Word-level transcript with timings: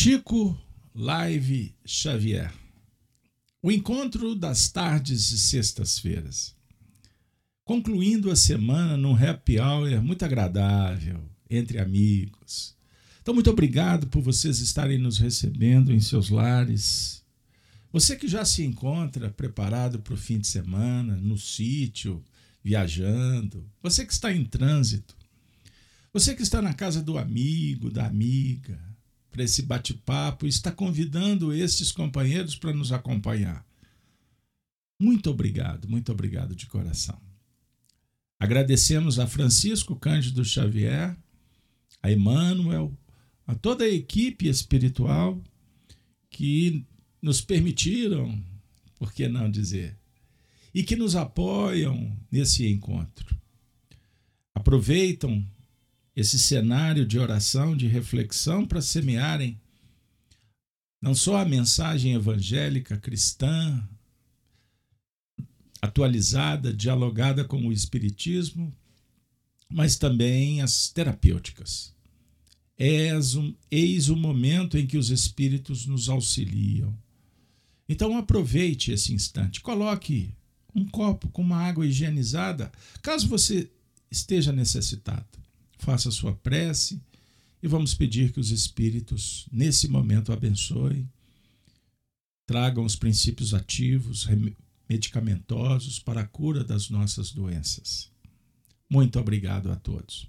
Chico 0.00 0.56
Live 0.94 1.74
Xavier. 1.84 2.52
O 3.60 3.68
encontro 3.68 4.36
das 4.36 4.68
tardes 4.68 5.32
e 5.32 5.38
sextas-feiras. 5.40 6.54
Concluindo 7.64 8.30
a 8.30 8.36
semana 8.36 8.96
num 8.96 9.16
happy 9.16 9.58
hour 9.58 10.00
muito 10.00 10.24
agradável, 10.24 11.20
entre 11.50 11.80
amigos. 11.80 12.76
Então, 13.20 13.34
muito 13.34 13.50
obrigado 13.50 14.06
por 14.06 14.22
vocês 14.22 14.60
estarem 14.60 14.98
nos 14.98 15.18
recebendo 15.18 15.92
em 15.92 15.98
seus 15.98 16.30
lares. 16.30 17.24
Você 17.92 18.14
que 18.14 18.28
já 18.28 18.44
se 18.44 18.62
encontra 18.62 19.32
preparado 19.32 19.98
para 19.98 20.14
o 20.14 20.16
fim 20.16 20.38
de 20.38 20.46
semana, 20.46 21.16
no 21.16 21.36
sítio, 21.36 22.22
viajando. 22.62 23.68
Você 23.82 24.06
que 24.06 24.12
está 24.12 24.32
em 24.32 24.44
trânsito. 24.44 25.16
Você 26.12 26.36
que 26.36 26.42
está 26.42 26.62
na 26.62 26.72
casa 26.72 27.02
do 27.02 27.18
amigo, 27.18 27.90
da 27.90 28.06
amiga, 28.06 28.87
para 29.38 29.44
esse 29.44 29.62
bate-papo 29.62 30.48
está 30.48 30.72
convidando 30.72 31.52
estes 31.52 31.92
companheiros 31.92 32.56
para 32.56 32.72
nos 32.72 32.90
acompanhar. 32.90 33.64
Muito 35.00 35.30
obrigado, 35.30 35.88
muito 35.88 36.10
obrigado 36.10 36.56
de 36.56 36.66
coração. 36.66 37.16
Agradecemos 38.36 39.20
a 39.20 39.28
Francisco 39.28 39.94
Cândido 39.94 40.44
Xavier, 40.44 41.16
a 42.02 42.10
Emmanuel, 42.10 42.92
a 43.46 43.54
toda 43.54 43.84
a 43.84 43.88
equipe 43.88 44.48
espiritual 44.48 45.40
que 46.28 46.84
nos 47.22 47.40
permitiram, 47.40 48.42
por 48.98 49.12
que 49.12 49.28
não 49.28 49.48
dizer, 49.48 49.96
e 50.74 50.82
que 50.82 50.96
nos 50.96 51.14
apoiam 51.14 52.12
nesse 52.28 52.66
encontro. 52.66 53.38
Aproveitam 54.52 55.46
esse 56.18 56.36
cenário 56.36 57.06
de 57.06 57.16
oração, 57.16 57.76
de 57.76 57.86
reflexão 57.86 58.66
para 58.66 58.82
semearem 58.82 59.56
não 61.00 61.14
só 61.14 61.36
a 61.36 61.44
mensagem 61.44 62.12
evangélica 62.14 62.98
cristã, 62.98 63.88
atualizada, 65.80 66.74
dialogada 66.74 67.44
com 67.44 67.64
o 67.64 67.72
Espiritismo, 67.72 68.74
mas 69.68 69.94
também 69.94 70.60
as 70.60 70.88
terapêuticas. 70.88 71.94
Eis, 72.76 73.36
um, 73.36 73.54
eis 73.70 74.08
o 74.08 74.16
momento 74.16 74.76
em 74.76 74.88
que 74.88 74.98
os 74.98 75.10
Espíritos 75.10 75.86
nos 75.86 76.08
auxiliam. 76.08 76.92
Então 77.88 78.18
aproveite 78.18 78.90
esse 78.90 79.14
instante, 79.14 79.60
coloque 79.60 80.34
um 80.74 80.84
copo 80.84 81.28
com 81.28 81.42
uma 81.42 81.58
água 81.58 81.86
higienizada, 81.86 82.72
caso 83.02 83.28
você 83.28 83.70
esteja 84.10 84.50
necessitado. 84.50 85.37
Faça 85.78 86.10
sua 86.10 86.34
prece 86.34 87.00
e 87.62 87.68
vamos 87.68 87.94
pedir 87.94 88.32
que 88.32 88.40
os 88.40 88.50
Espíritos, 88.50 89.46
nesse 89.50 89.88
momento, 89.88 90.32
abençoem, 90.32 91.08
tragam 92.46 92.84
os 92.84 92.96
princípios 92.96 93.54
ativos, 93.54 94.26
medicamentosos 94.88 95.98
para 95.98 96.22
a 96.22 96.26
cura 96.26 96.64
das 96.64 96.90
nossas 96.90 97.30
doenças. 97.30 98.10
Muito 98.88 99.18
obrigado 99.18 99.70
a 99.70 99.76
todos. 99.76 100.26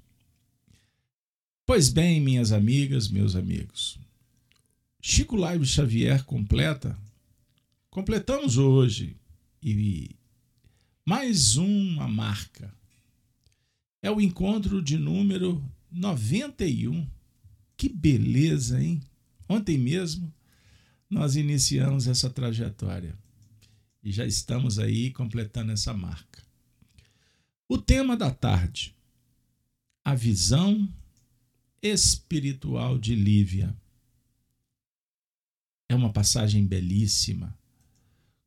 Pois 1.65 1.89
bem, 1.89 2.19
minhas 2.19 2.51
amigas, 2.51 3.07
meus 3.07 3.35
amigos, 3.35 3.99
Chico 5.01 5.35
Live 5.35 5.65
Xavier 5.65 6.25
completa, 6.25 6.97
completamos 7.89 8.57
hoje 8.57 9.15
e 9.61 10.15
mais 11.05 11.55
uma 11.57 12.07
marca. 12.07 12.78
É 14.01 14.09
o 14.09 14.21
encontro 14.21 14.81
de 14.81 14.97
número 14.97 15.63
91. 15.91 17.07
Que 17.75 17.89
beleza, 17.89 18.81
hein? 18.81 19.01
Ontem 19.47 19.77
mesmo 19.77 20.33
nós 21.09 21.35
iniciamos 21.35 22.07
essa 22.07 22.29
trajetória 22.29 23.17
e 24.03 24.11
já 24.11 24.25
estamos 24.25 24.79
aí 24.79 25.11
completando 25.11 25.71
essa 25.71 25.93
marca. 25.93 26.43
O 27.67 27.77
tema 27.77 28.15
da 28.15 28.31
tarde: 28.31 28.95
a 30.03 30.15
visão 30.15 30.87
espiritual 31.81 32.97
de 32.97 33.15
Lívia. 33.15 33.75
É 35.87 35.95
uma 35.95 36.13
passagem 36.13 36.67
belíssima, 36.67 37.57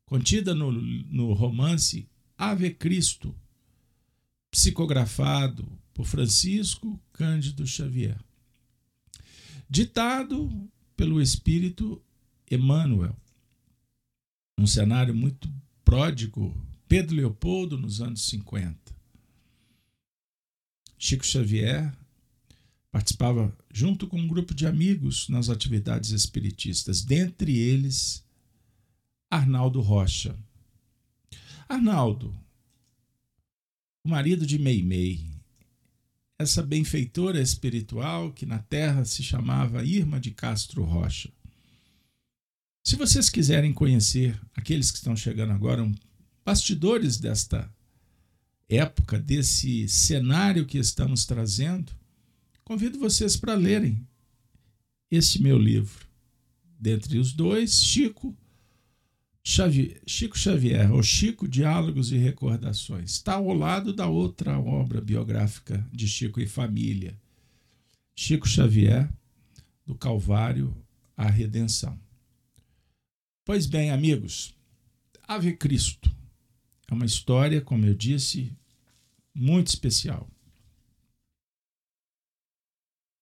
contida 0.05 0.55
no, 0.55 0.71
no 0.71 1.33
romance 1.33 2.07
Ave 2.37 2.73
Cristo, 2.73 3.35
psicografado 4.53 5.67
por 5.95 6.05
Francisco 6.05 7.01
Cândido 7.11 7.65
Xavier. 7.65 8.17
Ditado 9.67 10.69
pelo 10.95 11.19
espírito 11.19 11.99
Emmanuel. 12.49 13.15
Um 14.57 14.67
cenário 14.67 15.13
muito 15.13 15.51
pródigo, 15.83 16.55
Pedro 16.87 17.15
Leopoldo 17.15 17.77
nos 17.79 17.99
anos 17.99 18.27
50. 18.27 18.77
Chico 20.99 21.25
Xavier 21.25 21.91
participava 22.91 23.57
junto 23.73 24.07
com 24.07 24.19
um 24.19 24.27
grupo 24.27 24.53
de 24.53 24.67
amigos 24.67 25.27
nas 25.29 25.49
atividades 25.49 26.11
espiritistas, 26.11 27.03
dentre 27.03 27.57
eles 27.57 28.23
Arnaldo 29.31 29.81
Rocha 29.81 30.37
Arnaldo, 31.67 32.35
o 34.03 34.09
marido 34.09 34.45
de 34.45 34.59
Meimei, 34.59 35.25
essa 36.37 36.61
benfeitora 36.61 37.41
espiritual 37.41 38.33
que 38.33 38.45
na 38.45 38.59
terra 38.59 39.05
se 39.05 39.23
chamava 39.23 39.85
Irma 39.85 40.19
de 40.19 40.31
Castro 40.31 40.83
Rocha. 40.83 41.31
Se 42.83 42.97
vocês 42.97 43.29
quiserem 43.29 43.71
conhecer 43.71 44.37
aqueles 44.53 44.91
que 44.91 44.97
estão 44.97 45.15
chegando 45.15 45.53
agora, 45.53 45.89
bastidores 46.43 47.17
desta 47.17 47.73
época, 48.67 49.17
desse 49.17 49.87
cenário 49.87 50.65
que 50.65 50.77
estamos 50.77 51.25
trazendo, 51.25 51.93
convido 52.65 52.99
vocês 52.99 53.37
para 53.37 53.55
lerem 53.55 54.05
este 55.09 55.41
meu 55.41 55.57
livro. 55.57 56.05
Dentre 56.77 57.17
os 57.17 57.31
dois, 57.31 57.81
Chico 57.81 58.35
Xavier, 59.45 60.01
Chico 60.07 60.37
Xavier, 60.37 60.93
o 60.93 61.03
Chico 61.03 61.47
Diálogos 61.47 62.13
e 62.13 62.17
Recordações, 62.17 63.11
está 63.11 63.33
ao 63.33 63.53
lado 63.53 63.91
da 63.91 64.07
outra 64.07 64.57
obra 64.57 65.01
biográfica 65.01 65.85
de 65.91 66.07
Chico 66.07 66.39
e 66.39 66.47
Família, 66.47 67.19
Chico 68.15 68.47
Xavier, 68.47 69.11
do 69.85 69.95
Calvário 69.95 70.73
à 71.17 71.29
Redenção. 71.29 71.99
Pois 73.43 73.65
bem, 73.65 73.91
amigos, 73.91 74.55
Ave 75.27 75.57
Cristo 75.57 76.09
é 76.87 76.93
uma 76.93 77.05
história, 77.05 77.59
como 77.59 77.85
eu 77.85 77.93
disse, 77.93 78.55
muito 79.35 79.67
especial. 79.67 80.29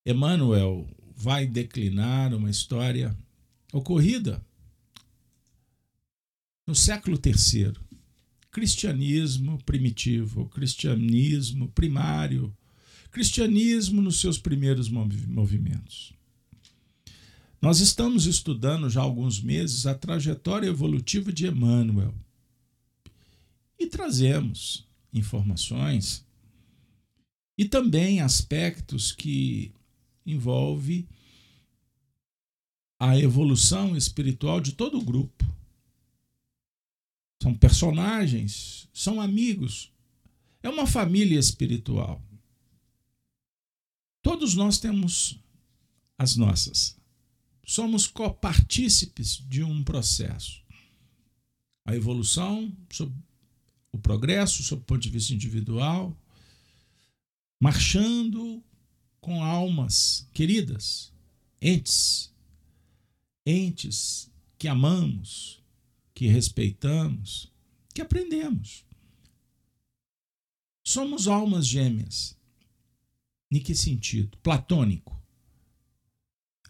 Emmanuel 0.05 0.87
vai 1.15 1.47
declinar 1.47 2.33
uma 2.35 2.49
história 2.49 3.17
ocorrida 3.73 4.45
no 6.71 6.75
século 6.75 7.19
III, 7.21 7.73
cristianismo 8.49 9.61
primitivo, 9.65 10.47
cristianismo 10.47 11.67
primário, 11.67 12.55
cristianismo 13.11 14.01
nos 14.01 14.21
seus 14.21 14.37
primeiros 14.37 14.87
movimentos. 14.87 16.13
Nós 17.61 17.81
estamos 17.81 18.25
estudando 18.25 18.89
já 18.89 19.01
há 19.01 19.03
alguns 19.03 19.41
meses 19.41 19.85
a 19.85 19.93
trajetória 19.93 20.69
evolutiva 20.69 21.29
de 21.33 21.45
Emmanuel 21.45 22.15
e 23.77 23.85
trazemos 23.87 24.87
informações 25.11 26.25
e 27.57 27.65
também 27.65 28.21
aspectos 28.21 29.11
que 29.11 29.73
envolvem 30.25 31.05
a 32.97 33.19
evolução 33.19 33.93
espiritual 33.97 34.61
de 34.61 34.71
todo 34.71 34.97
o 34.97 35.03
grupo 35.03 35.51
são 37.41 37.55
personagens, 37.55 38.87
são 38.93 39.19
amigos. 39.19 39.91
É 40.61 40.69
uma 40.69 40.85
família 40.85 41.39
espiritual. 41.39 42.21
Todos 44.21 44.53
nós 44.53 44.77
temos 44.77 45.39
as 46.19 46.35
nossas. 46.35 46.95
Somos 47.65 48.05
copartícipes 48.05 49.43
de 49.49 49.63
um 49.63 49.83
processo. 49.83 50.61
A 51.83 51.95
evolução, 51.95 52.71
o 53.91 53.97
progresso, 53.97 54.61
sob 54.61 54.83
o 54.83 54.85
ponto 54.85 55.01
de 55.01 55.09
vista 55.09 55.33
individual, 55.33 56.15
marchando 57.59 58.63
com 59.19 59.43
almas 59.43 60.27
queridas, 60.31 61.11
entes, 61.59 62.31
entes 63.43 64.31
que 64.59 64.67
amamos, 64.67 65.60
que 66.21 66.27
respeitamos, 66.27 67.51
que 67.95 67.99
aprendemos. 67.99 68.85
Somos 70.85 71.27
almas 71.27 71.65
gêmeas. 71.65 72.37
Em 73.49 73.59
que 73.59 73.73
sentido? 73.73 74.37
Platônico. 74.37 75.19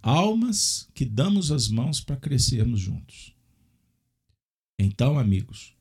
almas 0.01 0.89
que 0.93 1.03
damos 1.03 1.51
as 1.51 1.67
mãos 1.67 1.99
para 1.99 2.15
crescermos 2.15 2.79
juntos. 2.79 3.35
Então, 4.79 5.19
amigos, 5.19 5.75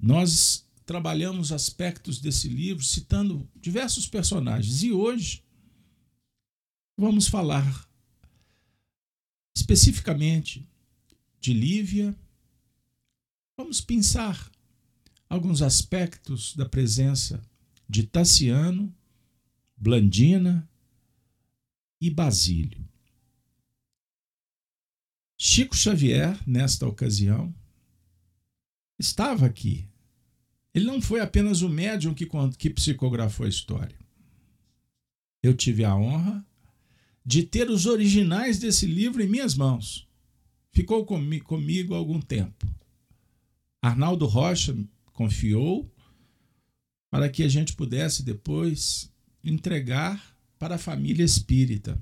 nós 0.00 0.64
trabalhamos 0.86 1.50
aspectos 1.50 2.20
desse 2.20 2.46
livro 2.46 2.84
citando 2.84 3.50
diversos 3.56 4.06
personagens 4.06 4.84
e 4.84 4.92
hoje 4.92 5.42
vamos 6.96 7.26
falar 7.26 7.90
especificamente 9.52 10.64
de 11.40 11.52
Lívia. 11.52 12.16
Vamos 13.56 13.80
pensar 13.80 14.50
alguns 15.28 15.60
aspectos 15.62 16.56
da 16.56 16.66
presença 16.66 17.42
de 17.88 18.06
Tassiano, 18.06 18.94
Blandina 19.76 20.68
e 22.00 22.08
Basílio. 22.10 22.88
Chico 25.38 25.76
Xavier, 25.76 26.38
nesta 26.46 26.86
ocasião, 26.86 27.54
estava 28.98 29.44
aqui. 29.44 29.86
Ele 30.74 30.86
não 30.86 31.02
foi 31.02 31.20
apenas 31.20 31.60
o 31.60 31.68
médium 31.68 32.14
que, 32.14 32.26
que 32.56 32.70
psicografou 32.70 33.44
a 33.44 33.48
história. 33.48 33.98
Eu 35.42 35.54
tive 35.54 35.84
a 35.84 35.94
honra 35.94 36.46
de 37.24 37.42
ter 37.42 37.68
os 37.68 37.84
originais 37.84 38.58
desse 38.58 38.86
livro 38.86 39.22
em 39.22 39.28
minhas 39.28 39.54
mãos. 39.54 40.08
Ficou 40.70 41.04
comigo 41.04 41.94
algum 41.94 42.20
tempo. 42.20 42.66
Arnaldo 43.82 44.26
Rocha 44.26 44.72
confiou 45.12 45.92
para 47.10 47.28
que 47.28 47.42
a 47.42 47.48
gente 47.48 47.74
pudesse 47.74 48.22
depois 48.22 49.12
entregar 49.42 50.38
para 50.58 50.76
a 50.76 50.78
família 50.78 51.24
espírita. 51.24 52.00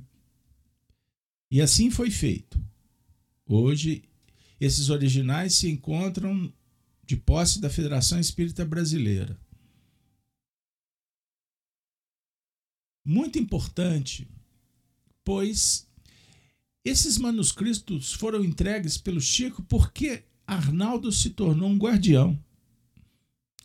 E 1.51 1.61
assim 1.61 1.91
foi 1.91 2.11
feito. 2.11 2.63
Hoje, 3.47 4.05
esses 4.61 4.91
originais 4.91 5.55
se 5.55 5.69
encontram 5.69 6.53
de 7.03 7.17
posse 7.17 7.61
da 7.61 7.71
Federação 7.71 8.21
Espírita 8.21 8.65
Brasileira. 8.65 9.41
Muito 13.05 13.39
importante, 13.39 14.29
pois 15.25 15.91
esses 16.85 17.19
manuscritos 17.19 18.13
foram 18.13 18.45
entregues 18.45 18.97
pelo 18.97 19.21
Chico 19.21 19.63
porque 19.65 20.30
Arnaldo 20.53 21.13
se 21.13 21.31
tornou 21.31 21.69
um 21.69 21.79
guardião 21.79 22.39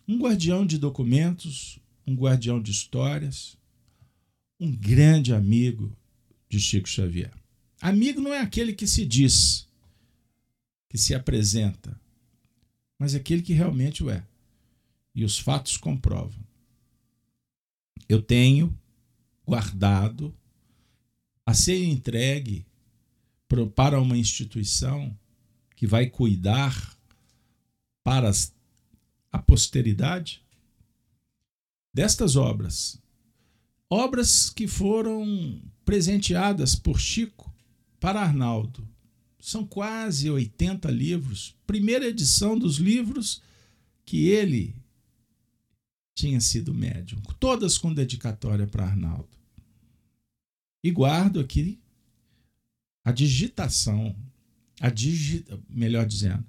um 0.08 0.20
guardião 0.20 0.66
de 0.66 0.78
documentos, 0.78 1.80
um 2.06 2.16
guardião 2.16 2.62
de 2.62 2.72
histórias, 2.72 3.58
um 4.60 4.72
grande 4.72 5.34
amigo 5.34 5.96
de 6.48 6.60
Chico 6.60 6.88
Xavier. 6.88 7.34
Amigo 7.82 8.22
não 8.22 8.34
é 8.34 8.40
aquele 8.40 8.74
que 8.74 8.88
se 8.88 9.06
diz, 9.06 9.68
que 10.90 10.98
se 10.98 11.14
apresenta, 11.14 12.00
mas 12.98 13.16
aquele 13.16 13.42
que 13.42 13.54
realmente 13.54 14.04
o 14.04 14.10
é. 14.10 14.26
E 15.14 15.24
os 15.24 15.40
fatos 15.40 15.78
comprovam. 15.78 16.44
Eu 18.08 18.22
tenho 18.22 18.78
guardado 19.46 20.36
a 21.46 21.54
ser 21.54 21.84
entregue 21.84 22.66
para 23.76 24.00
uma 24.00 24.18
instituição 24.18 25.18
que 25.76 25.86
vai 25.86 26.08
cuidar 26.08 26.98
para 28.04 28.32
a 29.32 29.40
posteridade 29.40 30.44
destas 31.94 32.36
obras. 32.36 33.00
Obras 33.90 34.50
que 34.50 34.68
foram 34.68 35.62
presenteadas 35.84 36.76
por 36.76 37.00
Chico 37.00 37.54
para 38.00 38.22
Arnaldo. 38.22 38.88
São 39.40 39.66
quase 39.66 40.30
80 40.30 40.90
livros, 40.90 41.56
primeira 41.68 42.08
edição 42.08 42.58
dos 42.58 42.78
livros 42.78 43.42
que 44.04 44.28
ele 44.28 44.76
tinha 46.16 46.40
sido 46.40 46.74
médium, 46.74 47.22
todas 47.40 47.78
com 47.78 47.94
dedicatória 47.94 48.66
para 48.66 48.86
Arnaldo. 48.86 49.30
E 50.84 50.90
guardo 50.90 51.40
aqui 51.40 51.80
a 53.04 53.12
digitação, 53.12 54.16
a 54.80 54.90
digi, 54.90 55.46
melhor 55.70 56.06
dizendo, 56.06 56.46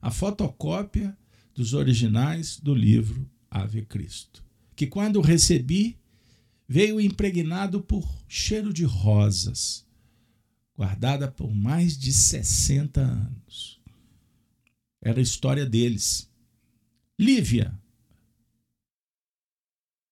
a 0.00 0.10
fotocópia 0.10 1.16
dos 1.54 1.74
originais 1.74 2.58
do 2.60 2.74
livro 2.74 3.28
Ave 3.50 3.82
Cristo, 3.82 4.44
que 4.74 4.86
quando 4.86 5.20
recebi 5.20 5.98
veio 6.68 7.00
impregnado 7.00 7.80
por 7.80 8.06
cheiro 8.28 8.72
de 8.72 8.84
rosas, 8.84 9.86
guardada 10.76 11.30
por 11.30 11.54
mais 11.54 11.96
de 11.96 12.12
60 12.12 13.00
anos. 13.00 13.80
Era 15.00 15.20
a 15.20 15.22
história 15.22 15.64
deles. 15.64 16.28
Lívia, 17.18 17.72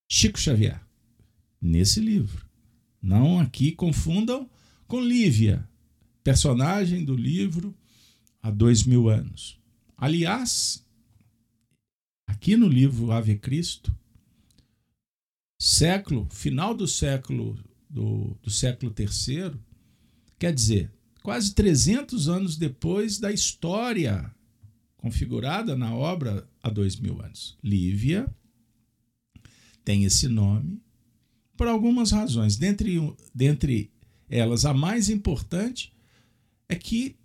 Chico 0.09 0.39
Xavier, 0.39 0.81
nesse 1.61 2.01
livro. 2.01 2.47
Não 3.03 3.39
aqui 3.41 3.73
confundam 3.73 4.49
com 4.87 5.01
Lívia, 5.01 5.69
personagem 6.25 7.05
do 7.05 7.15
livro 7.15 7.77
há 8.43 8.51
dois 8.51 8.83
mil 8.83 9.09
anos. 9.09 9.61
Aliás, 9.97 10.85
aqui 12.27 12.57
no 12.57 12.67
livro 12.67 13.13
Ave 13.13 13.37
Cristo, 13.37 13.95
século, 15.61 16.27
final 16.31 16.75
do 16.75 16.89
século 16.89 17.63
do, 17.89 18.37
do 18.43 18.51
século 18.51 18.91
terceiro, 18.91 19.63
quer 20.39 20.53
dizer, 20.53 20.91
quase 21.23 21.55
300 21.55 22.29
anos 22.29 22.57
depois 22.57 23.19
da 23.19 23.31
história 23.31 24.35
configurada 24.97 25.77
na 25.77 25.95
obra 25.95 26.49
há 26.63 26.71
dois 26.71 26.97
mil 26.97 27.21
anos. 27.21 27.57
Lívia 27.63 28.27
tem 29.85 30.05
esse 30.05 30.27
nome 30.27 30.83
por 31.57 31.69
algumas 31.69 32.11
razões. 32.11 32.57
Dentre, 32.57 32.99
dentre 33.35 33.93
elas, 34.29 34.65
a 34.65 34.73
mais 34.73 35.11
importante 35.11 35.94
é 36.69 36.75
que 36.75 37.17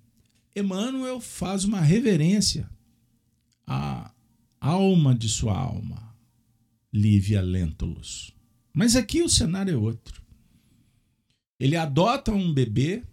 Emmanuel 0.56 1.20
faz 1.20 1.64
uma 1.64 1.80
reverência 1.80 2.70
a, 3.66 4.12
alma 4.60 5.16
de 5.16 5.30
sua 5.30 5.58
alma, 5.58 6.14
Lívia 6.92 7.42
Lentulus. 7.42 8.34
Mas 8.74 8.96
aqui 8.96 9.22
o 9.22 9.30
cenário 9.30 9.74
é 9.74 9.78
outro. 9.78 10.22
Ele 11.60 11.76
adota 11.76 12.32
um 12.32 12.54
bebê 12.54 13.04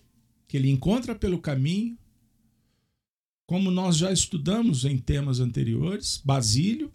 que 0.48 0.56
ele 0.56 0.70
encontra 0.70 1.14
pelo 1.14 1.40
caminho, 1.40 1.96
como 3.46 3.70
nós 3.70 3.96
já 3.96 4.12
estudamos 4.12 4.84
em 4.84 4.98
temas 4.98 5.38
anteriores, 5.40 6.20
Basílio, 6.24 6.92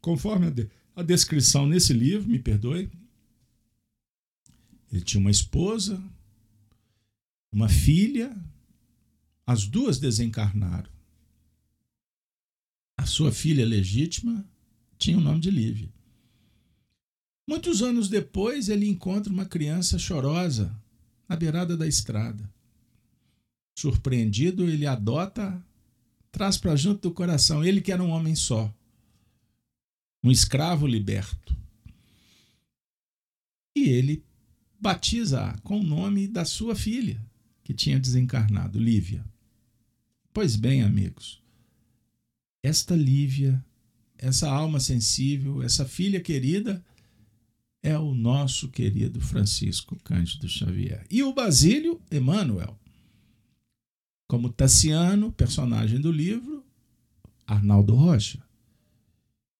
conforme 0.00 0.46
a, 0.46 0.50
de, 0.50 0.68
a 0.94 1.02
descrição 1.02 1.66
nesse 1.66 1.92
livro, 1.92 2.28
me 2.28 2.38
perdoe. 2.38 2.90
Ele 4.92 5.00
tinha 5.00 5.20
uma 5.20 5.30
esposa, 5.30 6.02
uma 7.52 7.68
filha, 7.68 8.36
as 9.46 9.66
duas 9.66 9.98
desencarnaram 9.98 10.96
a 12.96 13.04
sua 13.04 13.30
filha 13.30 13.64
legítima 13.64 14.44
tinha 14.98 15.18
o 15.18 15.20
nome 15.20 15.40
de 15.40 15.50
Lívia. 15.50 15.92
Muitos 17.48 17.82
anos 17.82 18.08
depois, 18.08 18.68
ele 18.68 18.88
encontra 18.88 19.32
uma 19.32 19.44
criança 19.44 19.98
chorosa 19.98 20.76
na 21.28 21.36
beirada 21.36 21.76
da 21.76 21.86
estrada. 21.86 22.50
Surpreendido, 23.78 24.68
ele 24.68 24.86
adota, 24.86 25.62
traz 26.32 26.56
para 26.56 26.74
junto 26.74 27.02
do 27.08 27.14
coração. 27.14 27.62
Ele 27.62 27.80
que 27.80 27.92
era 27.92 28.02
um 28.02 28.10
homem 28.10 28.34
só, 28.34 28.74
um 30.24 30.30
escravo 30.30 30.86
liberto. 30.86 31.56
E 33.76 33.82
ele 33.82 34.24
batiza 34.80 35.56
com 35.62 35.78
o 35.78 35.84
nome 35.84 36.26
da 36.26 36.44
sua 36.44 36.74
filha, 36.74 37.22
que 37.62 37.74
tinha 37.74 38.00
desencarnado, 38.00 38.80
Lívia. 38.80 39.24
Pois 40.36 40.54
bem, 40.54 40.82
amigos, 40.82 41.42
esta 42.62 42.94
Lívia, 42.94 43.64
essa 44.18 44.50
alma 44.50 44.78
sensível, 44.78 45.62
essa 45.62 45.86
filha 45.86 46.20
querida, 46.20 46.84
é 47.82 47.98
o 47.98 48.14
nosso 48.14 48.68
querido 48.68 49.18
Francisco 49.18 49.96
Cândido 50.04 50.46
Xavier. 50.46 51.06
E 51.10 51.22
o 51.22 51.32
Basílio 51.32 52.02
Emmanuel, 52.12 52.78
como 54.28 54.52
Tassiano, 54.52 55.32
personagem 55.32 56.02
do 56.02 56.12
livro, 56.12 56.62
Arnaldo 57.46 57.94
Rocha. 57.94 58.44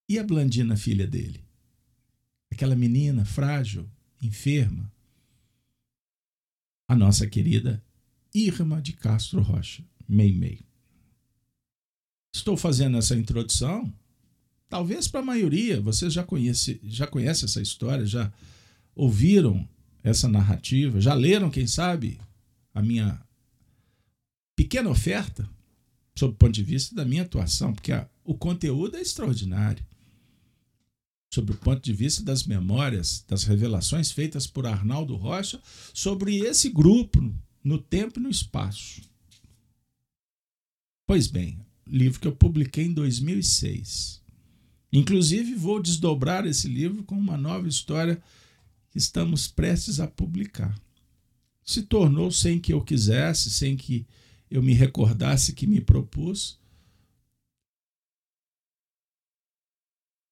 E 0.07 0.19
a 0.19 0.23
Blandina, 0.23 0.77
filha 0.77 1.07
dele? 1.07 1.43
Aquela 2.51 2.75
menina 2.75 3.25
frágil, 3.25 3.89
enferma. 4.21 4.93
A 6.87 6.95
nossa 6.95 7.25
querida 7.25 7.83
Irma 8.31 8.79
de 8.79 8.93
Castro 8.93 9.41
Rocha, 9.41 9.83
Meimei. 10.07 10.66
Estou 12.37 12.55
fazendo 12.55 12.97
essa 12.97 13.15
introdução, 13.15 13.91
talvez 14.69 15.07
para 15.07 15.21
a 15.21 15.25
maioria, 15.25 15.81
vocês 15.81 16.13
já 16.13 16.23
conhecem 16.23 16.79
já 16.83 17.07
conhece 17.07 17.45
essa 17.45 17.59
história, 17.59 18.05
já 18.05 18.31
ouviram 18.95 19.67
essa 20.03 20.27
narrativa, 20.27 21.01
já 21.01 21.15
leram, 21.15 21.49
quem 21.49 21.65
sabe, 21.65 22.19
a 22.75 22.81
minha 22.81 23.19
pequena 24.55 24.87
oferta, 24.87 25.49
sob 26.15 26.33
o 26.33 26.37
ponto 26.37 26.51
de 26.51 26.63
vista 26.63 26.93
da 26.93 27.03
minha 27.03 27.23
atuação, 27.23 27.73
porque 27.73 27.91
a, 27.91 28.07
o 28.23 28.35
conteúdo 28.35 28.97
é 28.97 29.01
extraordinário. 29.01 29.83
Sob 31.33 31.51
o 31.51 31.57
ponto 31.57 31.81
de 31.81 31.91
vista 31.91 32.23
das 32.23 32.43
memórias, 32.43 33.25
das 33.27 33.45
revelações 33.45 34.11
feitas 34.11 34.45
por 34.45 34.67
Arnaldo 34.67 35.15
Rocha 35.15 35.59
sobre 35.91 36.37
esse 36.37 36.69
grupo 36.69 37.33
no 37.63 37.79
tempo 37.79 38.19
e 38.19 38.23
no 38.23 38.29
espaço. 38.29 39.01
Pois 41.07 41.27
bem, 41.27 41.66
livro 41.89 42.19
que 42.19 42.27
eu 42.27 42.35
publiquei 42.35 42.85
em 42.85 42.93
2006. 42.93 44.21
Inclusive, 44.91 45.53
vou 45.55 45.81
desdobrar 45.81 46.45
esse 46.45 46.67
livro 46.67 47.03
com 47.03 47.15
uma 47.15 47.37
nova 47.37 47.67
história 47.67 48.21
que 48.89 48.97
estamos 48.97 49.47
prestes 49.47 49.99
a 49.99 50.07
publicar. 50.07 50.79
Se 51.63 51.83
tornou 51.83 52.31
sem 52.31 52.59
que 52.59 52.71
eu 52.71 52.81
quisesse, 52.81 53.49
sem 53.49 53.75
que 53.75 54.07
eu 54.49 54.63
me 54.63 54.73
recordasse 54.73 55.53
que 55.53 55.67
me 55.67 55.81
propus, 55.81 56.59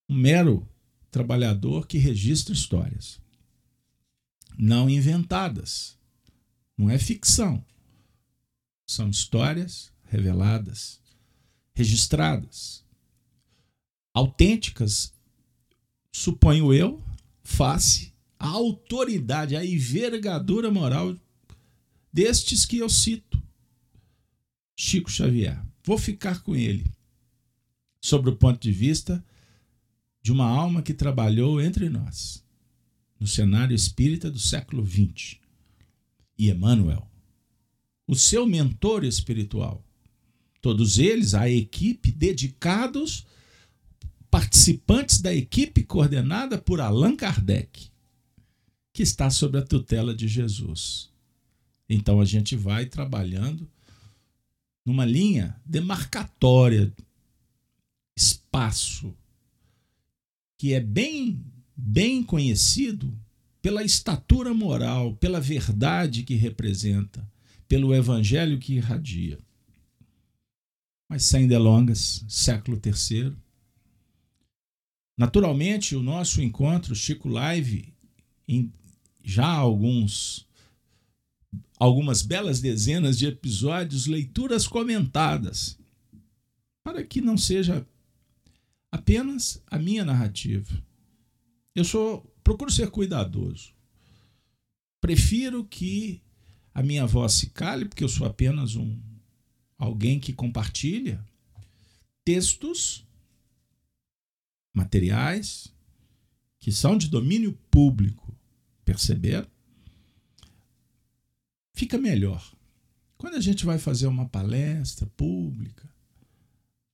um 0.09 0.15
mero 0.15 0.67
trabalhador 1.11 1.87
que 1.87 1.97
registra 1.97 2.53
histórias 2.53 3.19
não 4.57 4.89
inventadas. 4.89 5.97
Não 6.77 6.89
é 6.89 6.97
ficção. 6.97 7.63
São 8.87 9.09
histórias 9.09 9.91
reveladas, 10.03 10.99
registradas, 11.75 12.83
autênticas, 14.13 15.13
suponho 16.11 16.73
eu, 16.73 17.03
face 17.43 18.13
à 18.39 18.47
autoridade, 18.47 19.55
à 19.55 19.63
envergadura 19.63 20.71
moral 20.71 21.15
destes 22.11 22.65
que 22.65 22.77
eu 22.77 22.89
cito. 22.89 23.43
Chico 24.75 25.11
Xavier. 25.11 25.61
Vou 25.83 25.97
ficar 25.97 26.41
com 26.41 26.55
ele 26.55 26.85
sobre 28.01 28.31
o 28.31 28.35
ponto 28.35 28.59
de 28.59 28.71
vista 28.71 29.23
de 30.21 30.31
uma 30.31 30.47
alma 30.47 30.81
que 30.81 30.93
trabalhou 30.93 31.61
entre 31.61 31.89
nós 31.89 32.43
no 33.19 33.27
cenário 33.27 33.75
espírita 33.75 34.31
do 34.31 34.39
século 34.39 34.85
XX. 34.85 35.37
E 36.37 36.49
Emmanuel, 36.49 37.07
o 38.07 38.15
seu 38.15 38.45
mentor 38.45 39.03
espiritual, 39.03 39.84
todos 40.65 40.97
eles, 40.97 41.35
a 41.35 41.47
equipe, 41.47 42.11
dedicados, 42.11 43.27
participantes 44.31 45.21
da 45.21 45.31
equipe 45.31 45.83
coordenada 45.83 46.57
por 46.57 46.81
Allan 46.81 47.15
Kardec, 47.15 47.91
que 48.91 49.03
está 49.03 49.29
sob 49.29 49.59
a 49.59 49.61
tutela 49.61 50.15
de 50.15 50.27
Jesus. 50.27 51.11
Então 51.87 52.19
a 52.19 52.25
gente 52.25 52.55
vai 52.55 52.87
trabalhando 52.87 53.69
numa 54.83 55.05
linha 55.05 55.55
demarcatória, 55.63 56.91
espaço, 58.17 59.15
que 60.57 60.73
é 60.73 60.79
bem, 60.79 61.45
bem 61.77 62.23
conhecido 62.23 63.15
pela 63.61 63.83
estatura 63.83 64.51
moral, 64.51 65.15
pela 65.17 65.39
verdade 65.39 66.23
que 66.23 66.33
representa, 66.33 67.23
pelo 67.67 67.93
evangelho 67.93 68.57
que 68.57 68.73
irradia. 68.73 69.44
Mas 71.09 71.23
sem 71.23 71.47
delongas, 71.47 72.25
século 72.27 72.79
III. 72.83 73.35
Naturalmente, 75.17 75.95
o 75.95 76.03
nosso 76.03 76.41
encontro 76.41 76.95
Chico 76.95 77.29
Live, 77.29 77.93
em 78.47 78.71
já 79.23 79.47
alguns 79.47 80.45
algumas 81.77 82.21
belas 82.21 82.61
dezenas 82.61 83.17
de 83.17 83.27
episódios, 83.27 84.07
leituras 84.07 84.67
comentadas, 84.67 85.77
para 86.83 87.03
que 87.03 87.19
não 87.21 87.37
seja 87.37 87.85
apenas 88.91 89.61
a 89.67 89.77
minha 89.77 90.05
narrativa. 90.05 90.81
Eu 91.73 91.83
sou 91.83 92.21
procuro 92.43 92.71
ser 92.71 92.89
cuidadoso. 92.91 93.73
Prefiro 95.01 95.65
que 95.65 96.21
a 96.73 96.81
minha 96.81 97.05
voz 97.05 97.33
se 97.33 97.49
cale, 97.49 97.85
porque 97.85 98.03
eu 98.03 98.09
sou 98.09 98.25
apenas 98.25 98.75
um 98.75 98.99
alguém 99.77 100.19
que 100.19 100.33
compartilha 100.33 101.23
textos 102.23 103.05
materiais 104.73 105.73
que 106.59 106.71
são 106.71 106.97
de 106.97 107.07
domínio 107.07 107.53
público. 107.69 108.35
Perceber? 108.83 109.47
Fica 111.73 111.97
melhor. 111.97 112.55
Quando 113.17 113.35
a 113.35 113.41
gente 113.41 113.65
vai 113.65 113.77
fazer 113.77 114.07
uma 114.07 114.27
palestra 114.27 115.05
pública, 115.17 115.87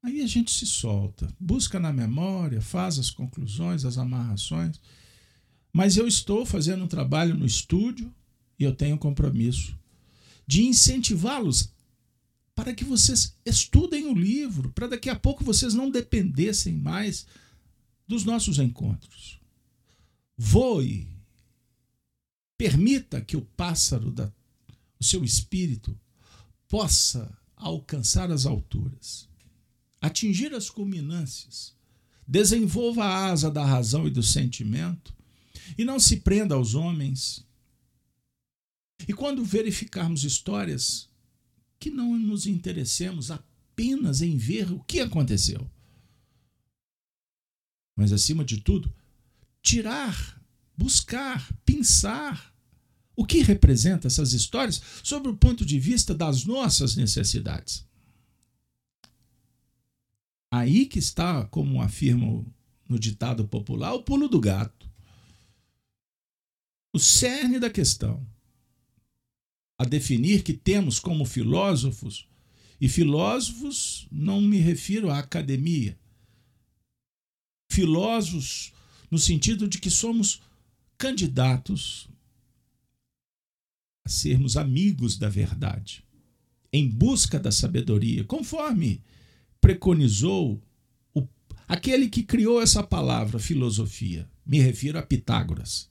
Aí 0.04 0.22
a 0.22 0.28
gente 0.28 0.52
se 0.52 0.66
solta, 0.66 1.32
busca 1.40 1.80
na 1.80 1.94
memória, 1.94 2.60
faz 2.60 2.98
as 2.98 3.12
conclusões, 3.12 3.86
as 3.86 4.00
amarrações. 4.00 4.80
Mas 5.72 5.96
eu 5.96 6.08
estou 6.08 6.44
fazendo 6.46 6.84
um 6.84 6.88
trabalho 6.88 7.36
no 7.36 7.46
estúdio 7.46 8.12
e 8.58 8.64
eu 8.64 8.74
tenho 8.76 8.96
um 8.96 9.00
compromisso 9.00 9.78
de 10.48 10.64
incentivá-los 10.64 11.72
para 12.56 12.74
que 12.74 12.84
vocês 12.84 13.36
estudem 13.46 14.08
o 14.08 14.14
livro, 14.14 14.72
para 14.72 14.88
daqui 14.88 15.10
a 15.10 15.16
pouco 15.16 15.44
vocês 15.44 15.74
não 15.74 15.90
dependessem 15.90 16.74
mais 16.74 17.26
dos 18.08 18.24
nossos 18.24 18.60
encontros. 18.60 19.40
Voe, 20.38 21.08
permita 22.58 23.22
que 23.22 23.38
o 23.38 23.42
pássaro 23.42 24.12
da 24.12 24.32
o 25.00 25.04
seu 25.04 25.24
espírito 25.24 26.00
possa 26.68 27.36
alcançar 27.56 28.32
as 28.32 28.46
alturas 28.46 29.32
atingir 30.02 30.54
as 30.54 30.70
culminâncias. 30.70 31.74
Desenvolva 32.28 33.04
a 33.04 33.26
asa 33.28 33.52
da 33.52 33.64
razão 33.64 34.08
e 34.08 34.10
do 34.10 34.24
sentimento 34.24 35.14
e 35.78 35.86
não 35.86 36.00
se 36.00 36.18
prenda 36.18 36.56
aos 36.56 36.74
homens. 36.74 37.46
E 39.08 39.14
quando 39.14 39.46
verificarmos 39.46 40.24
histórias, 40.24 41.08
que 41.82 41.90
não 41.90 42.18
nos 42.18 42.46
interessemos 42.46 43.32
apenas 43.32 44.22
em 44.22 44.38
ver 44.38 44.72
o 44.72 44.80
que 44.84 45.00
aconteceu. 45.00 45.68
Mas, 47.98 48.14
acima 48.14 48.46
de 48.46 48.62
tudo, 48.62 48.94
tirar, 49.64 50.40
buscar, 50.78 51.52
pensar 51.66 52.56
o 53.16 53.26
que 53.26 53.42
representa 53.42 54.08
essas 54.08 54.32
histórias 54.32 54.80
sob 55.04 55.28
o 55.28 55.36
ponto 55.36 55.66
de 55.66 55.80
vista 55.80 56.14
das 56.14 56.46
nossas 56.46 56.96
necessidades. 56.96 57.84
Aí 60.52 60.86
que 60.86 61.00
está, 61.00 61.46
como 61.48 61.82
afirma 61.82 62.46
no 62.88 63.00
ditado 63.00 63.48
popular, 63.48 63.94
o 63.94 64.04
pulo 64.04 64.30
do 64.30 64.40
gato. 64.40 64.88
O 66.94 67.00
cerne 67.00 67.58
da 67.58 67.72
questão. 67.72 68.24
A 69.82 69.84
definir 69.84 70.44
que 70.44 70.54
temos 70.54 71.00
como 71.00 71.26
filósofos, 71.26 72.28
e 72.80 72.88
filósofos 72.88 74.08
não 74.12 74.40
me 74.40 74.60
refiro 74.60 75.10
à 75.10 75.18
academia, 75.18 75.98
filósofos 77.72 78.72
no 79.10 79.18
sentido 79.18 79.68
de 79.68 79.80
que 79.80 79.90
somos 79.90 80.40
candidatos 81.00 82.08
a 84.06 84.10
sermos 84.10 84.56
amigos 84.56 85.18
da 85.18 85.28
verdade, 85.28 86.04
em 86.72 86.88
busca 86.88 87.40
da 87.40 87.52
sabedoria, 87.52 88.24
conforme 88.24 89.02
preconizou 89.60 90.62
o, 91.12 91.28
aquele 91.68 92.08
que 92.08 92.22
criou 92.22 92.62
essa 92.62 92.84
palavra 92.84 93.40
filosofia. 93.40 94.30
Me 94.46 94.60
refiro 94.60 95.00
a 95.00 95.02
Pitágoras. 95.02 95.90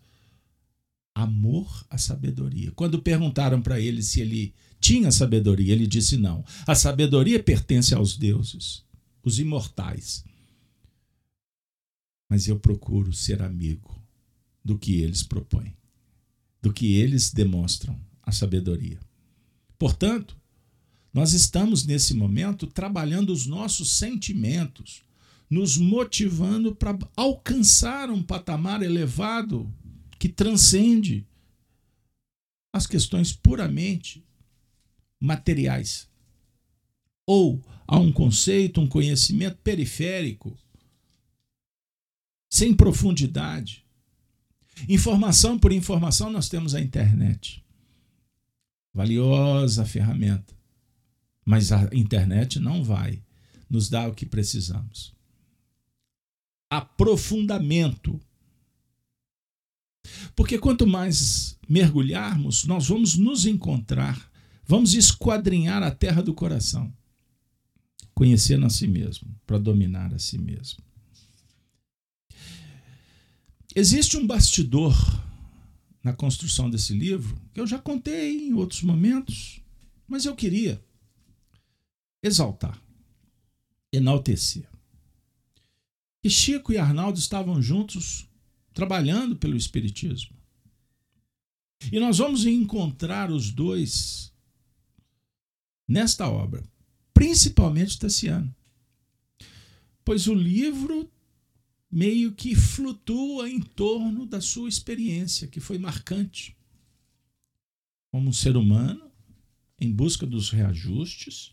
Amor 1.21 1.85
à 1.91 1.99
sabedoria. 1.99 2.73
Quando 2.73 3.03
perguntaram 3.03 3.61
para 3.61 3.79
ele 3.79 4.03
se 4.03 4.23
ele 4.23 4.55
tinha 4.81 5.13
sabedoria, 5.13 5.73
ele 5.73 5.87
disse 5.87 6.17
não. 6.17 6.43
A 6.67 6.75
sabedoria 6.75 7.43
pertence 7.43 7.95
aos 7.95 8.17
deuses, 8.17 8.83
os 9.23 9.39
imortais. 9.39 10.25
Mas 12.27 12.49
eu 12.49 12.59
procuro 12.59 13.13
ser 13.13 13.43
amigo 13.43 14.03
do 14.65 14.79
que 14.79 15.01
eles 15.03 15.23
propõem, 15.23 15.77
do 16.63 16.73
que 16.73 16.95
eles 16.95 17.31
demonstram 17.31 18.01
a 18.23 18.33
sabedoria. 18.33 18.99
Portanto, 19.79 20.35
nós 21.13 21.35
estamos 21.35 21.85
nesse 21.85 22.15
momento 22.15 22.67
trabalhando 22.67 23.31
os 23.31 23.47
nossos 23.47 23.91
sentimentos, 23.91 25.03
nos 25.51 25.77
motivando 25.77 26.75
para 26.75 26.97
alcançar 27.15 28.09
um 28.09 28.23
patamar 28.23 28.83
elevado 28.83 29.71
que 30.21 30.29
transcende 30.29 31.27
as 32.71 32.87
questões 32.87 33.33
puramente 33.33 34.23
materiais. 35.19 36.09
Ou 37.27 37.65
há 37.89 37.99
um 37.99 38.13
conceito, 38.13 38.83
um 38.83 38.87
conhecimento 38.87 39.57
periférico, 39.63 40.55
sem 42.53 42.75
profundidade. 42.75 43.83
Informação 44.87 45.59
por 45.59 45.73
informação, 45.73 46.31
nós 46.31 46.51
temos 46.51 46.75
a 46.75 46.81
internet. 46.81 47.65
valiosa 48.93 49.87
ferramenta. 49.87 50.55
Mas 51.47 51.73
a 51.73 51.89
internet 51.95 52.61
não 52.61 52.85
vai 52.85 53.23
nos 53.71 53.89
dar 53.89 54.11
o 54.11 54.15
que 54.15 54.27
precisamos. 54.27 55.15
Aprofundamento. 56.69 58.21
Porque 60.35 60.59
quanto 60.59 60.87
mais 60.87 61.59
mergulharmos, 61.69 62.65
nós 62.65 62.89
vamos 62.89 63.17
nos 63.17 63.47
encontrar, 63.47 64.31
vamos 64.65 64.95
esquadrinhar 64.95 65.83
a 65.83 65.91
terra 65.91 66.23
do 66.23 66.35
coração, 66.35 66.93
conhecendo 68.15 68.67
a 68.67 68.71
si 68.71 68.87
mesmo, 68.87 69.29
para 69.47 69.59
dominar 69.59 70.13
a 70.15 70.19
si 70.19 70.39
mesmo. 70.39 70.83
Existe 73.75 74.17
um 74.17 74.27
bastidor 74.27 74.95
na 76.03 76.13
construção 76.13 76.69
desse 76.69 76.93
livro 76.93 77.41
que 77.53 77.61
eu 77.61 77.67
já 77.67 77.79
contei 77.79 78.49
em 78.49 78.55
outros 78.55 78.83
momentos, 78.83 79.61
mas 80.09 80.25
eu 80.25 80.35
queria 80.35 80.83
exaltar, 82.23 82.81
enaltecer. 83.93 84.69
Que 86.23 86.29
Chico 86.29 86.73
e 86.73 86.79
Arnaldo 86.79 87.19
estavam 87.19 87.63
juntos 87.63 88.30
trabalhando 88.73 89.37
pelo 89.37 89.57
Espiritismo. 89.57 90.37
E 91.93 91.99
nós 91.99 92.19
vamos 92.19 92.45
encontrar 92.45 93.31
os 93.31 93.51
dois 93.51 94.33
nesta 95.89 96.29
obra, 96.29 96.63
principalmente 97.13 97.99
Tassiano. 97.99 98.55
Pois 100.05 100.27
o 100.27 100.35
livro 100.35 101.11
meio 101.91 102.33
que 102.33 102.55
flutua 102.55 103.49
em 103.49 103.61
torno 103.61 104.25
da 104.25 104.41
sua 104.41 104.69
experiência, 104.69 105.49
que 105.49 105.59
foi 105.59 105.79
marcante. 105.79 106.57
Como 108.13 108.29
um 108.29 108.33
ser 108.33 108.57
humano, 108.57 109.11
em 109.81 109.91
busca 109.91 110.27
dos 110.27 110.51
reajustes, 110.51 111.53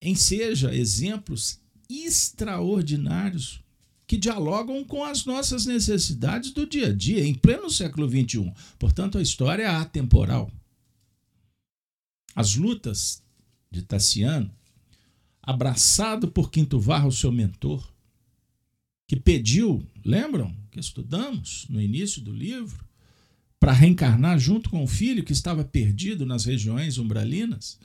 em 0.00 0.14
seja 0.14 0.74
exemplos 0.74 1.60
extraordinários 1.88 3.63
que 4.06 4.16
dialogam 4.16 4.84
com 4.84 5.02
as 5.02 5.24
nossas 5.24 5.64
necessidades 5.66 6.50
do 6.52 6.66
dia 6.66 6.88
a 6.88 6.92
dia, 6.92 7.24
em 7.24 7.34
pleno 7.34 7.70
século 7.70 8.08
XXI. 8.08 8.52
Portanto, 8.78 9.18
a 9.18 9.22
história 9.22 9.62
é 9.62 9.66
atemporal. 9.66 10.50
As 12.34 12.56
lutas 12.56 13.22
de 13.70 13.82
Tassiano, 13.82 14.50
abraçado 15.42 16.28
por 16.28 16.50
Quinto 16.50 16.78
Varro, 16.78 17.10
seu 17.10 17.32
mentor, 17.32 17.92
que 19.06 19.16
pediu, 19.16 19.86
lembram 20.04 20.54
que 20.70 20.80
estudamos 20.80 21.66
no 21.68 21.80
início 21.80 22.20
do 22.20 22.32
livro, 22.32 22.84
para 23.60 23.72
reencarnar 23.72 24.38
junto 24.38 24.68
com 24.68 24.82
o 24.82 24.86
filho 24.86 25.24
que 25.24 25.32
estava 25.32 25.64
perdido 25.64 26.26
nas 26.26 26.44
regiões 26.44 26.98
umbralinas, 26.98 27.78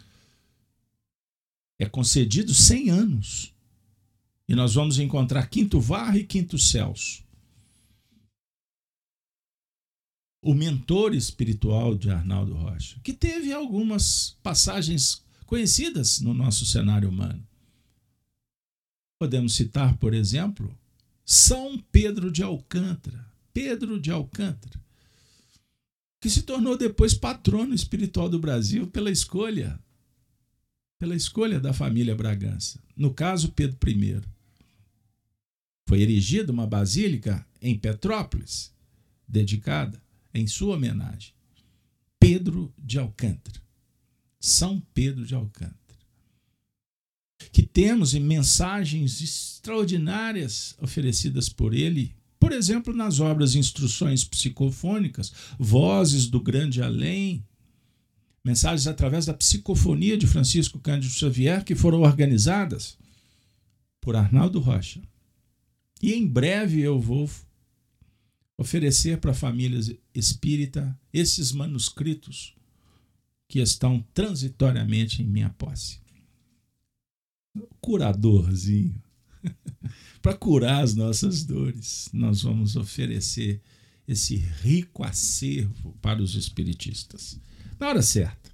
é 1.77 1.85
concedido 1.85 2.53
100 2.53 2.89
anos. 2.89 3.53
E 4.49 4.55
nós 4.55 4.73
vamos 4.73 4.97
encontrar 4.97 5.47
quinto 5.47 5.79
varro 5.79 6.17
e 6.17 6.23
quinto 6.23 6.57
céus. 6.57 7.23
O 10.43 10.55
mentor 10.55 11.13
espiritual 11.13 11.95
de 11.95 12.09
Arnaldo 12.09 12.55
Rocha, 12.55 12.99
que 13.03 13.13
teve 13.13 13.53
algumas 13.53 14.35
passagens 14.41 15.23
conhecidas 15.45 16.19
no 16.19 16.33
nosso 16.33 16.65
cenário 16.65 17.09
humano. 17.09 17.47
Podemos 19.19 19.53
citar, 19.53 19.95
por 19.97 20.15
exemplo, 20.15 20.75
são 21.23 21.77
Pedro 21.91 22.31
de 22.31 22.41
Alcântara. 22.41 23.31
Pedro 23.53 23.99
de 23.99 24.09
Alcântara, 24.09 24.81
que 26.19 26.29
se 26.29 26.41
tornou 26.41 26.75
depois 26.75 27.13
patrono 27.13 27.75
espiritual 27.75 28.27
do 28.27 28.39
Brasil 28.39 28.87
pela 28.87 29.11
escolha 29.11 29.79
pela 30.99 31.15
escolha 31.15 31.59
da 31.61 31.71
família 31.71 32.13
Bragança. 32.13 32.77
No 32.95 33.13
caso, 33.13 33.53
Pedro 33.53 33.77
I. 33.89 34.38
Foi 35.89 36.01
erigida 36.01 36.51
uma 36.51 36.67
basílica 36.67 37.43
em 37.59 37.75
Petrópolis, 37.75 38.71
dedicada 39.27 39.99
em 40.31 40.45
sua 40.45 40.75
homenagem. 40.75 41.33
Pedro 42.19 42.71
de 42.77 42.99
Alcântara. 42.99 43.59
São 44.39 44.79
Pedro 44.93 45.25
de 45.25 45.33
Alcântara 45.33 45.79
que 47.51 47.63
temos 47.63 48.13
em 48.13 48.19
mensagens 48.19 49.19
extraordinárias 49.19 50.75
oferecidas 50.79 51.49
por 51.49 51.73
ele, 51.73 52.13
por 52.39 52.51
exemplo, 52.51 52.93
nas 52.93 53.19
obras 53.19 53.55
Instruções 53.55 54.23
Psicofônicas, 54.23 55.33
Vozes 55.57 56.27
do 56.27 56.39
Grande 56.39 56.83
Além, 56.83 57.43
mensagens 58.43 58.85
através 58.85 59.25
da 59.25 59.33
psicofonia 59.33 60.15
de 60.15 60.27
Francisco 60.27 60.77
Cândido 60.77 61.11
Xavier, 61.11 61.63
que 61.63 61.73
foram 61.73 62.01
organizadas 62.01 62.95
por 63.99 64.15
Arnaldo 64.15 64.59
Rocha. 64.59 65.01
E 66.01 66.13
em 66.13 66.27
breve 66.27 66.81
eu 66.81 66.99
vou 66.99 67.29
oferecer 68.57 69.19
para 69.19 69.31
a 69.31 69.35
família 69.35 69.79
espírita 70.13 70.97
esses 71.13 71.51
manuscritos 71.51 72.55
que 73.47 73.59
estão 73.59 74.05
transitoriamente 74.13 75.21
em 75.21 75.25
minha 75.25 75.49
posse 75.49 75.99
curadorzinho. 77.81 79.01
Para 80.21 80.37
curar 80.37 80.83
as 80.83 80.95
nossas 80.95 81.43
dores, 81.43 82.09
nós 82.13 82.41
vamos 82.41 82.75
oferecer 82.75 83.61
esse 84.07 84.35
rico 84.35 85.03
acervo 85.03 85.95
para 86.01 86.21
os 86.21 86.35
espiritistas. 86.35 87.39
Na 87.79 87.87
hora 87.87 88.01
certa, 88.01 88.51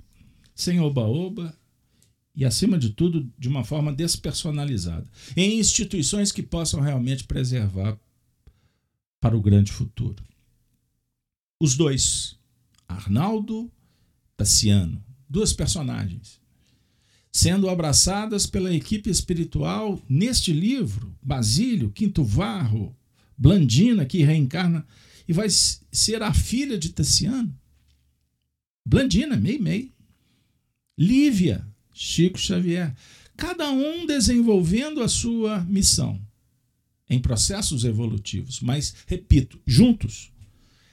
sem 0.53 0.79
oba-oba 0.79 1.57
e, 2.35 2.43
acima 2.43 2.77
de 2.77 2.89
tudo, 2.89 3.31
de 3.37 3.47
uma 3.47 3.63
forma 3.63 3.93
despersonalizada, 3.93 5.07
em 5.35 5.59
instituições 5.59 6.31
que 6.31 6.43
possam 6.43 6.81
realmente 6.81 7.23
preservar 7.23 7.97
para 9.19 9.37
o 9.37 9.41
grande 9.41 9.71
futuro. 9.71 10.23
Os 11.59 11.75
dois, 11.75 12.37
Arnaldo 12.87 13.71
Tassiano, 14.35 15.03
duas 15.29 15.53
personagens 15.53 16.43
sendo 17.35 17.69
abraçadas 17.69 18.45
pela 18.47 18.73
equipe 18.73 19.09
espiritual 19.09 20.01
neste 20.07 20.53
livro, 20.53 21.13
Basílio, 21.21 21.91
Quinto 21.91 22.23
Varro, 22.23 22.95
Blandina, 23.37 24.05
que 24.05 24.23
reencarna 24.23 24.87
e 25.27 25.33
vai 25.33 25.49
ser 25.49 26.23
a 26.23 26.33
filha 26.33 26.77
de 26.77 26.91
Tassiano. 26.91 27.53
Blandina, 28.85 29.35
Mei 29.35 29.59
Mei. 29.59 29.91
Lívia, 30.97 31.67
Chico 31.97 32.37
Xavier. 32.37 32.93
Cada 33.37 33.71
um 33.71 34.05
desenvolvendo 34.05 35.01
a 35.01 35.07
sua 35.07 35.61
missão 35.61 36.21
em 37.09 37.19
processos 37.19 37.85
evolutivos, 37.85 38.59
mas, 38.59 38.93
repito, 39.07 39.59
juntos, 39.65 40.31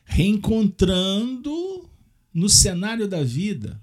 reencontrando 0.04 1.90
no 2.32 2.48
cenário 2.48 3.08
da 3.08 3.22
vida 3.22 3.82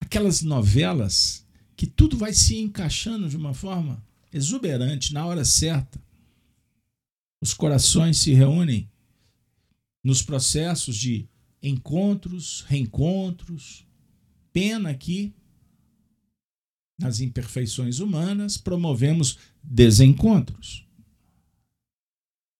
aquelas 0.00 0.42
novelas 0.42 1.46
que 1.76 1.86
tudo 1.86 2.16
vai 2.16 2.32
se 2.32 2.58
encaixando 2.58 3.28
de 3.28 3.36
uma 3.36 3.52
forma 3.52 4.02
exuberante, 4.32 5.12
na 5.12 5.26
hora 5.26 5.44
certa. 5.44 6.02
Os 7.40 7.52
corações 7.52 8.18
se 8.18 8.32
reúnem 8.32 8.88
nos 10.02 10.22
processos 10.22 10.96
de 10.96 11.28
encontros, 11.62 12.64
reencontros. 12.68 13.86
Pena 14.52 14.94
que, 14.94 15.34
nas 17.00 17.20
imperfeições 17.20 17.98
humanas, 17.98 18.56
promovemos 18.56 19.38
desencontros. 19.62 20.86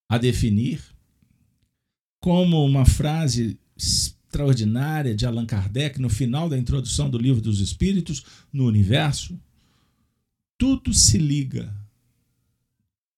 A 0.09 0.19
definir 0.19 0.83
como 2.19 2.65
uma 2.65 2.85
frase 2.85 3.59
extraordinária 3.77 5.15
de 5.15 5.27
Allan 5.27 5.47
Kardec 5.47 6.01
no 6.01 6.09
final 6.09 6.49
da 6.49 6.59
introdução 6.59 7.09
do 7.09 7.19
Livro 7.19 7.41
dos 7.41 7.61
Espíritos, 7.61 8.25
no 8.53 8.67
universo, 8.67 9.39
tudo 10.59 10.93
se 10.93 11.19
liga, 11.19 11.75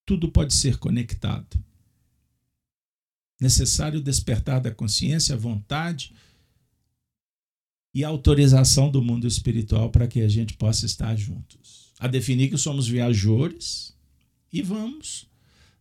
tudo 0.05 0.31
pode 0.31 0.55
ser 0.55 0.77
conectado. 0.79 1.63
Necessário 3.41 4.01
despertar 4.01 4.61
da 4.61 4.71
consciência, 4.71 5.35
a 5.35 5.39
vontade 5.39 6.13
e 7.95 8.05
autorização 8.05 8.91
do 8.91 9.03
mundo 9.03 9.27
espiritual 9.27 9.91
para 9.91 10.07
que 10.07 10.21
a 10.21 10.29
gente 10.29 10.55
possa 10.55 10.87
estar 10.87 11.15
juntos. 11.17 11.93
A 11.99 12.07
definir 12.07 12.49
que 12.51 12.59
somos 12.59 12.89
viajores 12.89 13.95
e 14.53 14.63
vamos 14.63 15.27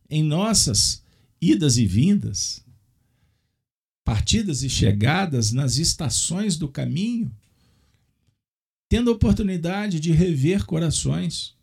em 0.08 0.22
nossas 0.22 1.02
idas 1.40 1.76
e 1.76 1.86
vindas 1.86 2.62
partidas 4.04 4.62
e 4.62 4.68
chegadas 4.68 5.52
nas 5.52 5.76
estações 5.76 6.56
do 6.56 6.68
caminho, 6.68 7.34
tendo 8.88 9.10
a 9.10 9.14
oportunidade 9.14 10.00
de 10.00 10.12
rever 10.12 10.66
corações, 10.66 11.54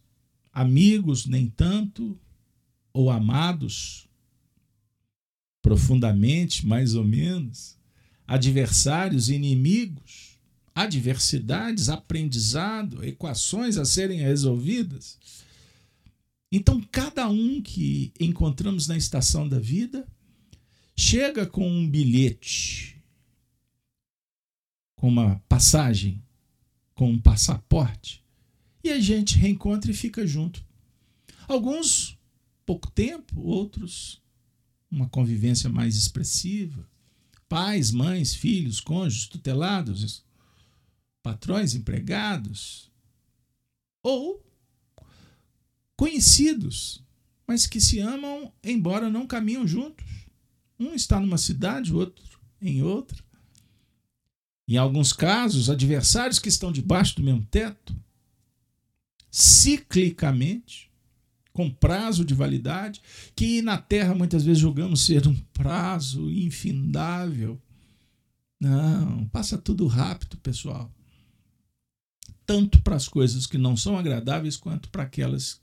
amigos 0.51 1.25
nem 1.25 1.47
tanto, 1.49 2.19
ou 2.91 3.09
amados 3.09 4.07
profundamente, 5.61 6.65
mais 6.65 6.95
ou 6.95 7.03
menos, 7.03 7.77
adversários, 8.25 9.29
inimigos, 9.29 10.28
adversidades, 10.73 11.89
aprendizado, 11.89 13.03
equações 13.03 13.77
a 13.77 13.85
serem 13.85 14.19
resolvidas. 14.19 15.17
Então, 16.51 16.81
cada 16.91 17.29
um 17.29 17.61
que 17.61 18.11
encontramos 18.19 18.87
na 18.87 18.97
estação 18.97 19.47
da 19.47 19.59
vida 19.59 20.07
chega 20.95 21.45
com 21.45 21.69
um 21.69 21.89
bilhete, 21.89 23.01
com 24.95 25.07
uma 25.07 25.39
passagem, 25.47 26.23
com 26.95 27.11
um 27.11 27.19
passaporte, 27.19 28.23
e 28.83 28.89
a 28.89 28.99
gente 28.99 29.37
reencontra 29.37 29.91
e 29.91 29.93
fica 29.93 30.25
junto. 30.25 30.65
Alguns 31.47 32.17
pouco 32.65 32.89
tempo, 32.91 33.39
outros 33.41 34.21
uma 34.91 35.07
convivência 35.07 35.69
mais 35.69 35.95
expressiva. 35.95 36.87
Pais, 37.47 37.91
mães, 37.91 38.33
filhos, 38.33 38.79
cônjuges, 38.79 39.27
tutelados, 39.27 40.23
patrões, 41.21 41.75
empregados, 41.75 42.91
ou 44.01 44.43
conhecidos, 45.95 47.03
mas 47.45 47.67
que 47.67 47.81
se 47.81 47.99
amam, 47.99 48.53
embora 48.63 49.09
não 49.09 49.27
caminham 49.27 49.67
juntos. 49.67 50.05
Um 50.79 50.93
está 50.93 51.19
numa 51.19 51.37
cidade, 51.37 51.93
o 51.93 51.97
outro 51.97 52.39
em 52.61 52.81
outra. 52.81 53.23
Em 54.67 54.77
alguns 54.77 55.11
casos, 55.11 55.69
adversários 55.69 56.39
que 56.39 56.49
estão 56.49 56.71
debaixo 56.71 57.15
do 57.15 57.23
mesmo 57.23 57.43
teto, 57.45 57.95
ciclicamente, 59.31 60.89
com 61.51 61.69
prazo 61.69 62.23
de 62.23 62.33
validade, 62.33 63.01
que 63.35 63.61
na 63.61 63.77
Terra 63.77 64.13
muitas 64.13 64.43
vezes 64.43 64.61
julgamos 64.61 65.01
ser 65.01 65.27
um 65.27 65.35
prazo 65.53 66.29
infindável. 66.29 67.59
Não, 68.59 69.27
passa 69.29 69.57
tudo 69.57 69.87
rápido, 69.87 70.37
pessoal. 70.37 70.93
Tanto 72.49 72.81
para 72.81 72.95
as 72.95 73.07
coisas 73.07 73.45
que 73.45 73.59
não 73.59 73.77
são 73.77 73.95
agradáveis, 73.95 74.57
quanto 74.57 74.89
para 74.89 75.03
aquelas 75.03 75.61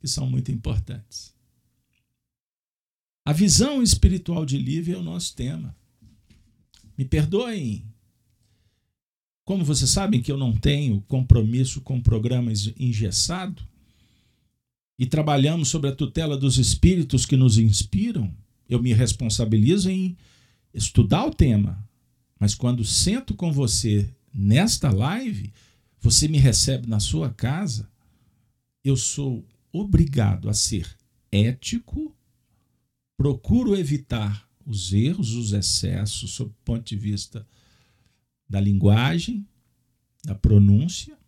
que 0.00 0.08
são 0.08 0.28
muito 0.28 0.50
importantes. 0.50 1.32
A 3.24 3.32
visão 3.32 3.80
espiritual 3.80 4.44
de 4.44 4.58
Lívia 4.58 4.96
é 4.96 4.98
o 4.98 5.04
nosso 5.04 5.36
tema. 5.36 5.72
Me 6.98 7.04
perdoem. 7.04 7.84
Como 9.44 9.64
vocês 9.64 9.88
sabem 9.88 10.20
que 10.20 10.32
eu 10.32 10.36
não 10.36 10.52
tenho 10.52 11.00
compromisso 11.02 11.80
com 11.80 12.00
programas 12.00 12.72
engessado 12.76 13.62
e 14.98 15.06
trabalhamos 15.06 15.68
sobre 15.68 15.90
a 15.90 15.94
tutela 15.94 16.36
dos 16.36 16.58
espíritos 16.58 17.24
que 17.24 17.36
nos 17.36 17.56
inspiram, 17.56 18.34
eu 18.68 18.82
me 18.82 18.92
responsabilizo 18.92 19.88
em 19.88 20.16
estudar 20.74 21.24
o 21.24 21.32
tema. 21.32 21.88
Mas 22.36 22.52
quando 22.52 22.84
sento 22.84 23.32
com 23.32 23.52
você 23.52 24.12
nesta 24.34 24.90
live, 24.90 25.52
você 26.06 26.28
me 26.28 26.38
recebe 26.38 26.86
na 26.86 27.00
sua 27.00 27.34
casa, 27.34 27.90
eu 28.84 28.96
sou 28.96 29.44
obrigado 29.72 30.48
a 30.48 30.54
ser 30.54 30.96
ético, 31.32 32.16
procuro 33.16 33.74
evitar 33.74 34.48
os 34.64 34.92
erros, 34.92 35.32
os 35.32 35.52
excessos, 35.52 36.30
sob 36.30 36.52
o 36.52 36.64
ponto 36.64 36.84
de 36.84 36.96
vista 36.96 37.44
da 38.48 38.60
linguagem, 38.60 39.44
da 40.24 40.32
pronúncia. 40.32 41.18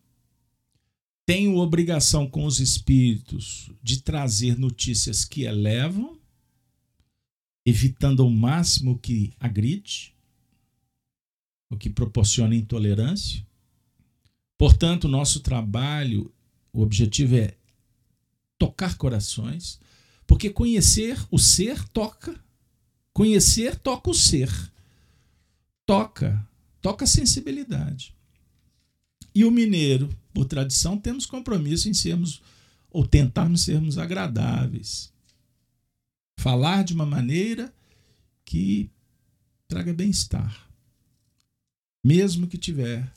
Tenho 1.26 1.56
obrigação 1.56 2.30
com 2.30 2.44
os 2.44 2.60
espíritos 2.60 3.72
de 3.82 4.00
trazer 4.00 4.56
notícias 4.56 5.24
que 5.24 5.42
elevam, 5.42 6.16
evitando 7.66 8.22
ao 8.22 8.30
máximo 8.30 8.96
que 8.96 9.32
agride, 9.40 10.14
o 11.68 11.76
que 11.76 11.90
proporciona 11.90 12.54
intolerância. 12.54 13.47
Portanto, 14.58 15.06
nosso 15.06 15.38
trabalho, 15.38 16.32
o 16.72 16.82
objetivo 16.82 17.36
é 17.36 17.54
tocar 18.58 18.96
corações, 18.96 19.78
porque 20.26 20.50
conhecer 20.50 21.16
o 21.30 21.38
ser 21.38 21.88
toca. 21.90 22.38
Conhecer 23.12 23.76
toca 23.76 24.10
o 24.10 24.14
ser. 24.14 24.50
Toca, 25.86 26.44
toca 26.82 27.04
a 27.04 27.08
sensibilidade. 27.08 28.14
E 29.32 29.44
o 29.44 29.50
mineiro, 29.50 30.08
por 30.34 30.44
tradição, 30.44 30.98
temos 30.98 31.24
compromisso 31.24 31.88
em 31.88 31.94
sermos 31.94 32.42
ou 32.90 33.06
tentarmos 33.06 33.62
sermos 33.62 33.96
agradáveis. 33.96 35.12
Falar 36.36 36.82
de 36.82 36.92
uma 36.92 37.06
maneira 37.06 37.72
que 38.44 38.90
traga 39.68 39.92
bem-estar. 39.92 40.68
Mesmo 42.02 42.46
que 42.46 42.58
tiver 42.58 43.12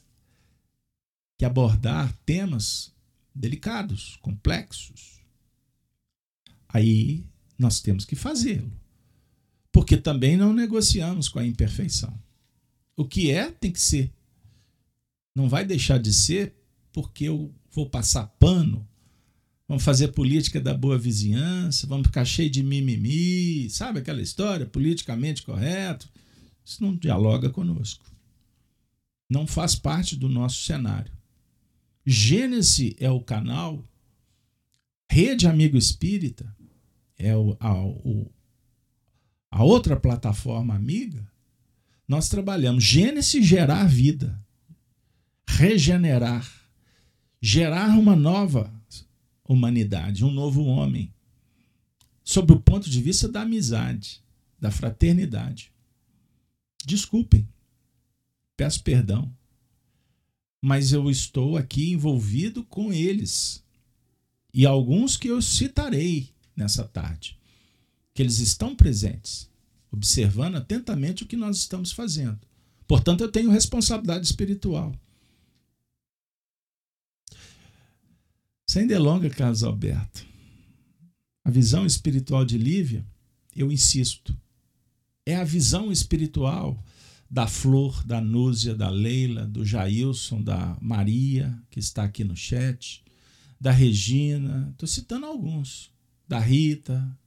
que 1.42 1.46
abordar 1.46 2.16
temas 2.24 2.94
delicados, 3.34 4.16
complexos, 4.22 5.24
aí 6.70 7.26
nós 7.58 7.82
temos 7.82 8.06
que 8.06 8.16
fazê-lo. 8.16 8.72
Porque 9.72 9.98
também 9.98 10.38
não 10.38 10.54
negociamos 10.54 11.28
com 11.28 11.40
a 11.40 11.46
imperfeição. 11.46 12.14
O 12.96 13.06
que 13.06 13.32
é, 13.32 13.50
tem 13.50 13.72
que 13.72 13.82
ser. 13.82 14.14
Não 15.34 15.50
vai 15.50 15.66
deixar 15.66 15.98
de 15.98 16.14
ser 16.14 16.54
porque 16.94 17.24
eu 17.24 17.52
vou 17.72 17.90
passar 17.90 18.28
pano. 18.40 18.88
Vamos 19.68 19.84
fazer 19.84 20.10
política 20.10 20.62
da 20.62 20.76
boa 20.76 21.00
vizinhança, 21.00 21.88
vamos 21.88 22.06
ficar 22.06 22.24
cheio 22.24 22.52
de 22.52 22.62
mimimi, 22.62 23.68
sabe 23.68 23.98
aquela 23.98 24.22
história? 24.22 24.68
Politicamente 24.68 25.42
correto. 25.42 26.08
Isso 26.64 26.84
não 26.84 26.96
dialoga 26.96 27.50
conosco. 27.50 28.06
Não 29.28 29.48
faz 29.48 29.74
parte 29.74 30.16
do 30.16 30.30
nosso 30.30 30.62
cenário. 30.62 31.20
Gênesis 32.06 32.96
é 33.00 33.10
o 33.10 33.22
canal, 33.22 33.88
Rede 35.10 35.48
Amigo 35.48 35.78
Espírita 35.78 36.56
é 37.18 37.36
o, 37.36 37.56
a, 37.60 37.74
o, 37.84 38.32
a 39.52 39.64
outra 39.64 40.00
plataforma 40.00 40.74
amiga, 40.74 41.30
nós 42.08 42.30
trabalhamos 42.30 42.84
Gênesis 42.84 43.46
gerar 43.46 43.86
vida, 43.86 44.42
regenerar, 45.48 46.50
gerar 47.42 47.98
uma 47.98 48.16
nova 48.16 48.74
humanidade, 49.44 50.26
um 50.26 50.32
novo 50.32 50.64
homem, 50.64 51.14
sob 52.24 52.54
o 52.54 52.60
ponto 52.60 52.90
de 52.90 53.02
vista 53.02 53.28
da 53.28 53.42
amizade, 53.42 54.24
da 54.60 54.72
fraternidade. 54.72 55.72
Desculpem, 56.86 57.48
peço 58.56 58.82
perdão, 58.84 59.32
mas 60.62 60.94
eu 60.94 61.10
estou 61.10 61.58
aqui 61.58 61.92
envolvido 61.92 62.64
com 62.64 62.94
eles 62.94 63.64
e 64.54 64.66
alguns 64.66 65.18
que 65.18 65.28
eu 65.28 65.42
citarei 65.42 66.30
nessa 66.56 66.84
tarde. 66.84 67.40
Que 68.14 68.22
eles 68.22 68.40
estão 68.40 68.76
presentes, 68.76 69.50
observando 69.92 70.58
atentamente 70.58 71.24
o 71.24 71.26
que 71.26 71.38
nós 71.38 71.58
estamos 71.58 71.92
fazendo. 71.92 72.40
Portanto, 72.88 73.22
eu 73.22 73.32
tenho 73.32 73.50
responsabilidade 73.50 74.26
espiritual. 74.26 74.94
Sem 78.68 78.86
delonga, 78.86 79.30
Carlos 79.30 79.64
Alberto, 79.64 80.26
a 81.44 81.50
visão 81.50 81.86
espiritual 81.86 82.46
de 82.46 82.58
Lívia, 82.58 83.06
eu 83.56 83.72
insisto, 83.72 84.38
é 85.26 85.36
a 85.36 85.44
visão 85.44 85.92
espiritual 85.92 86.82
da 87.32 87.48
Flor, 87.48 88.04
da 88.06 88.20
Núzia, 88.20 88.76
da 88.76 88.90
Leila, 88.90 89.48
do 89.48 89.64
Jailson, 89.64 90.42
da 90.42 90.78
Maria, 90.82 91.58
que 91.70 91.80
está 91.80 92.04
aqui 92.04 92.26
no 92.26 92.36
chat, 92.36 93.02
da 93.58 93.72
Regina, 93.72 94.68
estou 94.74 94.86
citando 94.86 95.26
alguns 95.26 95.90
da 96.28 96.40
Rita, 96.40 97.18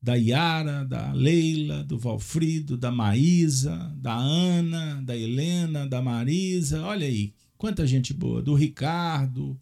da 0.00 0.14
Yara, 0.14 0.84
da 0.84 1.12
Leila, 1.12 1.82
do 1.82 1.98
Valfrido, 1.98 2.76
da 2.76 2.92
Maísa, 2.92 3.92
da 3.96 4.14
Ana, 4.14 5.02
da 5.02 5.16
Helena, 5.16 5.88
da 5.88 6.00
Marisa. 6.00 6.82
Olha 6.82 7.08
aí, 7.08 7.34
quanta 7.58 7.84
gente 7.84 8.14
boa. 8.14 8.40
Do 8.40 8.54
Ricardo, 8.54 9.58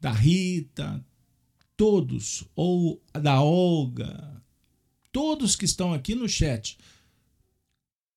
da 0.00 0.12
Rita, 0.12 1.04
todos, 1.76 2.44
ou 2.54 3.02
da 3.12 3.42
Olga, 3.42 4.40
todos 5.10 5.56
que 5.56 5.64
estão 5.64 5.92
aqui 5.92 6.14
no 6.14 6.28
chat 6.28 6.78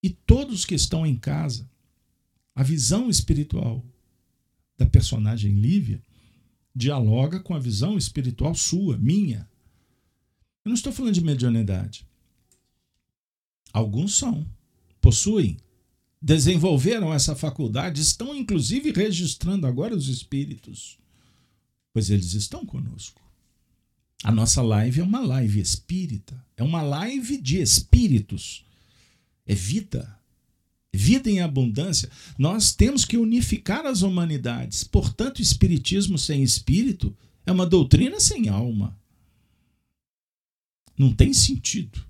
e 0.03 0.09
todos 0.09 0.65
que 0.65 0.75
estão 0.75 1.05
em 1.05 1.15
casa. 1.15 1.67
A 2.53 2.61
visão 2.61 3.09
espiritual 3.09 3.83
da 4.77 4.85
personagem 4.85 5.53
Lívia 5.53 6.03
dialoga 6.75 7.39
com 7.39 7.55
a 7.55 7.59
visão 7.59 7.97
espiritual 7.97 8.53
sua, 8.53 8.97
minha, 8.97 9.49
eu 10.65 10.69
não 10.69 10.75
estou 10.75 10.91
falando 10.91 11.13
de 11.13 11.23
mediunidade. 11.23 12.05
Alguns 13.71 14.15
são, 14.15 14.47
possuem, 15.01 15.57
desenvolveram 16.21 17.13
essa 17.13 17.35
faculdade, 17.35 18.01
estão 18.01 18.35
inclusive 18.35 18.91
registrando 18.91 19.67
agora 19.67 19.95
os 19.95 20.07
espíritos, 20.07 20.97
pois 21.91 22.09
eles 22.09 22.33
estão 22.33 22.65
conosco. 22.65 23.21
A 24.23 24.31
nossa 24.31 24.61
live 24.61 25.01
é 25.01 25.03
uma 25.03 25.19
live 25.19 25.59
espírita, 25.59 26.45
é 26.55 26.63
uma 26.63 26.81
live 26.81 27.41
de 27.41 27.59
espíritos, 27.61 28.65
é 29.45 29.53
vida, 29.53 30.19
vida 30.93 31.29
em 31.29 31.41
abundância, 31.41 32.09
nós 32.37 32.73
temos 32.73 33.03
que 33.03 33.17
unificar 33.17 33.85
as 33.85 34.01
humanidades. 34.01 34.83
Portanto, 34.83 35.41
espiritismo 35.41 36.17
sem 36.17 36.43
espírito 36.43 37.15
é 37.45 37.51
uma 37.51 37.65
doutrina 37.65 38.19
sem 38.19 38.49
alma. 38.49 38.97
Não 40.97 41.13
tem 41.13 41.33
sentido. 41.33 42.05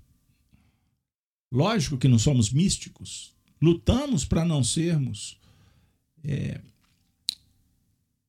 Lógico 1.50 1.96
que 1.96 2.08
não 2.08 2.18
somos 2.18 2.50
místicos. 2.50 3.32
Lutamos 3.60 4.24
para 4.24 4.44
não 4.44 4.62
sermos 4.62 5.38
é, 6.22 6.60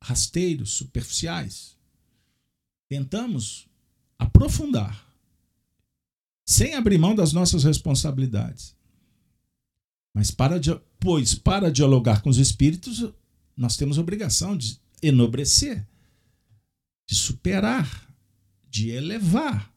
rasteiros, 0.01 0.71
superficiais. 0.71 1.75
Tentamos 2.87 3.67
aprofundar, 4.17 5.05
sem 6.45 6.75
abrir 6.75 6.97
mão 6.97 7.15
das 7.15 7.33
nossas 7.33 7.63
responsabilidades. 7.63 8.74
Mas 10.15 10.31
para, 10.31 10.57
pois 10.97 11.35
para 11.35 11.69
dialogar 11.69 12.21
com 12.21 12.29
os 12.29 12.37
espíritos, 12.37 13.03
nós 13.55 13.75
temos 13.75 13.97
obrigação 13.97 14.55
de 14.55 14.79
enobrecer, 15.01 15.85
de 17.05 17.13
superar, 17.13 18.15
de 18.69 18.91
elevar, 18.91 19.69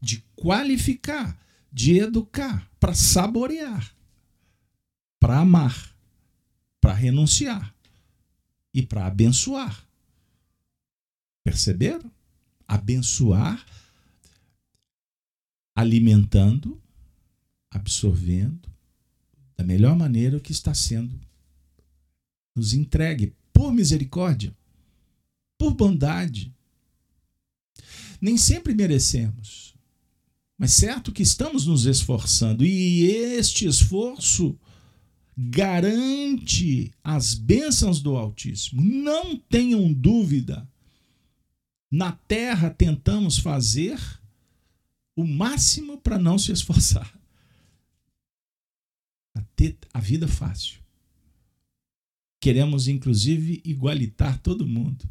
de 0.00 0.24
qualificar, 0.34 1.38
de 1.70 1.98
educar, 1.98 2.66
para 2.80 2.94
saborear, 2.94 3.94
para 5.20 5.40
amar, 5.40 5.94
para 6.80 6.94
renunciar 6.94 7.74
e 8.72 8.80
para 8.80 9.06
abençoar. 9.06 9.86
Perceberam? 11.44 12.10
Abençoar, 12.66 13.62
alimentando, 15.76 16.80
absorvendo, 17.70 18.71
da 19.62 19.66
melhor 19.66 19.96
maneira 19.96 20.36
o 20.36 20.40
que 20.40 20.50
está 20.50 20.74
sendo 20.74 21.18
nos 22.54 22.74
entregue 22.74 23.32
por 23.52 23.72
misericórdia, 23.72 24.54
por 25.56 25.72
bondade. 25.72 26.52
Nem 28.20 28.36
sempre 28.36 28.74
merecemos, 28.74 29.74
mas 30.58 30.72
certo 30.72 31.12
que 31.12 31.22
estamos 31.22 31.64
nos 31.66 31.86
esforçando 31.86 32.64
e 32.64 33.04
este 33.04 33.66
esforço 33.66 34.58
garante 35.36 36.92
as 37.02 37.32
bênçãos 37.32 38.02
do 38.02 38.16
Altíssimo. 38.16 38.82
Não 38.82 39.36
tenham 39.36 39.92
dúvida. 39.92 40.68
Na 41.88 42.12
terra 42.12 42.68
tentamos 42.68 43.38
fazer 43.38 43.98
o 45.14 45.24
máximo 45.24 45.98
para 45.98 46.18
não 46.18 46.36
se 46.36 46.50
esforçar 46.50 47.21
a 49.34 49.40
ter 49.56 49.76
a 49.92 50.00
vida 50.00 50.28
fácil. 50.28 50.80
Queremos, 52.40 52.88
inclusive, 52.88 53.62
igualitar 53.64 54.38
todo 54.38 54.66
mundo, 54.66 55.08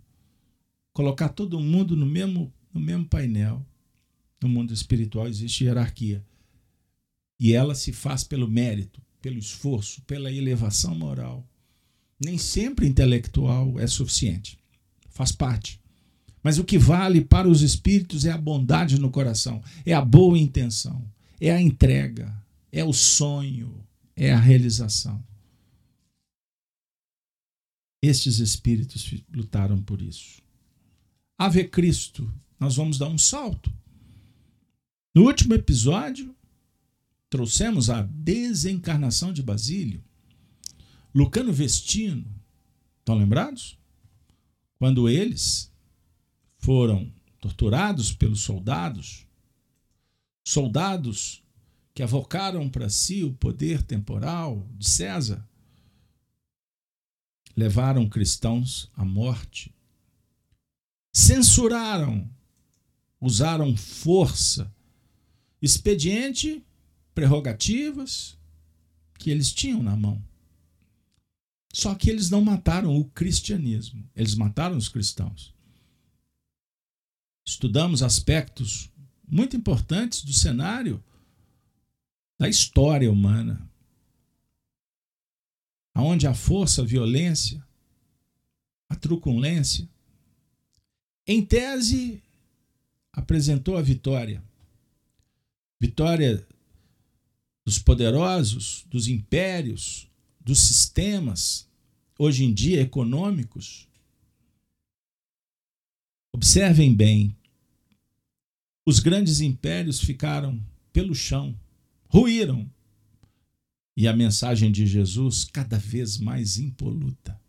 colocar 0.93 1.29
todo 1.29 1.59
mundo 1.59 1.95
no 1.95 2.05
mesmo, 2.05 2.53
no 2.73 2.81
mesmo 2.81 3.05
painel. 3.05 3.65
No 4.41 4.49
mundo 4.49 4.73
espiritual 4.73 5.27
existe 5.27 5.63
hierarquia. 5.63 6.25
E 7.39 7.53
ela 7.53 7.75
se 7.75 7.93
faz 7.93 8.23
pelo 8.23 8.47
mérito, 8.47 9.01
pelo 9.21 9.37
esforço, 9.37 10.01
pela 10.01 10.31
elevação 10.31 10.95
moral. 10.95 11.47
Nem 12.19 12.37
sempre 12.37 12.87
intelectual 12.87 13.79
é 13.79 13.87
suficiente. 13.87 14.57
Faz 15.09 15.31
parte. 15.31 15.79
Mas 16.43 16.57
o 16.57 16.63
que 16.63 16.77
vale 16.77 17.21
para 17.21 17.47
os 17.47 17.61
espíritos 17.61 18.25
é 18.25 18.31
a 18.31 18.37
bondade 18.37 18.99
no 18.99 19.11
coração, 19.11 19.61
é 19.85 19.93
a 19.93 20.03
boa 20.03 20.37
intenção, 20.37 21.03
é 21.39 21.51
a 21.51 21.61
entrega, 21.61 22.35
é 22.71 22.83
o 22.83 22.91
sonho, 22.91 23.75
é 24.15 24.31
a 24.31 24.39
realização. 24.39 25.23
Estes 28.01 28.39
espíritos 28.39 29.13
lutaram 29.33 29.81
por 29.81 30.01
isso. 30.01 30.41
Ave 31.37 31.67
Cristo, 31.67 32.31
nós 32.59 32.75
vamos 32.75 32.97
dar 32.97 33.07
um 33.07 33.17
salto. 33.17 33.71
No 35.13 35.23
último 35.23 35.53
episódio, 35.53 36.35
trouxemos 37.29 37.89
a 37.89 38.01
desencarnação 38.01 39.31
de 39.31 39.43
Basílio. 39.43 40.03
Lucano 41.13 41.51
Vestino, 41.51 42.25
estão 42.99 43.17
lembrados? 43.17 43.77
Quando 44.79 45.09
eles 45.09 45.71
foram 46.57 47.11
torturados 47.39 48.13
pelos 48.13 48.41
soldados, 48.41 49.25
soldados 50.43 51.43
que 51.93 52.01
avocaram 52.01 52.69
para 52.69 52.89
si 52.89 53.23
o 53.23 53.33
poder 53.33 53.83
temporal 53.83 54.67
de 54.77 54.89
César, 54.89 55.45
levaram 57.55 58.07
cristãos 58.07 58.89
à 58.95 59.03
morte, 59.03 59.75
censuraram, 61.13 62.29
usaram 63.19 63.75
força, 63.75 64.73
expediente, 65.61 66.65
prerrogativas 67.13 68.37
que 69.19 69.29
eles 69.29 69.51
tinham 69.51 69.83
na 69.83 69.95
mão. 69.95 70.23
Só 71.73 71.93
que 71.93 72.09
eles 72.09 72.29
não 72.29 72.41
mataram 72.41 72.95
o 72.95 73.05
cristianismo, 73.05 74.09
eles 74.15 74.35
mataram 74.35 74.77
os 74.77 74.89
cristãos. 74.89 75.53
Estudamos 77.45 78.01
aspectos 78.01 78.89
muito 79.27 79.55
importantes 79.55 80.23
do 80.23 80.33
cenário 80.33 81.03
da 82.41 82.49
história 82.49 83.11
humana, 83.11 83.69
aonde 85.93 86.25
a 86.25 86.33
força, 86.33 86.81
a 86.81 86.83
violência, 86.83 87.63
a 88.89 88.95
truculência, 88.95 89.87
em 91.27 91.45
tese, 91.45 92.19
apresentou 93.13 93.77
a 93.77 93.81
vitória. 93.83 94.43
Vitória 95.79 96.43
dos 97.63 97.77
poderosos, 97.77 98.87
dos 98.89 99.07
impérios, 99.07 100.09
dos 100.39 100.61
sistemas, 100.61 101.69
hoje 102.17 102.43
em 102.43 102.51
dia 102.51 102.81
econômicos. 102.81 103.87
Observem 106.33 106.91
bem, 106.91 107.37
os 108.83 108.97
grandes 108.97 109.41
impérios 109.41 109.99
ficaram 109.99 110.59
pelo 110.91 111.13
chão 111.13 111.55
ruíram. 112.11 112.69
E 113.95 114.07
a 114.07 114.13
mensagem 114.13 114.71
de 114.71 114.85
Jesus 114.85 115.43
cada 115.43 115.77
vez 115.77 116.17
mais 116.17 116.57
impoluta. 116.57 117.39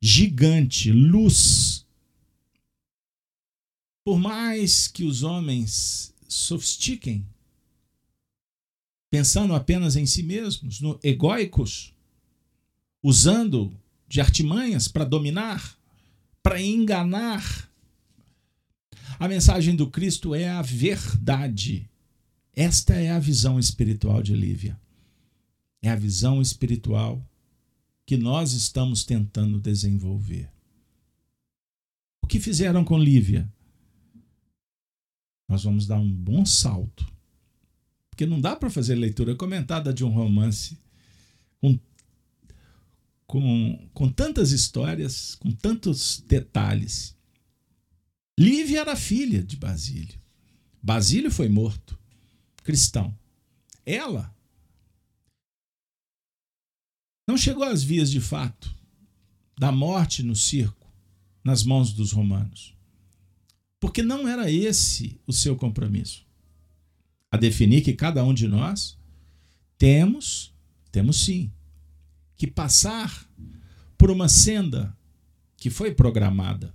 Gigante, 0.00 0.92
luz. 0.92 1.86
Por 4.04 4.18
mais 4.18 4.88
que 4.88 5.04
os 5.04 5.22
homens 5.22 6.14
sofistiquem, 6.28 7.26
pensando 9.10 9.54
apenas 9.54 9.96
em 9.96 10.06
si 10.06 10.22
mesmos, 10.22 10.80
no 10.80 10.98
egóicos, 11.02 11.92
usando 13.02 13.76
de 14.08 14.20
artimanhas 14.20 14.88
para 14.88 15.04
dominar, 15.04 15.76
para 16.42 16.60
enganar. 16.60 17.70
A 19.18 19.28
mensagem 19.28 19.76
do 19.76 19.88
Cristo 19.88 20.34
é 20.34 20.48
a 20.48 20.62
verdade. 20.62 21.89
Esta 22.54 22.94
é 22.94 23.10
a 23.10 23.18
visão 23.18 23.58
espiritual 23.58 24.22
de 24.22 24.34
Lívia. 24.34 24.78
É 25.82 25.90
a 25.90 25.96
visão 25.96 26.42
espiritual 26.42 27.24
que 28.04 28.16
nós 28.16 28.52
estamos 28.52 29.04
tentando 29.04 29.60
desenvolver. 29.60 30.50
O 32.20 32.26
que 32.26 32.40
fizeram 32.40 32.84
com 32.84 32.98
Lívia? 32.98 33.50
Nós 35.48 35.62
vamos 35.64 35.86
dar 35.86 35.98
um 35.98 36.10
bom 36.10 36.44
salto. 36.44 37.06
Porque 38.10 38.26
não 38.26 38.40
dá 38.40 38.56
para 38.56 38.68
fazer 38.68 38.94
leitura 38.94 39.34
comentada 39.34 39.92
de 39.92 40.04
um 40.04 40.10
romance 40.10 40.76
com, 41.60 41.78
com, 43.26 43.88
com 43.94 44.08
tantas 44.10 44.50
histórias, 44.50 45.34
com 45.36 45.50
tantos 45.52 46.22
detalhes. 46.26 47.16
Lívia 48.38 48.80
era 48.80 48.96
filha 48.96 49.42
de 49.42 49.56
Basílio. 49.56 50.20
Basílio 50.82 51.30
foi 51.30 51.48
morto 51.48 51.99
cristão. 52.62 53.16
Ela 53.84 54.34
não 57.26 57.36
chegou 57.36 57.62
às 57.62 57.82
vias 57.82 58.10
de 58.10 58.20
fato 58.20 58.74
da 59.58 59.70
morte 59.70 60.22
no 60.22 60.34
circo, 60.34 60.90
nas 61.44 61.62
mãos 61.62 61.92
dos 61.92 62.12
romanos. 62.12 62.74
Porque 63.78 64.02
não 64.02 64.26
era 64.26 64.50
esse 64.50 65.20
o 65.26 65.32
seu 65.32 65.56
compromisso. 65.56 66.26
A 67.30 67.36
definir 67.36 67.82
que 67.82 67.92
cada 67.92 68.24
um 68.24 68.34
de 68.34 68.48
nós 68.48 68.98
temos, 69.78 70.52
temos 70.90 71.24
sim, 71.24 71.52
que 72.36 72.46
passar 72.46 73.28
por 73.96 74.10
uma 74.10 74.28
senda 74.28 74.96
que 75.56 75.70
foi 75.70 75.94
programada. 75.94 76.74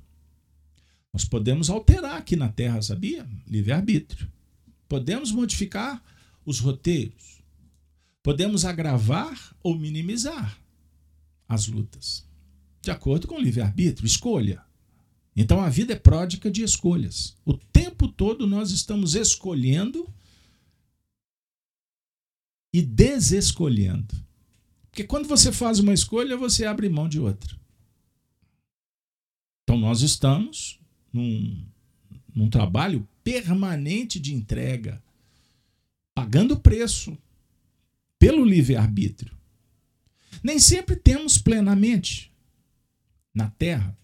Nós 1.11 1.25
podemos 1.25 1.69
alterar 1.69 2.17
aqui 2.17 2.35
na 2.35 2.49
Terra, 2.49 2.81
sabia? 2.81 3.27
Livre-arbítrio. 3.47 4.31
Podemos 4.87 5.31
modificar 5.31 6.03
os 6.45 6.59
roteiros. 6.59 7.35
podemos 8.21 8.65
agravar 8.65 9.55
ou 9.61 9.77
minimizar 9.77 10.59
as 11.47 11.67
lutas, 11.67 12.27
de 12.81 12.89
acordo 12.89 13.27
com 13.27 13.35
o 13.35 13.39
livre-arbítrio, 13.39 14.07
escolha. 14.07 14.65
Então 15.35 15.61
a 15.61 15.69
vida 15.69 15.93
é 15.93 15.95
pródica 15.95 16.49
de 16.49 16.63
escolhas. 16.63 17.37
O 17.45 17.53
tempo 17.53 18.07
todo 18.07 18.47
nós 18.47 18.71
estamos 18.71 19.13
escolhendo 19.13 20.11
e 22.73 22.81
desescolhendo. 22.81 24.15
Porque 24.89 25.03
quando 25.03 25.27
você 25.27 25.51
faz 25.51 25.77
uma 25.77 25.93
escolha, 25.93 26.35
você 26.35 26.65
abre 26.65 26.89
mão 26.89 27.07
de 27.07 27.19
outra. 27.19 27.55
Então 29.63 29.77
nós 29.77 30.01
estamos 30.01 30.79
num, 31.13 31.63
num 32.33 32.49
trabalho 32.49 33.07
permanente 33.25 34.19
de 34.19 34.35
entrega, 34.35 35.03
pagando 36.13 36.59
preço 36.59 37.17
pelo 38.19 38.45
livre-arbítrio. 38.45 39.35
Nem 40.43 40.59
sempre 40.59 40.95
temos 40.95 41.39
plenamente 41.39 42.31
na 43.33 43.49
terra. 43.49 43.97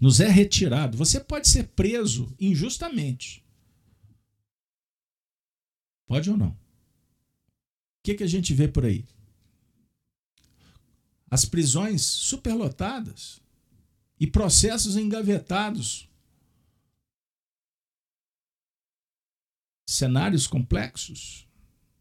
Nos 0.00 0.20
é 0.20 0.28
retirado. 0.28 0.96
Você 0.96 1.18
pode 1.18 1.48
ser 1.48 1.64
preso 1.70 2.32
injustamente. 2.38 3.44
Pode 6.06 6.30
ou 6.30 6.36
não? 6.36 6.50
O 6.50 6.56
que, 8.04 8.14
que 8.14 8.24
a 8.24 8.28
gente 8.28 8.54
vê 8.54 8.68
por 8.68 8.84
aí? 8.86 9.04
As 11.28 11.44
prisões 11.44 12.02
superlotadas 12.02 13.40
e 14.18 14.28
processos 14.28 14.96
engavetados. 14.96 16.08
Cenários 19.92 20.46
complexos. 20.46 21.46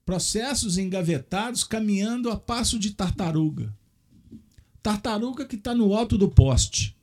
Processos 0.06 0.78
engavetados 0.78 1.64
caminhando 1.64 2.30
a 2.30 2.40
passo 2.40 2.78
de 2.78 2.92
tartaruga. 2.92 3.76
Tartaruga 4.82 5.46
que 5.46 5.56
está 5.56 5.74
no 5.74 5.94
alto 5.96 6.18
do 6.18 6.30
poste. 6.30 6.96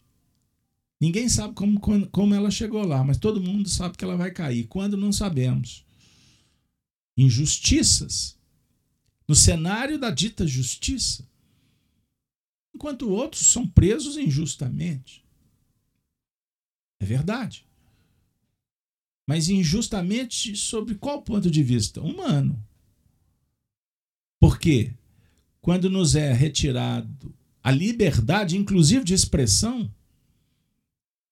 Ninguém 1.01 1.29
sabe 1.29 1.55
como, 1.55 1.81
como 1.81 2.35
ela 2.35 2.51
chegou 2.51 2.87
lá, 2.87 3.05
mas 3.05 3.19
todo 3.19 3.41
mundo 3.41 3.69
sabe 3.69 3.97
que 3.97 4.05
ela 4.05 4.17
vai 4.17 4.31
cair. 4.31 4.67
Quando 4.67 4.97
não 4.97 5.13
sabemos. 5.13 5.85
Injustiças. 7.17 8.39
No 9.29 9.35
cenário 9.35 9.99
da 9.99 10.11
dita 10.11 10.47
justiça 10.47 11.27
enquanto 12.77 13.09
outros 13.09 13.47
são 13.47 13.67
presos 13.67 14.19
injustamente. 14.19 15.25
É 17.01 17.07
verdade. 17.07 17.66
Mas 19.27 19.49
injustamente 19.49 20.55
sobre 20.57 20.95
qual 20.95 21.23
ponto 21.23 21.51
de 21.51 21.63
vista? 21.63 22.01
Humano. 22.01 22.63
Porque 24.39 24.93
quando 25.61 25.91
nos 25.91 26.15
é 26.15 26.33
retirado 26.33 27.35
a 27.63 27.73
liberdade, 27.73 28.57
inclusive 28.57 29.05
de 29.05 29.13
expressão, 29.13 29.91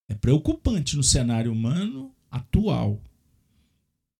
é 0.09 0.14
preocupante 0.14 0.96
no 0.96 1.02
cenário 1.04 1.52
humano 1.52 2.12
atual. 2.28 3.00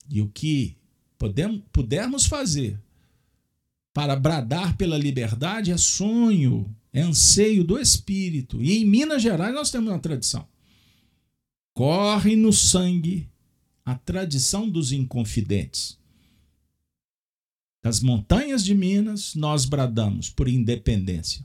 E 0.09 0.23
o 0.23 0.29
que 0.29 0.77
podemos, 1.19 1.63
pudermos 1.73 2.27
fazer 2.27 2.81
para 3.93 4.15
bradar 4.15 4.77
pela 4.77 4.97
liberdade 4.97 5.73
é 5.73 5.77
sonho, 5.77 6.73
é 6.93 7.01
anseio 7.01 7.65
do 7.65 7.79
espírito. 7.79 8.63
E 8.63 8.79
em 8.79 8.85
Minas 8.85 9.23
Gerais 9.23 9.55
nós 9.55 9.71
temos 9.71 9.91
uma 9.91 9.99
tradição. 9.99 10.47
Corre 11.73 12.37
no 12.37 12.53
sangue 12.53 13.29
a 13.85 13.95
tradição 13.95 14.69
dos 14.69 14.93
inconfidentes. 14.93 15.99
Das 17.83 18.01
montanhas 18.01 18.65
de 18.65 18.75
Minas 18.75 19.35
nós 19.35 19.65
bradamos 19.65 20.31
por 20.31 20.49
independência. 20.49 21.45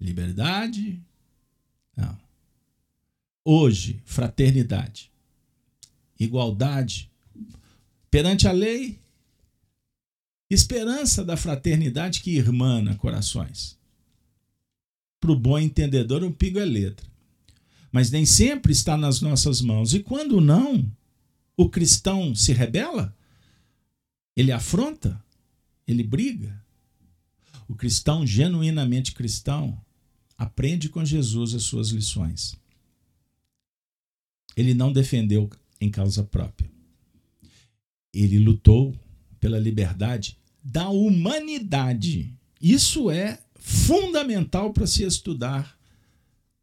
Liberdade? 0.00 1.00
Não. 1.96 2.18
Hoje, 3.44 4.00
fraternidade. 4.04 5.10
Igualdade. 6.18 7.10
Perante 8.10 8.48
a 8.48 8.52
lei, 8.52 8.98
Esperança 10.52 11.24
da 11.24 11.34
fraternidade 11.34 12.20
que 12.20 12.36
irmana 12.36 12.94
corações. 12.96 13.78
Para 15.18 15.32
o 15.32 15.38
bom 15.38 15.58
entendedor, 15.58 16.22
um 16.22 16.30
pigo 16.30 16.58
é 16.58 16.64
letra. 16.66 17.06
Mas 17.92 18.10
nem 18.10 18.24
sempre 18.24 18.72
está 18.72 18.96
nas 18.96 19.20
nossas 19.20 19.60
mãos. 19.60 19.92
E 19.92 20.00
quando 20.00 20.40
não, 20.40 20.90
o 21.54 21.68
cristão 21.68 22.34
se 22.34 22.52
rebela? 22.54 23.14
Ele 24.34 24.50
afronta? 24.50 25.22
Ele 25.86 26.02
briga? 26.02 26.58
O 27.68 27.74
cristão, 27.74 28.26
genuinamente 28.26 29.12
cristão, 29.12 29.78
aprende 30.38 30.88
com 30.88 31.04
Jesus 31.04 31.54
as 31.54 31.64
suas 31.64 31.90
lições. 31.90 32.56
Ele 34.56 34.72
não 34.72 34.92
defendeu 34.92 35.50
em 35.80 35.90
causa 35.90 36.24
própria. 36.24 36.70
Ele 38.12 38.38
lutou 38.38 38.94
pela 39.38 39.58
liberdade 39.58 40.38
da 40.62 40.88
humanidade. 40.88 42.34
Isso 42.60 43.10
é 43.10 43.42
fundamental 43.56 44.72
para 44.72 44.86
se 44.86 45.02
estudar 45.02 45.78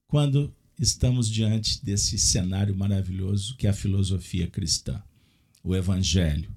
quando 0.08 0.54
estamos 0.80 1.30
diante 1.30 1.84
desse 1.84 2.18
cenário 2.18 2.76
maravilhoso 2.76 3.56
que 3.58 3.68
é 3.68 3.70
a 3.70 3.74
filosofia 3.74 4.48
cristã, 4.48 5.02
o 5.64 5.76
Evangelho. 5.76 6.50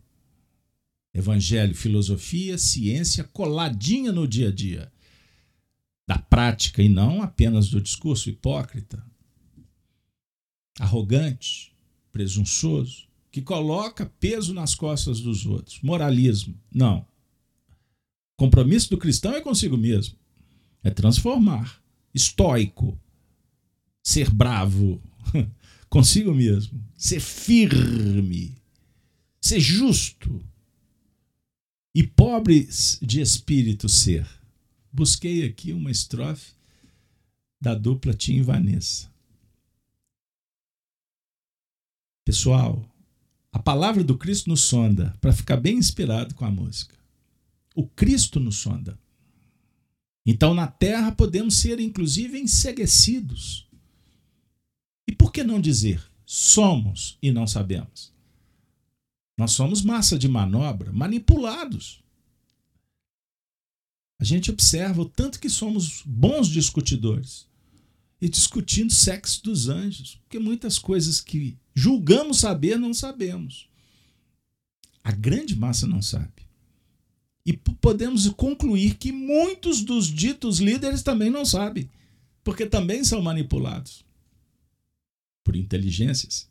Evangelho, 1.13 1.75
filosofia, 1.75 2.57
ciência 2.57 3.25
coladinha 3.25 4.13
no 4.13 4.27
dia 4.27 4.49
a 4.49 4.53
dia, 4.53 4.91
da 6.07 6.17
prática 6.19 6.83
e 6.83 6.89
não 6.89 7.21
apenas 7.21 7.69
do 7.69 7.83
discurso 7.83 8.31
hipócrita, 8.31 9.05
arrogante, 10.79 11.75
presunçoso, 12.11 13.07
que 13.31 13.43
coloca 13.43 14.07
peso 14.21 14.55
nas 14.55 14.75
costas 14.75 15.21
dos 15.21 15.45
outros. 15.47 15.81
Moralismo, 15.83 16.59
não. 16.71 17.07
Compromisso 18.37 18.91
do 18.91 18.99
cristão 18.99 19.35
é 19.35 19.41
consigo 19.41 19.77
mesmo. 19.77 20.17
É 20.83 20.91
transformar. 20.91 21.83
Estoico. 22.15 22.99
Ser 24.03 24.31
bravo. 24.31 25.01
consigo 25.88 26.35
mesmo. 26.35 26.83
Ser 26.97 27.21
firme. 27.21 28.57
Ser 29.41 29.61
justo. 29.61 30.43
E 31.95 32.03
pobres 32.03 32.99
de 33.03 33.21
espírito 33.21 33.88
ser. 33.88 34.27
Busquei 34.91 35.45
aqui 35.45 35.73
uma 35.73 35.91
estrofe 35.91 36.53
da 37.61 37.75
dupla 37.75 38.15
Tim 38.15 38.37
e 38.37 38.43
Vanessa. 38.43 39.12
Pessoal, 42.25 42.83
a 43.53 43.59
palavra 43.59 44.03
do 44.03 44.17
Cristo 44.17 44.49
nos 44.49 44.62
sonda 44.62 45.15
para 45.21 45.33
ficar 45.33 45.57
bem 45.59 45.77
inspirado 45.77 46.35
com 46.35 46.45
a 46.45 46.51
música. 46.51 46.97
O 47.75 47.87
Cristo 47.87 48.41
nos 48.41 48.57
sonda. 48.57 48.99
Então, 50.25 50.55
na 50.55 50.67
terra, 50.67 51.12
podemos 51.12 51.57
ser, 51.57 51.81
inclusive, 51.81 52.38
enseguecidos. 52.38 53.69
E 55.12 55.14
por 55.14 55.31
que 55.31 55.44
não 55.44 55.61
dizer 55.61 56.03
somos 56.25 57.18
e 57.20 57.31
não 57.31 57.46
sabemos? 57.46 58.11
Nós 59.37 59.53
somos 59.53 59.83
massa 59.83 60.18
de 60.18 60.27
manobra, 60.27 60.90
manipulados. 60.90 62.03
A 64.18 64.25
gente 64.25 64.51
observa 64.51 65.03
o 65.03 65.05
tanto 65.05 65.38
que 65.38 65.51
somos 65.51 66.03
bons 66.07 66.48
discutidores 66.48 67.46
e 68.22 68.27
discutindo 68.27 68.90
sexo 68.90 69.42
dos 69.44 69.68
anjos, 69.68 70.14
porque 70.22 70.38
muitas 70.38 70.79
coisas 70.79 71.20
que 71.20 71.59
julgamos 71.75 72.38
saber 72.38 72.79
não 72.79 72.94
sabemos. 72.94 73.68
A 75.05 75.12
grande 75.12 75.55
massa 75.55 75.87
não 75.87 76.01
sabe. 76.01 76.49
E 77.45 77.53
podemos 77.53 78.26
concluir 78.30 78.95
que 78.95 79.12
muitos 79.12 79.82
dos 79.82 80.07
ditos 80.07 80.59
líderes 80.59 81.03
também 81.03 81.28
não 81.28 81.45
sabem, 81.45 81.91
porque 82.43 82.64
também 82.64 83.05
são 83.05 83.20
manipulados 83.20 84.01
por 85.43 85.57
inteligências 85.57 86.49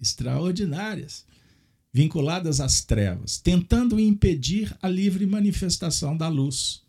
extraordinárias, 0.00 1.26
vinculadas 1.92 2.60
às 2.60 2.82
trevas, 2.82 3.38
tentando 3.38 3.98
impedir 3.98 4.76
a 4.80 4.88
livre 4.88 5.26
manifestação 5.26 6.16
da 6.16 6.28
luz. 6.28 6.82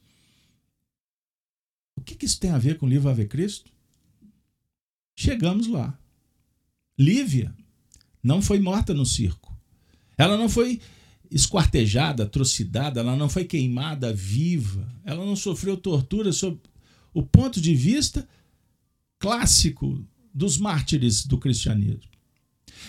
O 1.96 2.02
que 2.02 2.26
isso 2.26 2.40
tem 2.40 2.52
a 2.52 2.58
ver 2.58 2.78
com 2.78 2.86
o 2.86 2.90
livro 2.90 3.10
Ave 3.10 3.26
Cristo? 3.28 3.72
Chegamos 5.16 5.68
lá. 5.68 5.98
Lívia 6.98 7.54
não 8.24 8.42
foi 8.42 8.60
morta 8.60 8.94
no 8.94 9.06
circo. 9.06 9.56
Ela 10.18 10.38
não 10.38 10.48
foi 10.48 10.80
esquartejada, 11.30 12.24
atrocidada, 12.24 13.00
ela 13.00 13.16
não 13.16 13.30
foi 13.30 13.46
queimada 13.46 14.14
viva, 14.14 14.88
ela 15.04 15.26
não 15.26 15.36
sofreu 15.36 15.78
tortura 15.78 16.32
sob 16.34 16.60
o 17.14 17.24
ponto 17.24 17.62
de 17.62 17.74
vista 17.74 18.28
clássico 19.18 20.04
dos 20.34 20.58
mártires 20.58 21.26
do 21.26 21.38
cristianismo. 21.38 22.10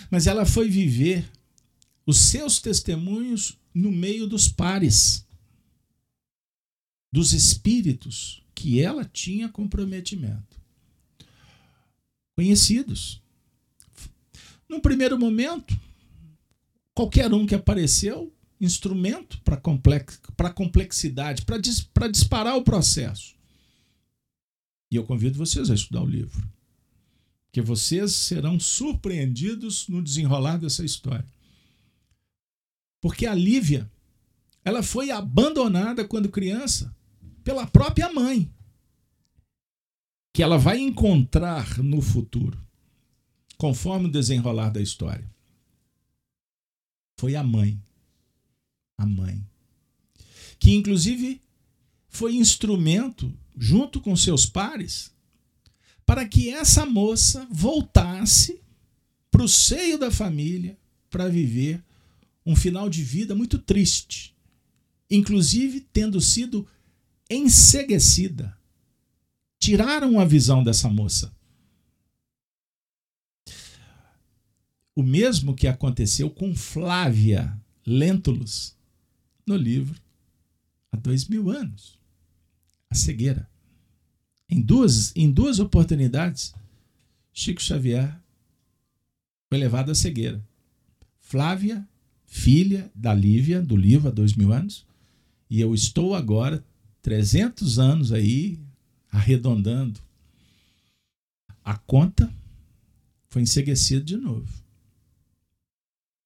Mas 0.09 0.27
ela 0.27 0.45
foi 0.45 0.69
viver 0.69 1.29
os 2.05 2.17
seus 2.17 2.59
testemunhos 2.59 3.57
no 3.73 3.91
meio 3.91 4.27
dos 4.27 4.47
pares, 4.47 5.25
dos 7.11 7.33
espíritos 7.33 8.43
que 8.53 8.81
ela 8.81 9.05
tinha 9.05 9.49
comprometimento. 9.49 10.61
Conhecidos. 12.35 13.21
Num 14.67 14.79
primeiro 14.79 15.17
momento, 15.19 15.79
qualquer 16.93 17.31
um 17.33 17.45
que 17.45 17.55
apareceu, 17.55 18.33
instrumento 18.59 19.39
para 19.41 19.57
complex, 19.57 20.19
complexidade, 20.55 21.43
para 21.43 21.57
dis, 21.57 21.87
disparar 22.11 22.55
o 22.57 22.63
processo. 22.63 23.35
E 24.91 24.95
eu 24.95 25.03
convido 25.03 25.37
vocês 25.37 25.69
a 25.69 25.75
estudar 25.75 26.01
o 26.01 26.09
livro, 26.09 26.47
que 27.53 27.61
vocês 27.61 28.13
serão 28.13 28.59
surpreendidos 28.59 29.87
no 29.87 30.01
desenrolar 30.01 30.57
dessa 30.57 30.83
história. 30.83 31.25
Porque 32.99 33.27
a 33.27 33.35
Lívia, 33.35 33.89
ela 34.65 34.81
foi 34.81 35.11
abandonada 35.11 36.05
quando 36.07 36.29
criança 36.29 36.93
pela 37.43 37.67
própria 37.67 38.11
mãe, 38.11 38.51
que 40.33 40.41
ela 40.41 40.57
vai 40.57 40.79
encontrar 40.79 41.77
no 41.77 42.01
futuro, 42.01 42.59
conforme 43.55 44.07
o 44.07 44.11
desenrolar 44.11 44.71
da 44.71 44.81
história. 44.81 45.31
Foi 47.19 47.35
a 47.35 47.43
mãe. 47.43 47.79
A 48.97 49.05
mãe. 49.05 49.45
Que 50.57 50.71
inclusive 50.71 51.39
foi 52.09 52.35
instrumento, 52.35 53.31
junto 53.55 54.01
com 54.01 54.15
seus 54.15 54.47
pares, 54.47 55.12
para 56.05 56.27
que 56.27 56.49
essa 56.49 56.85
moça 56.85 57.47
voltasse 57.49 58.61
para 59.31 59.43
o 59.43 59.47
seio 59.47 59.97
da 59.97 60.11
família 60.11 60.77
para 61.09 61.27
viver 61.27 61.83
um 62.45 62.55
final 62.55 62.89
de 62.89 63.03
vida 63.03 63.33
muito 63.33 63.57
triste, 63.57 64.35
inclusive 65.09 65.79
tendo 65.79 66.19
sido 66.19 66.67
enseguecida. 67.29 68.57
Tiraram 69.59 70.19
a 70.19 70.25
visão 70.25 70.63
dessa 70.63 70.89
moça. 70.89 71.33
O 74.95 75.01
mesmo 75.01 75.55
que 75.55 75.67
aconteceu 75.67 76.29
com 76.29 76.53
Flávia 76.53 77.57
Lentulus 77.85 78.75
no 79.47 79.55
livro 79.55 79.99
há 80.91 80.97
dois 80.97 81.27
mil 81.27 81.49
anos. 81.49 81.97
A 82.89 82.95
cegueira. 82.95 83.49
Em 84.53 84.61
duas, 84.61 85.11
em 85.15 85.31
duas 85.31 85.57
oportunidades, 85.57 86.53
Chico 87.33 87.59
Xavier 87.59 88.15
foi 89.49 89.57
levado 89.57 89.89
à 89.89 89.95
cegueira. 89.95 90.45
Flávia 91.19 91.83
filha 92.27 92.91
da 92.93 93.15
Lívia, 93.15 93.59
do 93.63 93.75
há 94.07 94.11
dois 94.11 94.35
mil 94.35 94.53
anos, 94.53 94.85
e 95.49 95.59
eu 95.59 95.73
estou 95.73 96.13
agora, 96.13 96.63
300 97.01 97.79
anos 97.79 98.11
aí, 98.11 98.59
arredondando. 99.11 99.99
A 101.63 101.75
conta 101.75 102.31
foi 103.29 103.41
enseguecida 103.41 104.05
de 104.05 104.17
novo. 104.17 104.53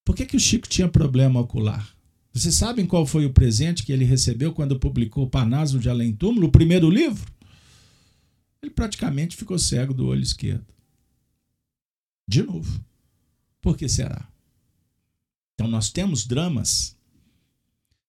Por 0.04 0.18
que, 0.18 0.26
que 0.26 0.36
o 0.36 0.40
Chico 0.40 0.68
tinha 0.68 0.90
problema 0.90 1.40
ocular? 1.40 1.96
Vocês 2.34 2.56
sabem 2.56 2.86
qual 2.86 3.06
foi 3.06 3.26
o 3.26 3.34
presente 3.34 3.84
que 3.84 3.94
ele 3.94 4.04
recebeu 4.04 4.52
quando 4.52 4.78
publicou 4.78 5.30
Parnaso 5.30 5.80
de 5.80 5.90
Além 5.90 6.12
Túmulo, 6.12 6.48
o 6.48 6.52
primeiro 6.52 6.90
livro? 6.90 7.37
Ele 8.68 8.74
praticamente 8.74 9.38
ficou 9.38 9.58
cego 9.58 9.94
do 9.94 10.06
olho 10.08 10.22
esquerdo. 10.22 10.68
De 12.28 12.44
novo. 12.44 12.84
Por 13.62 13.78
que 13.78 13.88
será? 13.88 14.30
Então 15.54 15.70
nós 15.70 15.90
temos 15.90 16.28
dramas, 16.28 16.96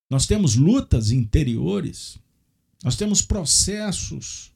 nós 0.09 0.25
temos 0.25 0.55
lutas 0.55 1.11
interiores, 1.11 2.19
nós 2.83 2.95
temos 2.95 3.21
processos 3.21 4.51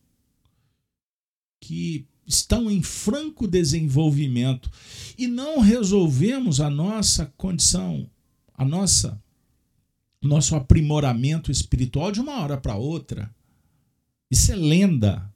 que 1.59 2.05
estão 2.27 2.69
em 2.69 2.83
franco 2.83 3.47
desenvolvimento 3.47 4.69
e 5.17 5.25
não 5.27 5.59
resolvemos 5.59 6.59
a 6.59 6.69
nossa 6.69 7.33
condição, 7.37 8.09
a 8.53 8.65
nossa 8.65 9.21
nosso 10.21 10.55
aprimoramento 10.55 11.51
espiritual 11.51 12.11
de 12.11 12.21
uma 12.21 12.39
hora 12.41 12.57
para 12.57 12.75
outra. 12.75 13.33
Isso 14.31 14.51
é 14.51 14.55
lenda. 14.55 15.32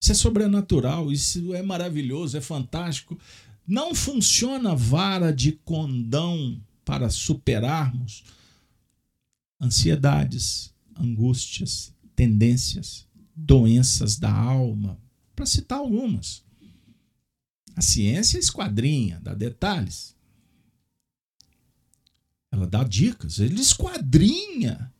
Isso 0.00 0.12
é 0.12 0.14
sobrenatural, 0.14 1.10
isso 1.10 1.54
é 1.54 1.62
maravilhoso, 1.62 2.36
é 2.36 2.40
fantástico. 2.40 3.18
Não 3.66 3.94
funciona 3.94 4.74
vara 4.74 5.32
de 5.32 5.52
condão 5.52 6.60
para 6.84 7.10
superarmos 7.10 8.24
ansiedades, 9.60 10.72
angústias, 10.96 11.92
tendências, 12.14 13.06
doenças 13.34 14.16
da 14.16 14.32
alma, 14.32 14.98
para 15.34 15.46
citar 15.46 15.78
algumas. 15.78 16.44
A 17.74 17.82
ciência 17.82 18.38
esquadrinha, 18.38 19.20
dá 19.20 19.34
detalhes. 19.34 20.14
Ela 22.50 22.66
dá 22.66 22.84
dicas, 22.84 23.38
ele 23.38 23.60
esquadrinha. 23.60 24.92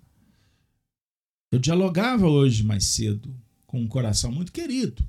Eu 1.51 1.59
dialogava 1.59 2.29
hoje 2.29 2.63
mais 2.65 2.85
cedo 2.85 3.35
com 3.77 3.83
um 3.83 3.89
coração 3.89 4.33
muito 4.33 4.53
querido 4.53 5.05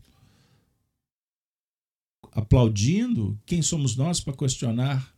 aplaudindo, 2.37 3.35
quem 3.47 3.63
somos 3.63 3.95
nós 3.95 4.19
para 4.19 4.31
questionar 4.31 5.11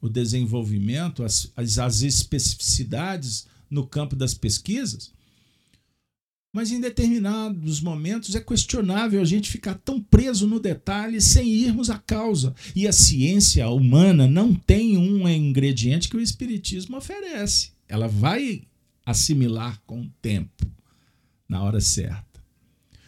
o 0.00 0.08
desenvolvimento, 0.08 1.22
as, 1.22 1.52
as, 1.54 1.78
as 1.78 2.00
especificidades 2.00 3.46
no 3.68 3.86
campo 3.86 4.16
das 4.16 4.32
pesquisas? 4.32 5.12
Mas 6.50 6.70
em 6.70 6.80
determinados 6.80 7.80
momentos 7.82 8.34
é 8.34 8.40
questionável 8.40 9.20
a 9.20 9.24
gente 9.24 9.50
ficar 9.50 9.74
tão 9.74 10.00
preso 10.00 10.46
no 10.46 10.58
detalhe 10.58 11.20
sem 11.20 11.46
irmos 11.46 11.90
à 11.90 11.98
causa. 11.98 12.54
E 12.74 12.88
a 12.88 12.92
ciência 12.92 13.68
humana 13.68 14.26
não 14.26 14.54
tem 14.54 14.96
um 14.96 15.28
ingrediente 15.28 16.08
que 16.08 16.16
o 16.16 16.20
Espiritismo 16.22 16.96
oferece. 16.96 17.72
Ela 17.86 18.08
vai 18.08 18.62
assimilar 19.04 19.82
com 19.84 20.00
o 20.02 20.10
tempo, 20.22 20.66
na 21.46 21.62
hora 21.62 21.82
certa 21.82 22.33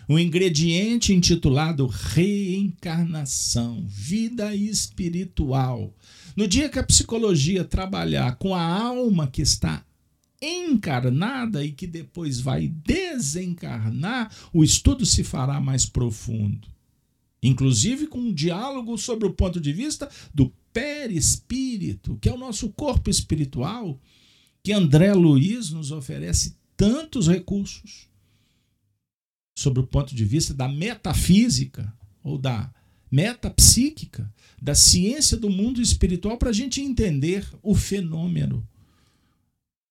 um 0.09 0.19
ingrediente 0.19 1.13
intitulado 1.13 1.87
reencarnação, 1.87 3.85
vida 3.89 4.55
espiritual. 4.55 5.93
No 6.37 6.47
dia 6.47 6.69
que 6.69 6.79
a 6.79 6.85
psicologia 6.85 7.65
trabalhar 7.65 8.37
com 8.37 8.55
a 8.55 8.63
alma 8.63 9.27
que 9.27 9.43
está 9.43 9.85
encarnada 10.41 11.65
e 11.65 11.73
que 11.73 11.87
depois 11.87 12.41
vai 12.41 12.69
desencarnar, 12.69 14.31
o 14.53 14.63
estudo 14.63 15.05
se 15.05 15.25
fará 15.25 15.61
mais 15.61 15.87
profundo. 15.87 16.69
Inclusive 17.43 18.07
com 18.07 18.19
um 18.19 18.33
diálogo 18.33 18.97
sobre 18.99 19.27
o 19.27 19.33
ponto 19.33 19.61
de 19.61 19.73
vista 19.73 20.09
do 20.33 20.53
perispírito, 20.73 22.19
que 22.21 22.29
é 22.29 22.33
o 22.33 22.39
nosso 22.39 22.69
corpo 22.71 23.11
espiritual, 23.11 24.01
que 24.63 24.73
André 24.73 25.15
Luiz 25.15 25.71
nos 25.71 25.91
oferece 25.91 26.57
tantos 26.77 27.29
recursos 27.29 28.09
sobre 29.57 29.81
o 29.81 29.87
ponto 29.87 30.15
de 30.15 30.25
vista 30.25 30.53
da 30.53 30.69
metafísica 30.69 31.91
ou 32.23 32.37
da 32.37 32.71
metapsíquica, 33.11 34.31
da 34.61 34.75
ciência 34.75 35.37
do 35.37 35.49
mundo 35.49 35.81
espiritual, 35.81 36.37
para 36.37 36.51
a 36.51 36.53
gente 36.53 36.83
entender 36.83 37.49
o 37.63 37.75
fenômeno 37.75 38.67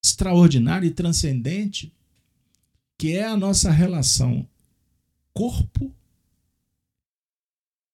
extraordinário 0.03 0.88
e 0.88 0.91
transcendente 0.91 1.91
que 2.97 3.13
é 3.13 3.26
a 3.26 3.36
nossa 3.36 3.72
relação 3.72 4.47
corpo, 5.34 5.93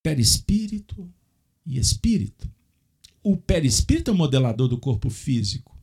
perispírito 0.04 1.12
e 1.66 1.80
espírito. 1.80 2.52
O 3.24 3.38
perispírito 3.38 4.12
é 4.12 4.14
o 4.14 4.18
modelador 4.18 4.68
do 4.68 4.78
corpo 4.78 5.10
físico. 5.10 5.76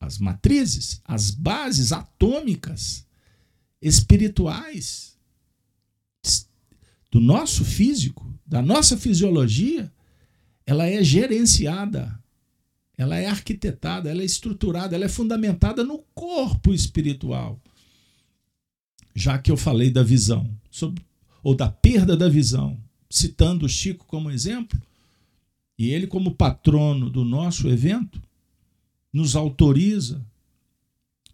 As 0.00 0.18
matrizes, 0.18 1.00
as 1.04 1.30
bases 1.30 1.92
atômicas 1.92 3.06
espirituais 3.82 5.18
do 7.10 7.20
nosso 7.20 7.64
físico, 7.64 8.32
da 8.46 8.62
nossa 8.62 8.96
fisiologia, 8.96 9.92
ela 10.64 10.86
é 10.86 11.02
gerenciada, 11.02 12.18
ela 12.96 13.18
é 13.18 13.26
arquitetada, 13.26 14.08
ela 14.08 14.22
é 14.22 14.24
estruturada, 14.24 14.94
ela 14.94 15.04
é 15.04 15.08
fundamentada 15.08 15.84
no 15.84 15.98
corpo 16.14 16.72
espiritual. 16.72 17.60
Já 19.14 19.36
que 19.38 19.50
eu 19.50 19.56
falei 19.58 19.90
da 19.90 20.02
visão, 20.02 20.48
sobre, 20.70 21.04
ou 21.42 21.54
da 21.54 21.68
perda 21.68 22.16
da 22.16 22.28
visão, 22.28 22.78
citando 23.10 23.66
o 23.66 23.68
Chico 23.68 24.06
como 24.06 24.30
exemplo, 24.30 24.80
e 25.78 25.90
ele, 25.90 26.06
como 26.06 26.34
patrono 26.34 27.10
do 27.10 27.24
nosso 27.24 27.68
evento, 27.68 28.22
nos 29.12 29.36
autoriza, 29.36 30.24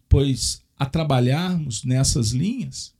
pois 0.09 0.61
a 0.79 0.85
trabalharmos 0.85 1.83
nessas 1.83 2.31
linhas, 2.31 2.93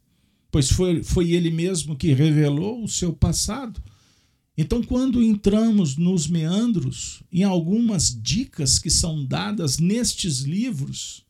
pois 0.52 0.70
foi, 0.70 1.02
foi 1.02 1.32
ele 1.32 1.50
mesmo 1.50 1.96
que 1.96 2.14
revelou 2.14 2.84
o 2.84 2.88
seu 2.88 3.14
passado 3.14 3.82
Então, 4.62 4.84
quando 4.84 5.24
entramos 5.24 5.96
nos 5.96 6.28
meandros, 6.28 7.24
em 7.32 7.44
algumas 7.44 8.14
dicas 8.22 8.78
que 8.78 8.90
são 8.90 9.26
dadas 9.26 9.78
nestes 9.80 10.42
livros, 10.42 11.26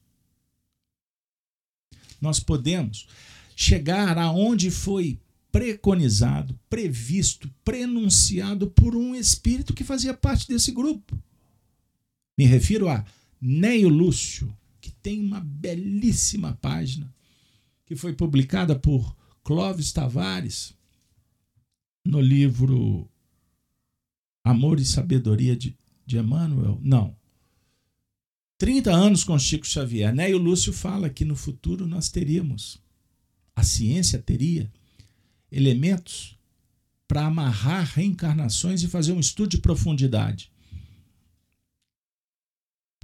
nós 2.20 2.39
podemos 2.39 3.06
chegar 3.56 4.18
aonde 4.18 4.72
foi 4.72 5.20
preconizado, 5.52 6.60
previsto, 6.68 7.54
prenunciado 7.64 8.66
por 8.72 8.95
um 8.95 9.14
espírito 9.14 9.76
que 9.76 9.84
fazia 9.84 10.16
parte 10.16 10.47
desse 10.47 10.72
grupo. 10.72 11.16
Me 12.36 12.45
refiro 12.45 12.89
a 12.89 13.06
Neio 13.39 13.89
Lúcio, 13.89 14.52
que 14.80 14.91
tem 14.91 15.19
uma 15.21 15.39
belíssima 15.39 16.57
página 16.61 17.13
que 17.86 17.95
foi 17.95 18.13
publicada 18.13 18.77
por 18.77 19.15
Clóvis 19.43 19.91
Tavares 19.91 20.73
no 22.05 22.21
livro 22.21 23.09
Amor 24.43 24.80
e 24.80 24.86
Sabedoria 24.86 25.55
de, 25.55 25.75
de 26.05 26.17
Emmanuel. 26.17 26.80
Não. 26.82 27.15
30 28.57 28.91
anos 28.91 29.23
com 29.23 29.39
Chico 29.39 29.65
Xavier. 29.65 30.13
Neio 30.13 30.38
Lúcio 30.38 30.73
fala 30.73 31.09
que 31.09 31.23
no 31.23 31.36
futuro 31.36 31.88
nós 31.88 32.09
teríamos, 32.09 32.82
a 33.55 33.63
ciência 33.63 34.19
teria 34.19 34.71
elementos 35.51 36.38
para 37.07 37.25
amarrar 37.25 37.86
reencarnações 37.95 38.84
e 38.84 38.88
fazer 38.88 39.13
um 39.13 39.19
estudo 39.19 39.49
de 39.49 39.57
profundidade. 39.57 40.51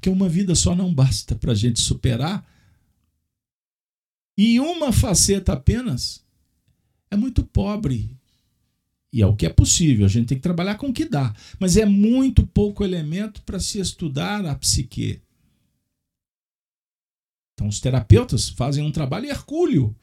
Porque 0.06 0.10
uma 0.16 0.30
vida 0.30 0.54
só 0.54 0.76
não 0.76 0.94
basta 0.94 1.36
para 1.36 1.52
a 1.52 1.56
gente 1.56 1.80
superar. 1.80 2.48
E 4.38 4.60
uma 4.60 4.94
faceta 4.94 5.54
apenas 5.54 6.24
é 7.10 7.16
muito 7.16 7.44
pobre. 7.44 8.16
E 9.12 9.24
é 9.24 9.26
o 9.26 9.36
que 9.36 9.48
é 9.48 9.50
possível, 9.50 10.06
a 10.06 10.10
gente 10.10 10.28
tem 10.28 10.38
que 10.38 10.44
trabalhar 10.44 10.76
com 10.76 10.90
o 10.90 10.94
que 10.94 11.06
dá. 11.06 11.34
Mas 11.60 11.76
é 11.76 11.88
muito 11.88 12.46
pouco 12.46 12.84
elemento 12.84 13.42
para 13.42 13.60
se 13.60 13.80
estudar 13.80 14.46
a 14.46 14.54
psique. 14.54 15.24
Então, 17.56 17.68
os 17.68 17.80
terapeutas 17.80 18.50
fazem 18.50 18.86
um 18.86 18.92
trabalho 18.92 19.26
hercúleo 19.26 19.96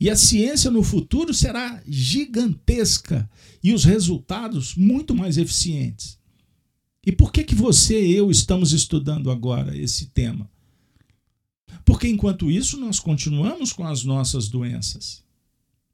e 0.00 0.08
a 0.08 0.14
ciência 0.14 0.70
no 0.70 0.84
futuro 0.84 1.34
será 1.34 1.82
gigantesca 1.84 3.28
e 3.60 3.72
os 3.72 3.84
resultados 3.84 4.76
muito 4.76 5.16
mais 5.16 5.36
eficientes. 5.36 6.17
E 7.08 7.12
por 7.12 7.32
que 7.32 7.42
que 7.42 7.54
você 7.54 8.06
e 8.06 8.14
eu 8.14 8.30
estamos 8.30 8.74
estudando 8.74 9.30
agora 9.30 9.74
esse 9.74 10.08
tema? 10.08 10.46
Porque 11.82 12.06
enquanto 12.06 12.50
isso 12.50 12.76
nós 12.76 13.00
continuamos 13.00 13.72
com 13.72 13.86
as 13.86 14.04
nossas 14.04 14.46
doenças, 14.46 15.24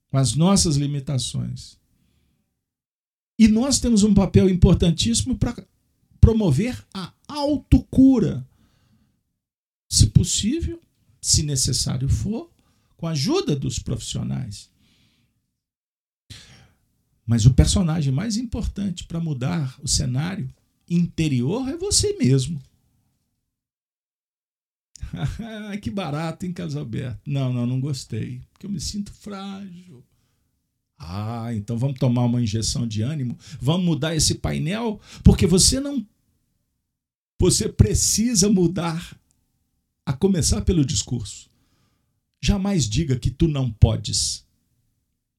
com 0.08 0.18
as 0.18 0.34
nossas 0.34 0.74
limitações. 0.74 1.78
E 3.38 3.46
nós 3.46 3.78
temos 3.78 4.02
um 4.02 4.12
papel 4.12 4.50
importantíssimo 4.50 5.38
para 5.38 5.64
promover 6.20 6.84
a 6.92 7.12
autocura. 7.28 8.44
Se 9.88 10.08
possível, 10.08 10.80
se 11.20 11.44
necessário 11.44 12.08
for, 12.08 12.50
com 12.96 13.06
a 13.06 13.12
ajuda 13.12 13.54
dos 13.54 13.78
profissionais. 13.78 14.68
Mas 17.24 17.46
o 17.46 17.54
personagem 17.54 18.12
mais 18.12 18.36
importante 18.36 19.04
para 19.04 19.20
mudar 19.20 19.78
o 19.80 19.86
cenário 19.86 20.52
interior 20.88 21.68
é 21.68 21.76
você 21.76 22.16
mesmo. 22.18 22.60
que 25.82 25.90
barato, 25.90 26.44
hein, 26.44 26.52
Casalberto? 26.52 27.20
Não, 27.26 27.52
não, 27.52 27.66
não 27.66 27.80
gostei. 27.80 28.40
Porque 28.52 28.66
eu 28.66 28.70
me 28.70 28.80
sinto 28.80 29.12
frágil. 29.12 30.04
Ah, 30.98 31.52
então 31.54 31.76
vamos 31.76 31.98
tomar 31.98 32.24
uma 32.24 32.40
injeção 32.40 32.86
de 32.86 33.02
ânimo? 33.02 33.36
Vamos 33.60 33.84
mudar 33.84 34.14
esse 34.14 34.36
painel? 34.36 35.00
Porque 35.22 35.46
você 35.46 35.80
não. 35.80 36.06
Você 37.40 37.68
precisa 37.68 38.48
mudar, 38.48 39.20
a 40.06 40.12
começar 40.12 40.62
pelo 40.62 40.84
discurso. 40.84 41.50
Jamais 42.40 42.88
diga 42.88 43.18
que 43.18 43.30
tu 43.30 43.48
não 43.48 43.70
podes, 43.70 44.46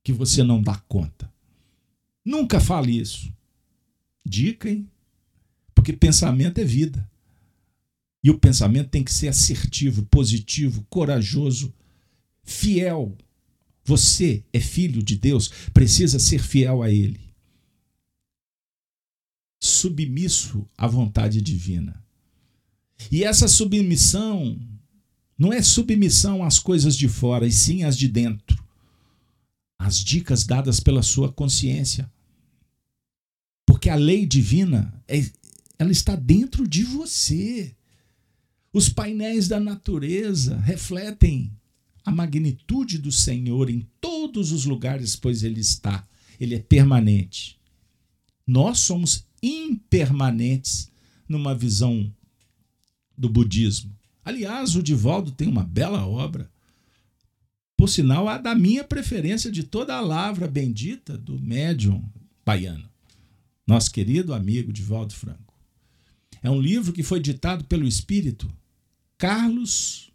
que 0.04 0.12
você 0.12 0.44
não 0.44 0.62
dá 0.62 0.76
conta. 0.88 1.32
Nunca 2.24 2.60
fale 2.60 3.00
isso. 3.00 3.32
Dica, 4.26 4.70
hein? 4.70 4.90
Porque 5.86 5.94
pensamento 5.94 6.58
é 6.58 6.64
vida. 6.64 7.08
E 8.24 8.32
o 8.32 8.40
pensamento 8.40 8.90
tem 8.90 9.04
que 9.04 9.14
ser 9.14 9.28
assertivo, 9.28 10.04
positivo, 10.08 10.84
corajoso, 10.90 11.72
fiel. 12.44 13.16
Você 13.84 14.44
é 14.52 14.60
filho 14.60 15.04
de 15.04 15.16
Deus, 15.16 15.48
precisa 15.72 16.18
ser 16.18 16.40
fiel 16.40 16.82
a 16.82 16.90
Ele. 16.90 17.20
Submisso 19.62 20.68
à 20.76 20.88
vontade 20.88 21.40
divina. 21.40 22.04
E 23.12 23.24
essa 23.24 23.48
submissão 23.48 24.60
não 25.38 25.54
é 25.54 25.62
submissão 25.62 26.44
às 26.44 26.58
coisas 26.58 26.98
de 26.98 27.08
fora, 27.08 27.46
e 27.46 27.52
sim 27.52 27.84
às 27.84 27.96
de 27.96 28.08
dentro. 28.08 28.66
As 29.78 30.00
dicas 30.00 30.46
dadas 30.46 30.80
pela 30.80 31.04
sua 31.04 31.32
consciência. 31.32 32.12
Porque 33.68 33.88
a 33.88 33.96
lei 33.96 34.26
divina, 34.26 34.92
é, 35.08 35.24
ela 35.78 35.92
está 35.92 36.16
dentro 36.16 36.68
de 36.68 36.84
você. 36.84 37.76
Os 38.72 38.90
painéis 38.90 39.48
da 39.48 39.60
natureza 39.60 40.58
refletem 40.58 41.52
a 42.04 42.12
magnitude 42.12 42.98
do 42.98 43.12
Senhor 43.12 43.70
em 43.70 43.88
todos 44.00 44.52
os 44.52 44.66
lugares, 44.66 45.16
pois 45.16 45.44
Ele 45.44 45.60
está. 45.60 46.08
Ele 46.40 46.56
é 46.56 46.60
permanente. 46.60 47.58
Nós 48.46 48.80
somos 48.80 49.26
impermanentes 49.42 50.92
numa 51.28 51.56
visão 51.56 52.14
do 53.18 53.30
budismo. 53.30 53.96
Aliás, 54.24 54.76
o 54.76 54.84
Divaldo 54.84 55.32
tem 55.32 55.48
uma 55.48 55.64
bela 55.64 56.06
obra. 56.06 56.50
Por 57.78 57.90
sinal, 57.90 58.28
a 58.28 58.38
da 58.38 58.56
minha 58.56 58.84
preferência 58.84 59.52
de 59.52 59.64
toda 59.64 59.96
a 59.96 60.02
lavra 60.02 60.48
bendita 60.48 61.18
do 61.18 61.40
médium 61.40 62.04
baiano. 62.46 62.90
Nosso 63.68 63.92
querido 63.92 64.34
amigo 64.34 64.72
Divaldo 64.72 65.14
Franco. 65.14 65.45
É 66.46 66.50
um 66.50 66.62
livro 66.62 66.94
que 66.94 67.04
foi 67.04 67.20
ditado 67.20 67.66
pelo 67.66 67.88
espírito 67.88 68.52
Carlos 69.18 70.12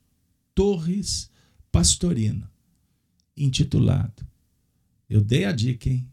Torres 0.55 1.31
Pastorino, 1.73 2.49
intitulado. 3.37 4.27
Eu 5.09 5.21
dei 5.21 5.45
a 5.45 5.53
dica, 5.53 5.89
hein? 5.89 6.07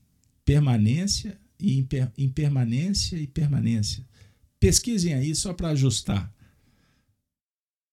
Permanência 0.44 1.40
e 1.60 1.78
imper, 1.78 2.12
impermanência 2.18 3.18
e 3.18 3.28
permanência. 3.28 4.06
Pesquisem 4.60 5.14
aí 5.14 5.36
só 5.36 5.54
para 5.54 5.70
ajustar 5.70 6.34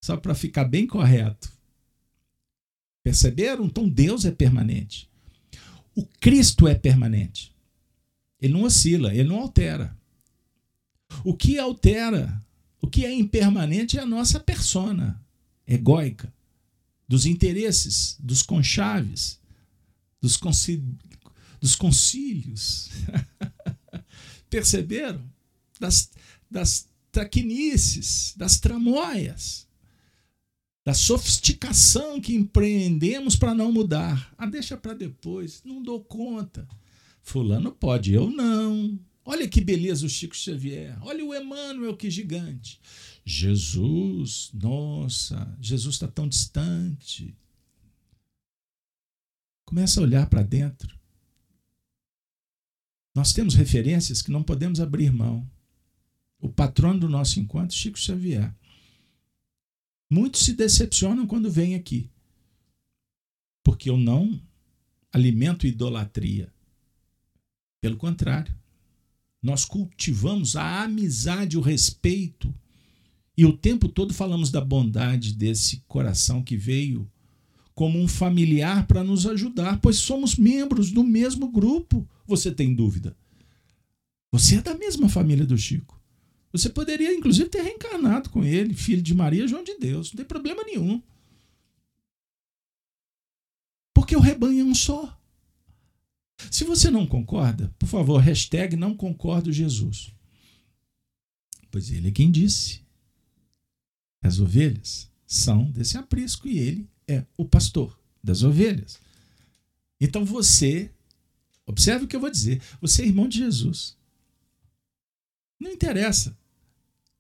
só 0.04 0.18
para 0.18 0.34
ficar 0.34 0.64
bem 0.64 0.86
correto. 0.86 1.50
Perceberam? 3.02 3.64
Então 3.64 3.88
Deus 3.88 4.26
é 4.26 4.30
permanente. 4.30 5.08
O 5.96 6.04
Cristo 6.20 6.68
é 6.68 6.74
permanente. 6.74 7.56
Ele 8.38 8.52
não 8.52 8.64
oscila, 8.64 9.14
ele 9.14 9.30
não 9.30 9.40
altera. 9.40 9.96
O 11.22 11.34
que 11.36 11.58
altera, 11.58 12.42
o 12.80 12.88
que 12.88 13.04
é 13.04 13.12
impermanente 13.12 13.98
é 13.98 14.02
a 14.02 14.06
nossa 14.06 14.40
persona 14.40 15.22
egóica, 15.66 16.32
dos 17.06 17.26
interesses, 17.26 18.16
dos 18.18 18.42
conchaves, 18.42 19.38
dos, 20.20 20.40
dos 21.60 21.76
concílios. 21.76 22.88
Perceberam? 24.48 25.22
Das, 25.78 26.10
das 26.50 26.88
traquinices, 27.10 28.34
das 28.36 28.58
tramóias 28.58 29.64
da 30.84 30.92
sofisticação 30.92 32.20
que 32.20 32.34
empreendemos 32.34 33.36
para 33.36 33.54
não 33.54 33.72
mudar. 33.72 34.32
Ah, 34.36 34.46
deixa 34.46 34.76
para 34.76 34.92
depois, 34.92 35.62
não 35.64 35.82
dou 35.82 36.04
conta. 36.04 36.68
Fulano 37.22 37.72
pode, 37.72 38.12
eu 38.12 38.30
não. 38.30 38.43
Olha 39.44 39.50
que 39.50 39.60
beleza 39.60 40.06
o 40.06 40.08
Chico 40.08 40.34
Xavier. 40.34 40.96
Olha 41.02 41.22
o 41.22 41.34
Emmanuel, 41.34 41.94
que 41.98 42.08
gigante. 42.08 42.80
Jesus, 43.26 44.50
nossa, 44.54 45.54
Jesus 45.60 45.96
está 45.96 46.08
tão 46.08 46.26
distante. 46.26 47.36
Começa 49.66 50.00
a 50.00 50.02
olhar 50.02 50.26
para 50.30 50.42
dentro. 50.42 50.98
Nós 53.14 53.34
temos 53.34 53.54
referências 53.54 54.22
que 54.22 54.30
não 54.30 54.42
podemos 54.42 54.80
abrir 54.80 55.12
mão. 55.12 55.46
O 56.40 56.48
patrono 56.48 57.00
do 57.00 57.08
nosso 57.08 57.38
encontro, 57.38 57.76
Chico 57.76 57.98
Xavier. 57.98 58.50
Muitos 60.10 60.40
se 60.40 60.54
decepcionam 60.54 61.26
quando 61.26 61.50
vêm 61.50 61.74
aqui. 61.74 62.10
Porque 63.62 63.90
eu 63.90 63.98
não 63.98 64.40
alimento 65.12 65.66
idolatria. 65.66 66.50
Pelo 67.82 67.98
contrário, 67.98 68.63
nós 69.44 69.66
cultivamos 69.66 70.56
a 70.56 70.84
amizade, 70.84 71.58
o 71.58 71.60
respeito. 71.60 72.52
E 73.36 73.44
o 73.44 73.54
tempo 73.54 73.90
todo 73.90 74.14
falamos 74.14 74.50
da 74.50 74.60
bondade 74.60 75.34
desse 75.34 75.84
coração 75.86 76.42
que 76.42 76.56
veio 76.56 77.10
como 77.74 78.00
um 78.00 78.08
familiar 78.08 78.86
para 78.86 79.04
nos 79.04 79.26
ajudar, 79.26 79.80
pois 79.80 79.98
somos 79.98 80.36
membros 80.36 80.90
do 80.90 81.04
mesmo 81.04 81.50
grupo. 81.50 82.08
Você 82.26 82.50
tem 82.50 82.74
dúvida? 82.74 83.14
Você 84.32 84.56
é 84.56 84.62
da 84.62 84.74
mesma 84.74 85.10
família 85.10 85.44
do 85.44 85.58
Chico. 85.58 86.00
Você 86.50 86.70
poderia, 86.70 87.12
inclusive, 87.12 87.50
ter 87.50 87.60
reencarnado 87.60 88.30
com 88.30 88.42
ele, 88.42 88.72
filho 88.72 89.02
de 89.02 89.12
Maria, 89.12 89.46
João 89.46 89.62
de 89.62 89.76
Deus. 89.76 90.10
Não 90.10 90.16
tem 90.16 90.24
problema 90.24 90.62
nenhum. 90.62 91.02
Porque 93.92 94.16
o 94.16 94.20
rebanho 94.20 94.62
é 94.62 94.64
um 94.64 94.74
só. 94.74 95.20
Se 96.50 96.64
você 96.64 96.90
não 96.90 97.06
concorda, 97.06 97.72
por 97.78 97.88
favor, 97.88 98.18
hashtag 98.18 98.76
não 98.76 98.96
concordo 98.96 99.52
Jesus. 99.52 100.12
Pois 101.70 101.90
ele 101.90 102.08
é 102.08 102.12
quem 102.12 102.30
disse. 102.30 102.82
As 104.22 104.38
ovelhas 104.38 105.10
são 105.26 105.70
desse 105.70 105.98
aprisco 105.98 106.48
e 106.48 106.58
ele 106.58 106.88
é 107.06 107.24
o 107.36 107.44
pastor 107.44 107.98
das 108.22 108.42
ovelhas. 108.42 108.98
Então 110.00 110.24
você, 110.24 110.90
observe 111.66 112.04
o 112.04 112.08
que 112.08 112.16
eu 112.16 112.20
vou 112.20 112.30
dizer, 112.30 112.62
você 112.80 113.02
é 113.02 113.06
irmão 113.06 113.28
de 113.28 113.38
Jesus. 113.38 113.96
Não 115.60 115.70
interessa 115.70 116.36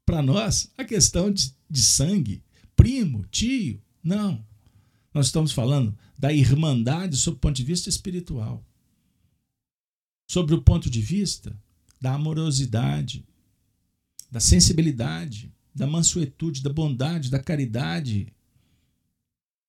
para 0.04 0.22
nós 0.22 0.70
a 0.76 0.84
questão 0.84 1.30
de, 1.30 1.54
de 1.68 1.82
sangue, 1.82 2.42
primo, 2.76 3.24
tio, 3.30 3.80
não. 4.02 4.44
Nós 5.12 5.26
estamos 5.26 5.52
falando 5.52 5.96
da 6.18 6.32
irmandade 6.32 7.16
sob 7.16 7.36
o 7.36 7.40
ponto 7.40 7.56
de 7.56 7.64
vista 7.64 7.88
espiritual. 7.88 8.64
Sobre 10.26 10.54
o 10.54 10.62
ponto 10.62 10.88
de 10.88 11.00
vista 11.00 11.56
da 12.00 12.14
amorosidade, 12.14 13.26
da 14.30 14.40
sensibilidade, 14.40 15.52
da 15.74 15.86
mansuetude, 15.86 16.62
da 16.62 16.72
bondade, 16.72 17.30
da 17.30 17.38
caridade. 17.38 18.32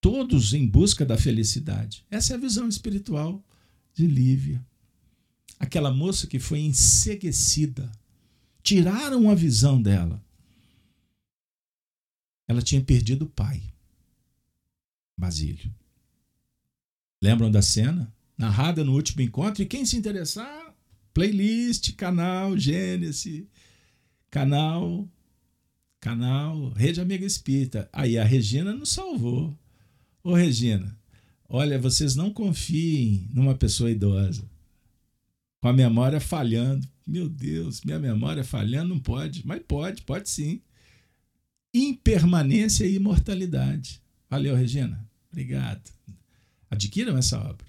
Todos 0.00 0.52
em 0.52 0.66
busca 0.66 1.04
da 1.04 1.16
felicidade. 1.16 2.04
Essa 2.10 2.32
é 2.32 2.36
a 2.36 2.40
visão 2.40 2.68
espiritual 2.68 3.44
de 3.94 4.06
Lívia. 4.06 4.64
Aquela 5.58 5.90
moça 5.90 6.26
que 6.26 6.38
foi 6.38 6.60
enseguecida. 6.60 7.90
Tiraram 8.62 9.30
a 9.30 9.34
visão 9.34 9.80
dela. 9.80 10.22
Ela 12.48 12.62
tinha 12.62 12.82
perdido 12.82 13.24
o 13.24 13.28
pai, 13.28 13.62
Basílio. 15.16 15.74
Lembram 17.20 17.50
da 17.50 17.62
cena? 17.62 18.14
Narrada 18.36 18.84
no 18.84 18.92
último 18.92 19.22
encontro. 19.22 19.62
E 19.62 19.66
quem 19.66 19.84
se 19.84 19.96
interessar, 19.96 20.74
playlist, 21.14 21.94
canal 21.94 22.56
Gênesis, 22.58 23.44
canal, 24.30 25.08
canal 26.00 26.70
Rede 26.70 27.00
Amiga 27.00 27.24
Espírita. 27.24 27.88
Aí 27.92 28.18
a 28.18 28.24
Regina 28.24 28.72
nos 28.74 28.90
salvou. 28.90 29.58
Ô 30.22 30.34
Regina, 30.34 30.98
olha, 31.48 31.78
vocês 31.78 32.14
não 32.14 32.30
confiem 32.30 33.28
numa 33.32 33.54
pessoa 33.54 33.90
idosa. 33.90 34.44
Com 35.60 35.68
a 35.68 35.72
memória 35.72 36.20
falhando. 36.20 36.86
Meu 37.06 37.28
Deus, 37.28 37.80
minha 37.82 37.98
memória 37.98 38.44
falhando 38.44 38.90
não 38.90 38.98
pode. 38.98 39.46
Mas 39.46 39.62
pode, 39.66 40.02
pode 40.02 40.28
sim. 40.28 40.60
Impermanência 41.72 42.84
e 42.84 42.96
imortalidade. 42.96 44.02
Valeu, 44.28 44.56
Regina. 44.56 45.08
Obrigado. 45.30 45.90
Adquiram 46.70 47.16
essa 47.16 47.38
obra. 47.38 47.66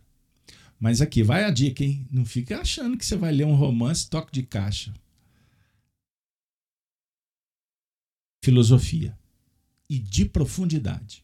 Mas 0.79 1.01
aqui 1.01 1.23
vai 1.23 1.43
a 1.43 1.49
dica, 1.49 1.83
hein? 1.83 2.07
Não 2.11 2.25
fica 2.25 2.59
achando 2.59 2.97
que 2.97 3.05
você 3.05 3.15
vai 3.15 3.31
ler 3.31 3.45
um 3.45 3.55
romance 3.55 4.07
toque 4.09 4.31
de 4.31 4.43
caixa. 4.43 4.93
Filosofia 8.43 9.17
e 9.89 9.97
de 9.97 10.25
profundidade. 10.25 11.23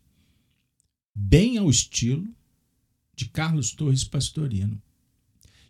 Bem 1.14 1.58
ao 1.58 1.70
estilo 1.70 2.28
de 3.16 3.30
Carlos 3.30 3.72
Torres 3.72 4.04
Pastorino, 4.04 4.82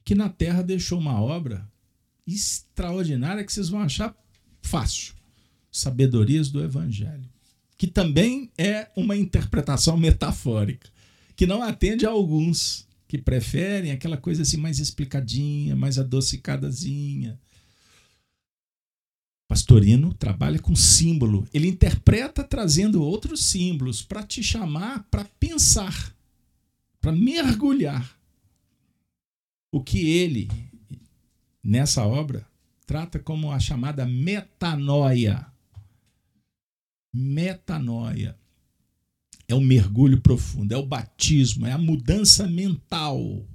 que 0.06 0.16
na 0.16 0.30
Terra 0.30 0.62
deixou 0.62 1.00
uma 1.00 1.22
obra 1.22 1.70
extraordinária 2.26 3.44
que 3.44 3.52
vocês 3.52 3.68
vão 3.68 3.82
achar 3.82 4.16
fácil. 4.62 5.14
Sabedorias 5.70 6.50
do 6.50 6.64
Evangelho, 6.64 7.28
que 7.78 7.88
também 7.88 8.52
é 8.58 8.90
uma 8.96 9.18
interpretação 9.18 9.98
metafórica 9.98 10.90
que 11.36 11.48
não 11.48 11.64
atende 11.64 12.06
a 12.06 12.10
alguns 12.10 12.88
que 13.14 13.18
preferem 13.20 13.92
aquela 13.92 14.18
coisa 14.18 14.42
assim 14.42 14.58
mais 14.58 14.80
explicadinha, 14.80 15.76
mais 15.76 16.00
adocicadazinha. 16.00 17.40
Pastorino 19.48 20.12
trabalha 20.16 20.58
com 20.58 20.76
símbolo. 20.76 21.48
Ele 21.54 21.68
interpreta 21.68 22.44
trazendo 22.44 23.04
outros 23.04 23.46
símbolos 23.46 24.02
para 24.02 24.24
te 24.24 24.42
chamar 24.42 25.04
para 25.12 25.26
pensar, 25.40 26.12
para 27.00 27.12
mergulhar. 27.12 28.18
O 29.72 29.84
que 29.84 30.10
ele, 30.10 30.50
nessa 31.64 32.04
obra, 32.08 32.44
trata 32.84 33.20
como 33.20 33.52
a 33.52 33.60
chamada 33.60 34.08
metanoia. 34.08 35.46
Metanoia 37.14 38.36
é 39.48 39.56
o 39.56 39.62
mergulho 39.62 40.22
profundo, 40.22 40.74
é 40.74 40.78
o 40.78 40.86
batismo, 40.86 41.66
é 41.66 41.72
a 41.72 41.78
mudança 41.78 42.48
mental. 42.48 43.46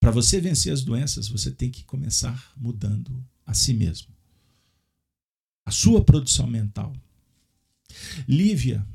Para 0.00 0.10
você 0.10 0.40
vencer 0.40 0.72
as 0.72 0.82
doenças, 0.82 1.28
você 1.28 1.50
tem 1.50 1.70
que 1.70 1.84
começar 1.84 2.52
mudando 2.56 3.24
a 3.44 3.52
si 3.52 3.74
mesmo. 3.74 4.08
A 5.64 5.70
sua 5.70 6.02
produção 6.02 6.46
mental. 6.46 6.94
Lívia 8.26 8.86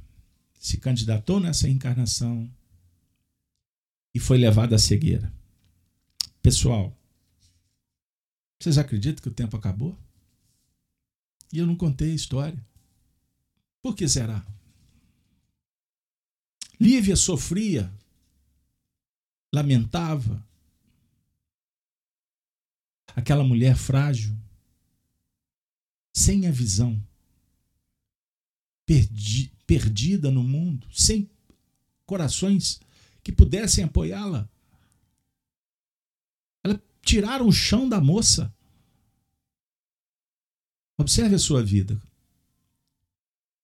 se 0.59 0.77
candidatou 0.77 1.39
nessa 1.39 1.67
encarnação 1.69 2.49
e 4.13 4.19
foi 4.19 4.37
levada 4.37 4.75
à 4.75 4.79
cegueira. 4.79 5.31
Pessoal, 6.41 6.95
vocês 8.59 8.77
acreditam 8.77 9.21
que 9.21 9.29
o 9.29 9.33
tempo 9.33 9.57
acabou? 9.57 9.97
E 11.51 11.57
eu 11.57 11.67
não 11.67 11.75
contei 11.75 12.11
a 12.11 12.15
história. 12.15 12.65
Por 13.81 13.95
que 13.95 14.07
será? 14.07 14.45
Lívia 16.83 17.15
sofria, 17.15 17.89
lamentava. 19.55 20.45
Aquela 23.15 23.41
mulher 23.41 23.77
frágil, 23.77 24.35
sem 26.13 26.45
a 26.45 26.51
visão, 26.51 27.01
perdi, 28.85 29.49
perdida 29.65 30.29
no 30.29 30.43
mundo, 30.43 30.85
sem 30.91 31.31
corações 32.05 32.81
que 33.23 33.31
pudessem 33.31 33.85
apoiá-la. 33.85 34.49
Ela 36.65 36.83
tiraram 37.01 37.47
o 37.47 37.53
chão 37.53 37.87
da 37.87 38.01
moça. 38.01 38.53
Observe 40.97 41.35
a 41.35 41.39
sua 41.39 41.63
vida. 41.63 41.97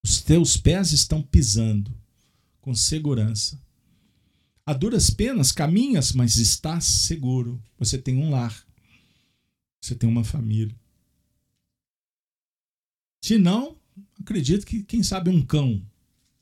Os 0.02 0.22
teus 0.22 0.56
pés 0.56 0.94
estão 0.94 1.22
pisando 1.22 1.94
com 2.62 2.74
segurança. 2.76 3.62
A 4.66 4.74
duras 4.74 5.10
penas 5.10 5.52
caminhas, 5.52 6.12
mas 6.12 6.38
estás 6.38 6.86
seguro. 6.86 7.62
Você 7.78 7.98
tem 7.98 8.18
um 8.18 8.30
lar. 8.30 8.66
Você 9.82 9.96
tem 9.96 10.08
uma 10.08 10.24
família. 10.24 10.76
Se 13.24 13.38
não, 13.38 13.78
acredito 14.20 14.66
que, 14.66 14.84
quem 14.84 15.02
sabe, 15.02 15.30
um 15.30 15.46
cão 15.46 15.86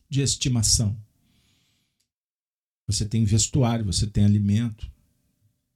de 0.09 0.21
estimação. 0.21 0.97
Você 2.87 3.05
tem 3.05 3.25
vestuário, 3.25 3.85
você 3.85 4.07
tem 4.07 4.25
alimento. 4.25 4.91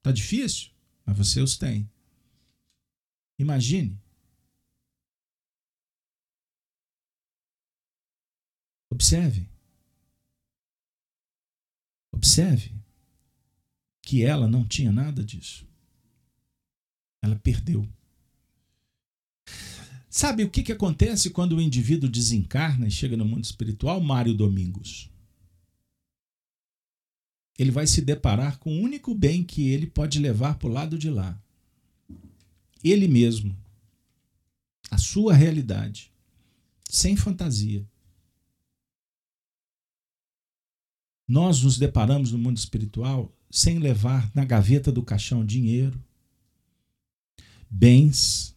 Tá 0.02 0.12
difícil, 0.12 0.72
mas 1.06 1.18
você 1.18 1.42
os 1.42 1.58
tem. 1.58 1.90
Imagine. 3.38 4.00
Observe. 8.90 9.50
Observe 12.12 12.74
que 14.02 14.24
ela 14.24 14.48
não 14.48 14.66
tinha 14.66 14.92
nada 14.92 15.24
disso. 15.24 15.66
Ela 17.22 17.36
perdeu. 17.36 17.88
Sabe 20.10 20.44
o 20.44 20.50
que, 20.50 20.64
que 20.64 20.74
acontece 20.74 21.30
quando 21.30 21.56
o 21.56 21.62
indivíduo 21.62 22.10
desencarna 22.10 22.88
e 22.88 22.92
chega 22.92 23.16
no 23.16 23.24
mundo 23.24 23.46
espiritual, 23.46 24.02
Mário 24.02 24.34
Domingos? 24.34 25.10
Ele 27.58 27.72
vai 27.72 27.88
se 27.88 28.02
deparar 28.02 28.58
com 28.60 28.76
o 28.76 28.82
único 28.82 29.14
bem 29.14 29.44
que 29.44 29.70
ele 29.70 29.88
pode 29.88 30.20
levar 30.20 30.58
para 30.58 30.68
o 30.68 30.72
lado 30.72 30.98
de 30.98 31.10
lá. 31.10 31.42
Ele 32.84 33.08
mesmo. 33.08 33.56
A 34.90 34.98
sua 34.98 35.34
realidade. 35.34 36.12
Sem 36.90 37.16
fantasia. 37.16 37.88
Nós 41.32 41.64
nos 41.64 41.78
deparamos 41.78 42.34
no 42.34 42.38
mundo 42.38 42.58
espiritual 42.58 43.34
sem 43.50 43.80
levar 43.80 44.30
na 44.36 44.44
gaveta 44.44 44.92
do 44.92 45.02
caixão 45.02 45.46
dinheiro, 45.46 45.98
bens. 47.70 48.54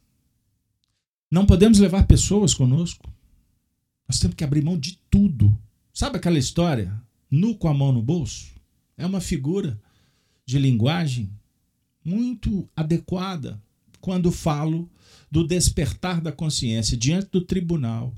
Não 1.31 1.47
podemos 1.47 1.79
levar 1.79 2.05
pessoas 2.05 2.53
conosco. 2.53 3.09
Nós 4.09 4.19
temos 4.19 4.35
que 4.35 4.43
abrir 4.43 4.61
mão 4.61 4.77
de 4.77 4.99
tudo. 5.09 5.57
Sabe 5.93 6.17
aquela 6.17 6.37
história? 6.37 7.01
Nu 7.31 7.57
com 7.57 7.69
a 7.69 7.73
mão 7.73 7.93
no 7.93 8.03
bolso? 8.03 8.53
É 8.97 9.07
uma 9.07 9.21
figura 9.21 9.81
de 10.45 10.59
linguagem 10.59 11.31
muito 12.05 12.69
adequada 12.75 13.63
quando 14.01 14.33
falo 14.33 14.91
do 15.31 15.47
despertar 15.47 16.21
da 16.21 16.33
consciência 16.33 16.97
diante 16.97 17.29
do 17.31 17.41
tribunal. 17.41 18.13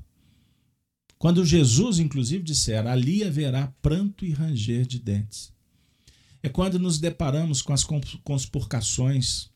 Quando 1.17 1.45
Jesus, 1.45 1.99
inclusive, 1.99 2.43
dissera: 2.43 2.91
ali 2.91 3.23
haverá 3.23 3.67
pranto 3.81 4.25
e 4.25 4.31
ranger 4.31 4.85
de 4.85 4.99
dentes. 4.99 5.51
É 6.43 6.49
quando 6.49 6.77
nos 6.77 6.99
deparamos 6.99 7.61
com 7.61 7.73
as 7.73 7.83
conspurcações, 8.23 9.49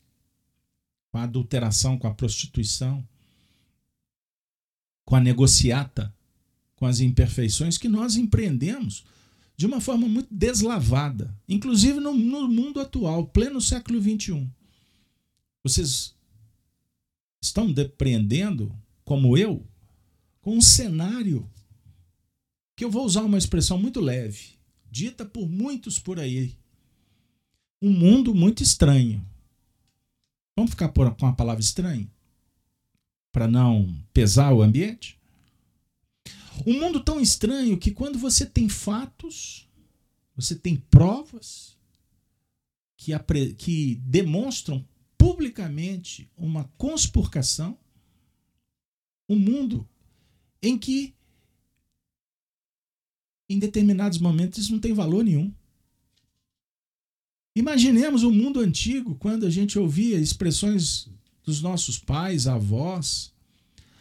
com 1.10 1.18
a 1.18 1.22
adulteração, 1.22 1.96
com 1.96 2.08
a 2.08 2.14
prostituição, 2.14 3.06
com 5.04 5.14
a 5.14 5.20
negociata, 5.20 6.12
com 6.74 6.86
as 6.86 7.00
imperfeições 7.00 7.78
que 7.78 7.88
nós 7.88 8.16
empreendemos 8.16 9.04
de 9.56 9.66
uma 9.66 9.80
forma 9.80 10.08
muito 10.08 10.34
deslavada, 10.34 11.32
inclusive 11.48 12.00
no, 12.00 12.12
no 12.14 12.48
mundo 12.48 12.80
atual, 12.80 13.26
pleno 13.26 13.60
século 13.60 14.00
XXI. 14.02 14.48
Vocês 15.62 16.14
estão 17.40 17.72
depreendendo, 17.72 18.74
como 19.04 19.36
eu, 19.36 19.64
com 20.42 20.56
um 20.56 20.60
cenário 20.60 21.48
que 22.76 22.84
eu 22.84 22.90
vou 22.90 23.06
usar 23.06 23.22
uma 23.22 23.38
expressão 23.38 23.78
muito 23.78 24.00
leve, 24.00 24.58
dita 24.90 25.24
por 25.24 25.48
muitos 25.48 25.98
por 25.98 26.18
aí. 26.20 26.58
Um 27.80 27.90
mundo 27.90 28.34
muito 28.34 28.62
estranho. 28.62 29.24
Vamos 30.56 30.72
ficar 30.72 30.88
por, 30.88 31.14
com 31.14 31.26
a 31.26 31.32
palavra 31.32 31.62
estranho? 31.62 32.10
Para 33.30 33.48
não 33.48 33.96
pesar 34.12 34.52
o 34.52 34.62
ambiente? 34.62 35.18
Um 36.66 36.78
mundo 36.78 37.00
tão 37.00 37.20
estranho 37.20 37.78
que 37.78 37.92
quando 37.92 38.18
você 38.18 38.44
tem 38.44 38.68
fatos, 38.68 39.66
você 40.36 40.54
tem 40.54 40.76
provas 40.76 41.76
que, 42.96 43.12
que 43.54 43.94
demonstram 44.04 44.86
publicamente 45.16 46.28
uma 46.36 46.64
conspurcação, 46.76 47.78
um 49.28 49.38
mundo 49.38 49.88
em 50.62 50.78
que 50.78 51.12
em 53.48 53.58
determinados 53.58 54.18
momentos 54.18 54.60
isso 54.60 54.72
não 54.72 54.78
tem 54.78 54.92
valor 54.92 55.24
nenhum. 55.24 55.52
Imaginemos 57.54 58.22
o 58.22 58.30
mundo 58.30 58.60
antigo, 58.60 59.14
quando 59.16 59.44
a 59.44 59.50
gente 59.50 59.78
ouvia 59.78 60.18
expressões 60.18 61.06
dos 61.44 61.60
nossos 61.60 61.98
pais, 61.98 62.46
avós, 62.46 63.30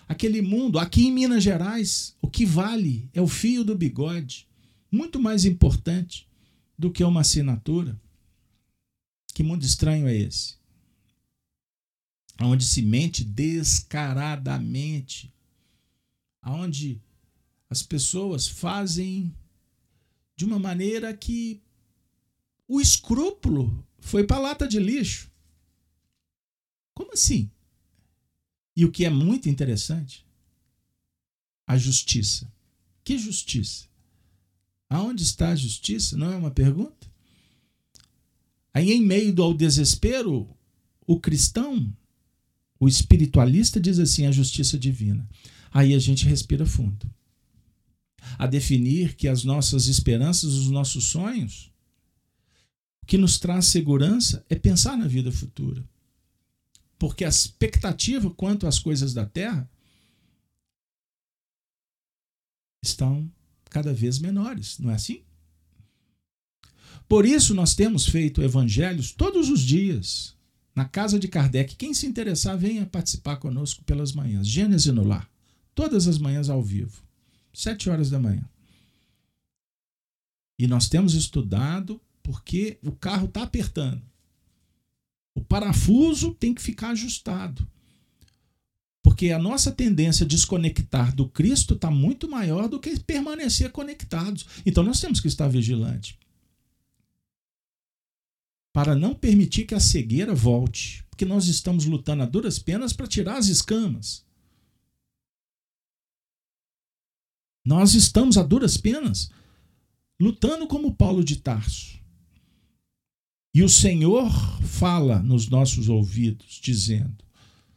aquele 0.08 0.42
mundo, 0.42 0.80
aqui 0.80 1.08
em 1.08 1.12
Minas 1.12 1.44
Gerais, 1.44 2.16
o 2.22 2.30
que 2.30 2.46
vale 2.46 3.10
é 3.14 3.22
o 3.22 3.28
fio 3.28 3.66
do 3.66 3.76
bigode, 3.76 4.48
muito 4.90 5.20
mais 5.20 5.44
importante 5.44 6.26
do 6.78 6.90
que 6.90 7.04
uma 7.04 7.20
assinatura. 7.22 8.00
Que 9.34 9.44
mundo 9.44 9.64
estranho 9.64 10.08
é 10.08 10.16
esse? 10.16 10.56
Onde 12.40 12.66
se 12.66 12.82
mente 12.82 13.24
descaradamente, 13.24 15.32
onde 16.44 17.02
as 17.70 17.84
pessoas 17.84 18.48
fazem 18.48 19.34
de 20.36 20.46
uma 20.46 20.60
maneira 20.60 21.16
que 21.16 21.62
o 22.68 22.82
escrúpulo 22.82 23.86
foi 24.00 24.26
para 24.26 24.40
lata 24.40 24.68
de 24.68 24.80
lixo. 24.80 25.30
Como 26.94 27.14
assim? 27.14 27.50
E 28.76 28.86
o 28.86 28.92
que 28.92 29.06
é 29.06 29.10
muito 29.10 29.50
interessante, 29.50 30.26
a 31.68 31.78
justiça. 31.78 32.52
Que 33.04 33.18
justiça? 33.18 33.88
Aonde 34.90 35.24
está 35.24 35.50
a 35.50 35.56
justiça? 35.56 36.18
Não 36.18 36.32
é 36.32 36.36
uma 36.36 36.52
pergunta? 36.52 37.10
Aí, 38.74 38.92
em 38.92 39.02
meio 39.02 39.42
ao 39.42 39.54
desespero, 39.54 40.50
o 41.06 41.20
cristão, 41.20 41.94
o 42.80 42.88
espiritualista, 42.88 43.80
diz 43.80 44.00
assim: 44.00 44.26
a 44.26 44.32
justiça 44.32 44.78
divina. 44.78 45.28
Aí 45.72 45.94
a 45.94 46.00
gente 46.00 46.26
respira 46.26 46.66
fundo. 46.66 47.10
A 48.38 48.46
definir 48.46 49.16
que 49.16 49.28
as 49.28 49.44
nossas 49.44 49.88
esperanças, 49.88 50.54
os 50.54 50.70
nossos 50.70 51.06
sonhos, 51.06 51.72
o 53.02 53.06
que 53.06 53.18
nos 53.18 53.40
traz 53.40 53.66
segurança 53.66 54.46
é 54.50 54.56
pensar 54.56 54.98
na 54.98 55.08
vida 55.08 55.32
futura 55.32 55.84
porque 57.02 57.26
a 57.26 57.30
expectativa 57.30 58.30
quanto 58.30 58.68
às 58.68 58.78
coisas 58.78 59.12
da 59.12 59.26
terra 59.26 59.68
estão 62.80 63.28
cada 63.72 63.92
vez 63.92 64.20
menores, 64.20 64.78
não 64.78 64.92
é 64.92 64.94
assim? 64.94 65.24
Por 67.10 67.26
isso 67.26 67.56
nós 67.56 67.74
temos 67.74 68.06
feito 68.06 68.44
evangelhos 68.44 69.12
todos 69.12 69.50
os 69.50 69.62
dias 69.62 70.38
na 70.76 70.86
casa 70.86 71.18
de 71.18 71.28
Kardec. 71.28 71.76
Quem 71.76 71.92
se 71.92 72.06
interessar, 72.06 72.56
venha 72.56 72.86
participar 72.86 73.38
conosco 73.38 73.84
pelas 73.84 74.14
manhãs. 74.14 74.48
Gênesis 74.48 74.94
no 74.94 75.04
lar. 75.04 75.28
Todas 75.74 76.08
as 76.08 76.18
manhãs 76.18 76.50
ao 76.50 76.62
vivo. 76.62 77.04
Sete 77.54 77.90
horas 77.90 78.10
da 78.10 78.20
manhã. 78.20 78.48
E 80.60 80.68
nós 80.68 80.88
temos 80.88 81.14
estudado 81.14 82.00
porque 82.22 82.78
o 82.84 82.92
carro 82.92 83.26
está 83.26 83.44
apertando. 83.44 84.02
O 85.34 85.42
parafuso 85.42 86.34
tem 86.34 86.54
que 86.54 86.62
ficar 86.62 86.92
ajustado. 86.92 87.68
Porque 89.02 89.32
a 89.32 89.40
nossa 89.40 89.72
tendência 89.72 90.24
a 90.24 90.28
desconectar 90.28 91.16
do 91.16 91.28
Cristo 91.28 91.74
está 91.74 91.90
muito 91.90 92.30
maior 92.30 92.68
do 92.68 92.80
que 92.80 93.00
permanecer 93.00 93.72
conectados. 93.72 94.46
Então 94.66 94.84
nós 94.84 95.00
temos 95.00 95.20
que 95.20 95.28
estar 95.28 95.48
vigilantes. 95.48 96.16
Para 98.72 98.96
não 98.96 99.16
permitir 99.16 99.66
que 99.66 99.74
a 99.74 99.80
cegueira 99.80 100.36
volte. 100.36 101.04
Porque 101.10 101.26
nós 101.26 101.48
estamos 101.48 101.86
lutando 101.86 102.24
a 102.24 102.26
duras 102.26 102.60
penas 102.60 102.94
para 102.94 103.08
tirar 103.08 103.38
as 103.38 103.48
escamas. 103.48 104.24
Nós 107.64 107.94
estamos 107.94 108.38
a 108.38 108.44
duras 108.44 108.78
penas 108.78 109.30
lutando 110.20 110.68
como 110.68 110.96
Paulo 110.96 111.24
de 111.24 111.38
Tarso. 111.38 112.00
E 113.54 113.64
o 113.64 113.70
Senhor 113.70 114.32
fala 114.64 115.22
nos 115.22 115.50
nossos 115.50 115.90
ouvidos, 115.90 116.60
dizendo: 116.62 117.24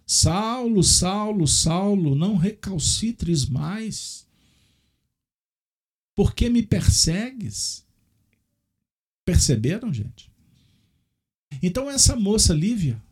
Saulo, 0.06 0.82
Saulo, 0.82 1.46
Saulo, 1.46 2.14
não 2.14 2.36
recalcitres 2.36 3.46
mais. 3.46 4.26
Por 6.14 6.34
que 6.34 6.48
me 6.48 6.62
persegues? 6.62 7.84
Perceberam, 9.24 9.92
gente? 9.92 10.30
Então, 11.62 11.90
essa 11.90 12.14
moça 12.14 12.52
Lívia, 12.52 13.02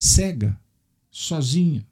cega, 0.00 0.58
sozinha, 1.10 1.86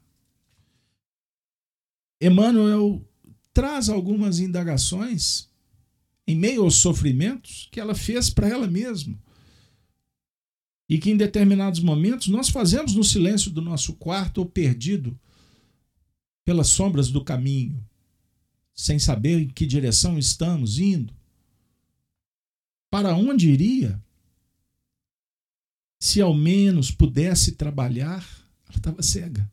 Emmanuel 2.19 3.05
traz 3.53 3.89
algumas 3.89 4.39
indagações 4.39 5.49
em 6.27 6.35
meio 6.35 6.63
aos 6.63 6.75
sofrimentos 6.75 7.69
que 7.71 7.79
ela 7.79 7.95
fez 7.95 8.29
para 8.29 8.47
ela 8.47 8.67
mesma. 8.67 9.17
E 10.89 10.97
que 10.97 11.09
em 11.09 11.17
determinados 11.17 11.79
momentos 11.79 12.27
nós 12.27 12.49
fazemos 12.49 12.93
no 12.93 13.03
silêncio 13.03 13.51
do 13.51 13.61
nosso 13.61 13.93
quarto 13.93 14.39
ou 14.39 14.45
perdido 14.45 15.17
pelas 16.45 16.67
sombras 16.67 17.09
do 17.09 17.23
caminho, 17.23 17.83
sem 18.73 18.97
saber 18.97 19.41
em 19.41 19.47
que 19.49 19.65
direção 19.65 20.17
estamos 20.17 20.79
indo. 20.79 21.13
Para 22.89 23.15
onde 23.15 23.49
iria? 23.49 24.01
Se 25.99 26.21
ao 26.21 26.33
menos 26.33 26.89
pudesse 26.89 27.53
trabalhar, 27.53 28.25
ela 28.67 28.77
estava 28.77 29.01
cega. 29.01 29.51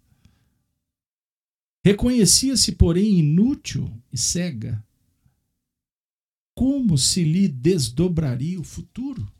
Reconhecia-se, 1.85 2.73
porém, 2.73 3.19
inútil 3.19 3.93
e 4.11 4.17
cega 4.17 4.83
como 6.55 6.97
se 6.97 7.25
lhe 7.25 7.49
desdobraria 7.49 8.61
o 8.61 8.65
futuro? 8.65 9.31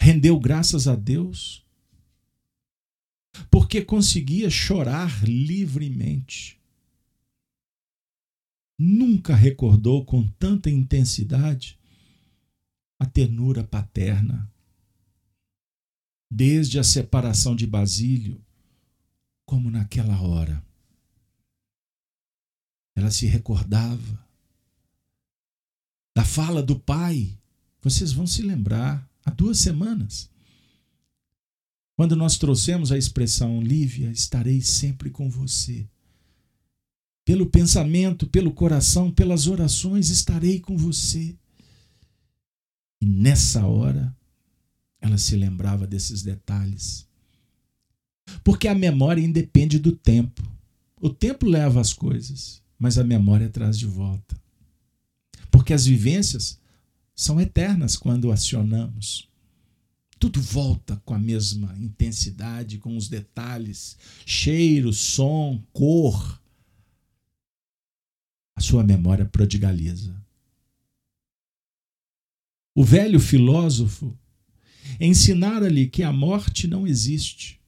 Rendeu 0.00 0.38
graças 0.38 0.86
a 0.86 0.94
Deus 0.94 1.66
porque 3.50 3.82
conseguia 3.82 4.48
chorar 4.48 5.24
livremente. 5.24 6.60
Nunca 8.78 9.34
recordou 9.34 10.04
com 10.04 10.28
tanta 10.32 10.70
intensidade 10.70 11.78
a 12.98 13.06
ternura 13.06 13.64
paterna. 13.64 14.50
Desde 16.30 16.78
a 16.78 16.84
separação 16.84 17.56
de 17.56 17.66
Basílio, 17.66 18.45
como 19.46 19.70
naquela 19.70 20.20
hora. 20.20 20.62
Ela 22.96 23.10
se 23.10 23.26
recordava 23.26 24.26
da 26.14 26.24
fala 26.24 26.62
do 26.62 26.78
pai. 26.78 27.38
Vocês 27.80 28.12
vão 28.12 28.26
se 28.26 28.42
lembrar, 28.42 29.08
há 29.24 29.30
duas 29.30 29.58
semanas. 29.58 30.28
Quando 31.94 32.16
nós 32.16 32.36
trouxemos 32.36 32.90
a 32.90 32.98
expressão 32.98 33.62
Lívia, 33.62 34.10
estarei 34.10 34.60
sempre 34.60 35.10
com 35.10 35.30
você. 35.30 35.88
Pelo 37.24 37.46
pensamento, 37.46 38.26
pelo 38.26 38.52
coração, 38.52 39.10
pelas 39.10 39.46
orações, 39.46 40.10
estarei 40.10 40.60
com 40.60 40.76
você. 40.76 41.36
E 43.00 43.06
nessa 43.06 43.66
hora, 43.66 44.14
ela 45.00 45.18
se 45.18 45.36
lembrava 45.36 45.86
desses 45.86 46.22
detalhes. 46.22 47.05
Porque 48.42 48.68
a 48.68 48.74
memória 48.74 49.22
independe 49.22 49.78
do 49.78 49.92
tempo. 49.92 50.42
O 51.00 51.10
tempo 51.10 51.46
leva 51.46 51.80
as 51.80 51.92
coisas, 51.92 52.62
mas 52.78 52.98
a 52.98 53.04
memória 53.04 53.48
traz 53.48 53.78
de 53.78 53.86
volta. 53.86 54.36
Porque 55.50 55.72
as 55.72 55.86
vivências 55.86 56.60
são 57.14 57.40
eternas 57.40 57.96
quando 57.96 58.30
acionamos. 58.30 59.28
Tudo 60.18 60.40
volta 60.40 61.00
com 61.04 61.14
a 61.14 61.18
mesma 61.18 61.76
intensidade, 61.78 62.78
com 62.78 62.96
os 62.96 63.08
detalhes, 63.08 63.96
cheiro, 64.24 64.92
som, 64.92 65.62
cor. 65.72 66.40
A 68.54 68.60
sua 68.60 68.82
memória 68.82 69.26
prodigaliza. 69.26 70.16
O 72.74 72.84
velho 72.84 73.20
filósofo 73.20 74.16
ensinara-lhe 75.00 75.88
que 75.88 76.02
a 76.02 76.12
morte 76.12 76.66
não 76.66 76.86
existe, 76.86 77.60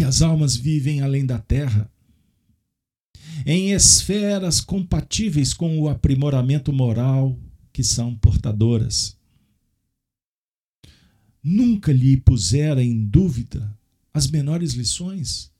que 0.00 0.04
as 0.04 0.22
almas 0.22 0.56
vivem 0.56 1.02
além 1.02 1.26
da 1.26 1.38
terra, 1.38 1.92
em 3.44 3.72
esferas 3.72 4.58
compatíveis 4.58 5.52
com 5.52 5.78
o 5.78 5.90
aprimoramento 5.90 6.72
moral 6.72 7.38
que 7.70 7.84
são 7.84 8.16
portadoras. 8.16 9.14
Nunca 11.42 11.92
lhe 11.92 12.16
pusera 12.16 12.82
em 12.82 13.04
dúvida 13.04 13.78
as 14.10 14.26
menores 14.26 14.72
lições. 14.72 15.52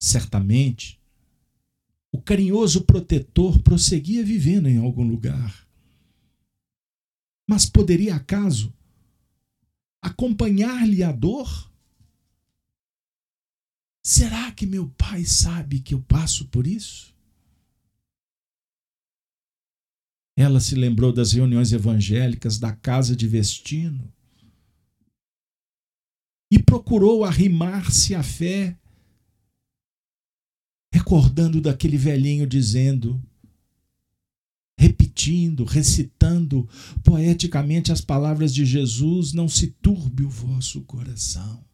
Certamente, 0.00 1.00
o 2.10 2.20
carinhoso 2.20 2.82
protetor 2.82 3.62
prosseguia 3.62 4.24
vivendo 4.24 4.68
em 4.68 4.78
algum 4.78 5.06
lugar. 5.06 5.64
Mas 7.48 7.66
poderia 7.66 8.16
acaso 8.16 8.74
acompanhar-lhe 10.02 11.04
a 11.04 11.12
dor? 11.12 11.70
Será 14.02 14.50
que 14.50 14.66
meu 14.66 14.88
pai 14.90 15.24
sabe 15.24 15.78
que 15.78 15.94
eu 15.94 16.02
passo 16.02 16.48
por 16.48 16.66
isso? 16.66 17.14
Ela 20.36 20.60
se 20.60 20.74
lembrou 20.74 21.12
das 21.12 21.32
reuniões 21.32 21.72
evangélicas 21.72 22.58
da 22.58 22.72
casa 22.74 23.14
de 23.14 23.28
Vestino 23.28 24.12
e 26.50 26.60
procurou 26.60 27.24
arrimar-se 27.24 28.14
à 28.14 28.22
fé, 28.22 28.76
recordando 30.92 31.60
daquele 31.60 31.96
velhinho 31.96 32.46
dizendo, 32.46 33.22
repetindo, 34.78 35.64
recitando 35.64 36.68
poeticamente 37.04 37.92
as 37.92 38.00
palavras 38.00 38.52
de 38.52 38.64
Jesus: 38.66 39.32
Não 39.32 39.48
se 39.48 39.68
turbe 39.68 40.24
o 40.24 40.28
vosso 40.28 40.80
coração. 40.82 41.64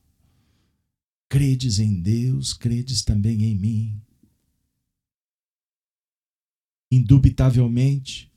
Credes 1.29 1.79
em 1.79 2.01
Deus, 2.01 2.55
credes 2.55 3.03
também 3.05 3.45
em 3.45 3.55
mim. 3.55 4.03
Indubitavelmente, 6.91 8.33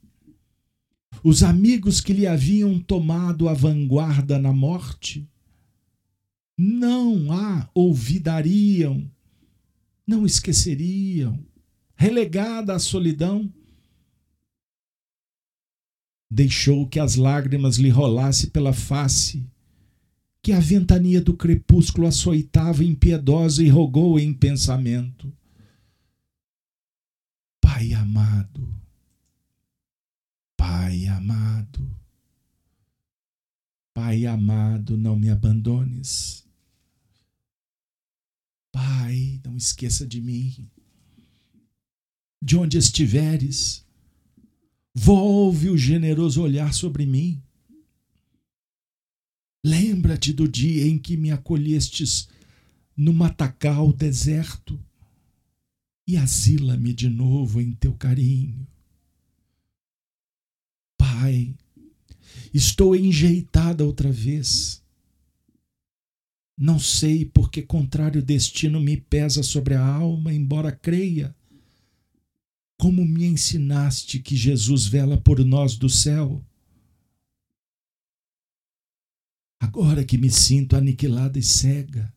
os 1.23 1.43
amigos 1.43 2.01
que 2.01 2.13
lhe 2.13 2.27
haviam 2.27 2.79
tomado 2.79 3.47
a 3.47 3.53
vanguarda 3.53 4.37
na 4.37 4.51
morte 4.51 5.29
não 6.57 7.31
a 7.31 7.69
olvidariam, 7.73 9.09
não 10.05 10.25
esqueceriam, 10.25 11.43
relegada 11.95 12.75
à 12.75 12.79
solidão. 12.79 13.51
Deixou 16.29 16.87
que 16.87 16.99
as 16.99 17.15
lágrimas 17.15 17.77
lhe 17.77 17.89
rolassem 17.89 18.49
pela 18.49 18.73
face 18.73 19.47
que 20.41 20.51
a 20.51 20.59
ventania 20.59 21.21
do 21.21 21.35
crepúsculo 21.35 22.07
açoitava 22.07 22.83
impiedosa 22.83 23.63
e 23.63 23.69
rogou 23.69 24.19
em 24.19 24.33
pensamento: 24.33 25.31
Pai 27.61 27.93
amado, 27.93 28.67
Pai 30.57 31.05
amado, 31.07 31.95
Pai 33.93 34.25
amado, 34.25 34.97
não 34.97 35.15
me 35.15 35.29
abandones. 35.29 36.41
Pai, 38.71 39.39
não 39.43 39.57
esqueça 39.57 40.07
de 40.07 40.21
mim. 40.21 40.67
De 42.41 42.57
onde 42.57 42.77
estiveres, 42.77 43.85
volve 44.93 45.69
o 45.69 45.77
generoso 45.77 46.41
olhar 46.41 46.73
sobre 46.73 47.05
mim 47.05 47.43
Lembra-te 49.63 50.33
do 50.33 50.47
dia 50.47 50.87
em 50.87 50.97
que 50.97 51.15
me 51.15 51.31
acolhestes 51.31 52.27
no 52.97 53.13
matacal 53.13 53.93
deserto 53.93 54.79
e 56.07 56.17
asila-me 56.17 56.93
de 56.93 57.09
novo 57.09 57.61
em 57.61 57.71
teu 57.73 57.93
carinho. 57.93 58.67
Pai, 60.97 61.55
estou 62.53 62.95
enjeitada 62.95 63.85
outra 63.85 64.11
vez. 64.11 64.81
Não 66.57 66.79
sei 66.79 67.23
por 67.25 67.49
que 67.49 67.61
contrário 67.61 68.21
destino 68.21 68.79
me 68.79 68.97
pesa 68.97 69.43
sobre 69.43 69.75
a 69.75 69.85
alma, 69.85 70.33
embora 70.33 70.71
creia. 70.71 71.35
Como 72.77 73.05
me 73.05 73.25
ensinaste 73.25 74.19
que 74.19 74.35
Jesus 74.35 74.87
vela 74.87 75.17
por 75.17 75.43
nós 75.45 75.77
do 75.77 75.89
céu 75.89 76.43
agora 79.61 80.03
que 80.03 80.17
me 80.17 80.31
sinto 80.31 80.75
aniquilada 80.75 81.37
e 81.37 81.43
cega. 81.43 82.11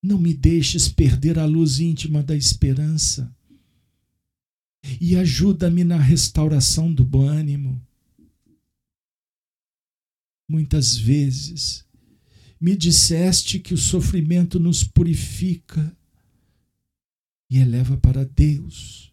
Não 0.00 0.18
me 0.18 0.32
deixes 0.32 0.88
perder 0.88 1.36
a 1.36 1.44
luz 1.44 1.80
íntima 1.80 2.22
da 2.22 2.36
esperança 2.36 3.34
e 5.00 5.16
ajuda-me 5.16 5.82
na 5.82 5.98
restauração 5.98 6.94
do 6.94 7.04
bom 7.04 7.26
ânimo. 7.26 7.84
Muitas 10.48 10.96
vezes 10.96 11.84
me 12.60 12.76
disseste 12.76 13.58
que 13.58 13.74
o 13.74 13.78
sofrimento 13.78 14.60
nos 14.60 14.84
purifica 14.84 15.94
e 17.50 17.58
eleva 17.58 17.96
para 17.96 18.24
Deus. 18.24 19.12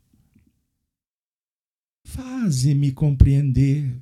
Faze-me 2.05 2.91
compreender 2.91 3.99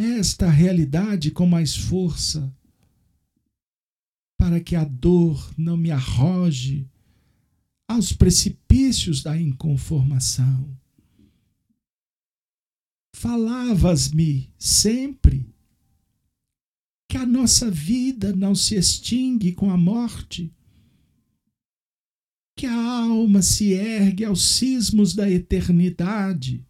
esta 0.00 0.48
realidade 0.48 1.30
com 1.30 1.46
mais 1.46 1.76
força, 1.76 2.54
para 4.38 4.60
que 4.60 4.74
a 4.74 4.84
dor 4.84 5.52
não 5.56 5.76
me 5.76 5.90
arroje 5.90 6.88
aos 7.86 8.12
precipícios 8.12 9.22
da 9.22 9.38
inconformação. 9.38 10.76
Falavas-me 13.14 14.52
sempre 14.58 15.46
que 17.08 17.16
a 17.16 17.26
nossa 17.26 17.70
vida 17.70 18.34
não 18.34 18.54
se 18.54 18.76
extingue 18.76 19.52
com 19.52 19.70
a 19.70 19.76
morte, 19.76 20.54
que 22.56 22.64
a 22.64 23.02
alma 23.02 23.42
se 23.42 23.72
ergue 23.72 24.24
aos 24.24 24.42
cismos 24.42 25.14
da 25.14 25.30
eternidade, 25.30 26.64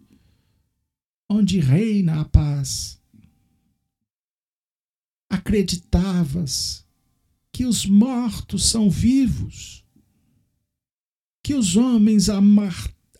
onde 1.28 1.60
reina 1.60 2.20
a 2.20 2.24
paz 2.24 2.99
acreditavas 5.30 6.84
que 7.52 7.64
os 7.64 7.86
mortos 7.86 8.64
são 8.64 8.90
vivos, 8.90 9.84
que 11.42 11.54
os 11.54 11.76
homens 11.76 12.28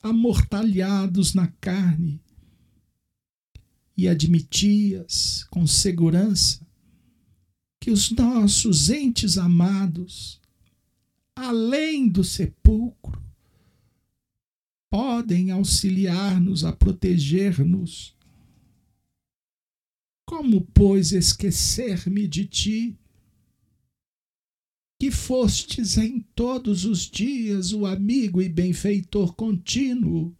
amortalhados 0.02 1.32
na 1.32 1.46
carne, 1.46 2.20
e 3.96 4.08
admitias 4.08 5.44
com 5.50 5.66
segurança 5.66 6.66
que 7.78 7.90
os 7.90 8.11
nossos 8.11 8.90
entes 8.90 9.38
amados, 9.38 10.40
além 11.36 12.08
do 12.08 12.24
sepulcro, 12.24 13.22
podem 14.90 15.50
auxiliar-nos 15.50 16.64
a 16.64 16.72
proteger-nos 16.72 18.14
como, 20.31 20.61
pois, 20.66 21.11
esquecer-me 21.11 22.28
de 22.28 22.47
ti? 22.47 22.97
Que 25.01 25.11
fostes 25.11 25.99
em 25.99 26.20
todos 26.20 26.85
os 26.85 27.11
dias 27.11 27.72
o 27.72 27.85
amigo 27.85 28.41
e 28.41 28.49
benfeitor 28.49 29.35
contínuo. 29.35 30.33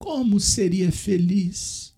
Como 0.00 0.40
seria 0.40 0.90
feliz 0.90 1.94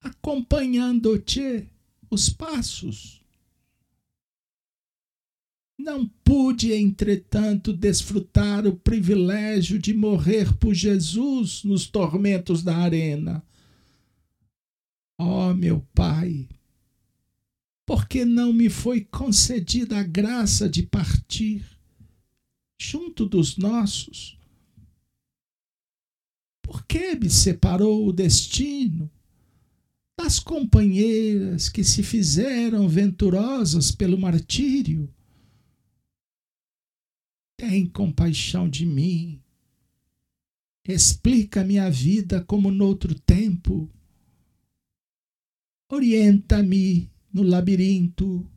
acompanhando-te 0.00 1.70
os 2.10 2.28
passos? 2.28 3.22
Não 5.78 6.04
pude, 6.24 6.72
entretanto, 6.72 7.72
desfrutar 7.72 8.66
o 8.66 8.76
privilégio 8.76 9.78
de 9.78 9.94
morrer 9.94 10.52
por 10.56 10.74
Jesus 10.74 11.62
nos 11.62 11.86
tormentos 11.86 12.64
da 12.64 12.76
arena. 12.76 13.40
Ó 15.18 15.50
oh, 15.50 15.54
meu 15.54 15.80
Pai, 15.94 16.48
por 17.86 18.08
que 18.08 18.24
não 18.24 18.52
me 18.52 18.68
foi 18.68 19.02
concedida 19.04 19.98
a 19.98 20.02
graça 20.02 20.68
de 20.68 20.82
partir 20.82 21.64
junto 22.78 23.24
dos 23.24 23.56
nossos? 23.56 24.36
Por 26.62 26.84
que 26.84 27.14
me 27.14 27.30
separou 27.30 28.08
o 28.08 28.12
destino 28.12 29.10
das 30.18 30.40
companheiras 30.40 31.68
que 31.68 31.84
se 31.84 32.02
fizeram 32.02 32.88
venturosas 32.88 33.92
pelo 33.92 34.18
martírio? 34.18 35.08
Tem 37.56 37.86
compaixão 37.86 38.68
de 38.68 38.84
mim. 38.84 39.40
Explica 40.86 41.64
minha 41.64 41.88
vida 41.88 42.44
como 42.44 42.70
noutro 42.70 43.14
tempo. 43.14 43.88
Orienta-me 45.88 47.10
no 47.32 47.42
labirinto. 47.42 48.48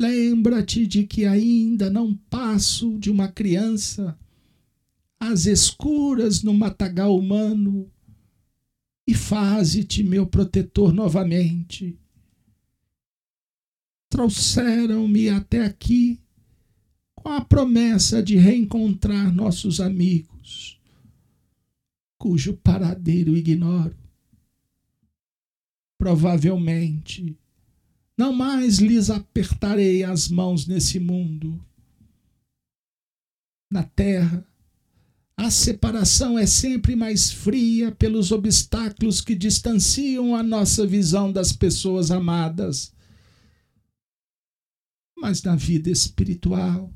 Lembra-te 0.00 0.86
de 0.86 1.04
que 1.04 1.24
ainda 1.24 1.90
não 1.90 2.14
passo 2.14 2.98
de 2.98 3.10
uma 3.10 3.28
criança 3.28 4.18
às 5.18 5.46
escuras 5.46 6.42
no 6.42 6.52
matagal 6.52 7.16
humano 7.16 7.90
e 9.06 9.14
faze-te 9.14 10.02
meu 10.02 10.26
protetor 10.26 10.92
novamente. 10.92 11.98
Trouxeram-me 14.10 15.28
até 15.28 15.64
aqui 15.64 16.20
com 17.14 17.30
a 17.30 17.44
promessa 17.44 18.22
de 18.22 18.36
reencontrar 18.36 19.34
nossos 19.34 19.80
amigos, 19.80 20.80
cujo 22.18 22.54
paradeiro 22.54 23.36
ignoro. 23.36 24.05
Provavelmente, 25.98 27.36
não 28.16 28.32
mais 28.32 28.78
lhes 28.78 29.10
apertarei 29.10 30.02
as 30.02 30.28
mãos 30.28 30.66
nesse 30.66 30.98
mundo. 30.98 31.62
Na 33.70 33.82
terra, 33.82 34.46
a 35.36 35.50
separação 35.50 36.38
é 36.38 36.46
sempre 36.46 36.96
mais 36.96 37.30
fria 37.30 37.92
pelos 37.92 38.32
obstáculos 38.32 39.20
que 39.20 39.34
distanciam 39.34 40.34
a 40.34 40.42
nossa 40.42 40.86
visão 40.86 41.30
das 41.30 41.52
pessoas 41.52 42.10
amadas. 42.10 42.94
Mas 45.18 45.42
na 45.42 45.54
vida 45.54 45.90
espiritual, 45.90 46.90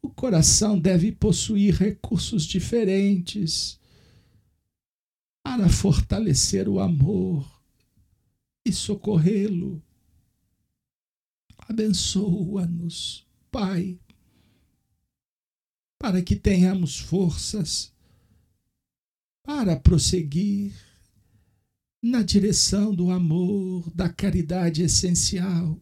o 0.00 0.08
coração 0.08 0.78
deve 0.78 1.10
possuir 1.10 1.74
recursos 1.74 2.44
diferentes 2.44 3.78
para 5.42 5.68
fortalecer 5.68 6.68
o 6.68 6.78
amor 6.78 7.51
e 8.64 8.72
socorrê-lo. 8.72 9.82
Abençoa-nos, 11.68 13.26
Pai, 13.50 13.98
para 15.98 16.22
que 16.22 16.36
tenhamos 16.36 16.98
forças 16.98 17.92
para 19.42 19.76
prosseguir 19.76 20.74
na 22.02 22.22
direção 22.22 22.94
do 22.94 23.10
amor, 23.10 23.88
da 23.94 24.08
caridade 24.08 24.82
essencial 24.82 25.80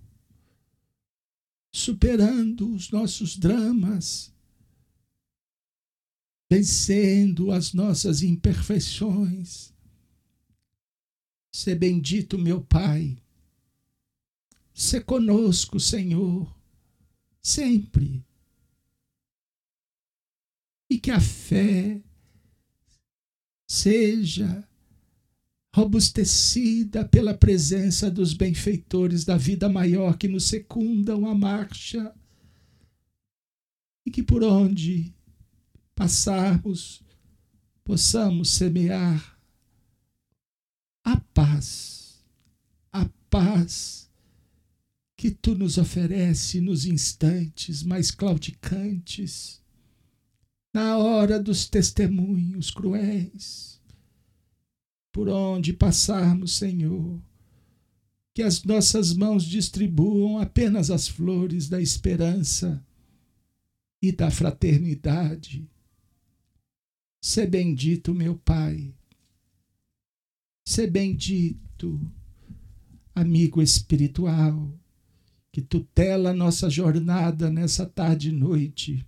superando 1.73 2.73
os 2.75 2.91
nossos 2.91 3.37
dramas, 3.37 4.33
vencendo 6.51 7.53
as 7.53 7.73
nossas 7.73 8.23
imperfeições. 8.23 9.70
Se 11.53 11.75
bendito, 11.75 12.39
meu 12.39 12.61
Pai. 12.61 13.19
Se 14.73 15.01
conosco, 15.01 15.81
Senhor, 15.81 16.55
sempre. 17.43 18.25
E 20.89 20.99
que 20.99 21.11
a 21.11 21.21
fé 21.21 22.01
seja 23.69 24.67
robustecida 25.75 27.05
pela 27.05 27.33
presença 27.33 28.11
dos 28.11 28.35
benfeitores 28.35 29.25
da 29.25 29.37
vida 29.37 29.69
maior 29.69 30.17
que 30.17 30.27
nos 30.27 30.45
secundam 30.45 31.27
a 31.27 31.35
marcha, 31.35 32.13
e 34.05 34.11
que 34.11 34.23
por 34.23 34.43
onde 34.43 35.15
passarmos 35.95 37.03
possamos 37.85 38.51
semear 38.51 39.40
a 41.05 41.17
paz, 41.35 42.23
a 42.93 43.09
paz 43.29 44.11
que 45.17 45.31
tu 45.31 45.55
nos 45.55 45.79
oferece 45.79 46.61
nos 46.61 46.87
instantes 46.87 47.83
mais 47.83 48.11
claudicantes, 48.11 49.61
na 50.73 50.97
hora 50.99 51.43
dos 51.43 51.69
testemunhos 51.69 52.71
cruéis 52.71 53.71
por 55.13 55.29
onde 55.29 55.73
passarmos, 55.73 56.57
Senhor. 56.57 57.21
Que 58.33 58.43
as 58.43 58.63
nossas 58.65 59.13
mãos 59.13 59.45
distribuam 59.45 60.39
apenas 60.39 60.91
as 60.91 61.09
flores 61.09 61.69
da 61.69 61.81
esperança 61.81 62.85
e 64.01 64.13
da 64.13 64.31
fraternidade. 64.31 65.69
Sê 67.21 67.47
bendito, 67.47 68.15
meu 68.15 68.37
Pai. 68.37 68.95
Sê 70.71 70.87
bendito, 70.87 72.01
amigo 73.13 73.61
espiritual, 73.61 74.73
que 75.51 75.61
tutela 75.61 76.31
a 76.31 76.33
nossa 76.33 76.71
jornada 76.71 77.51
nessa 77.51 77.85
tarde 77.85 78.29
e 78.29 78.33
noite. 78.33 79.05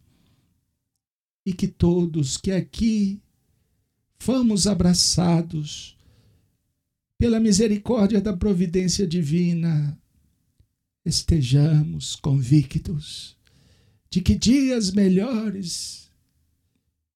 E 1.47 1.53
que 1.53 1.69
todos 1.69 2.37
que 2.37 2.51
aqui 2.51 3.23
fomos 4.19 4.67
abraçados 4.67 5.97
pela 7.17 7.39
misericórdia 7.39 8.21
da 8.21 8.37
providência 8.37 9.07
divina, 9.07 9.97
estejamos 11.05 12.17
convictos 12.17 13.39
de 14.11 14.21
que 14.21 14.35
dias 14.35 14.91
melhores 14.91 16.11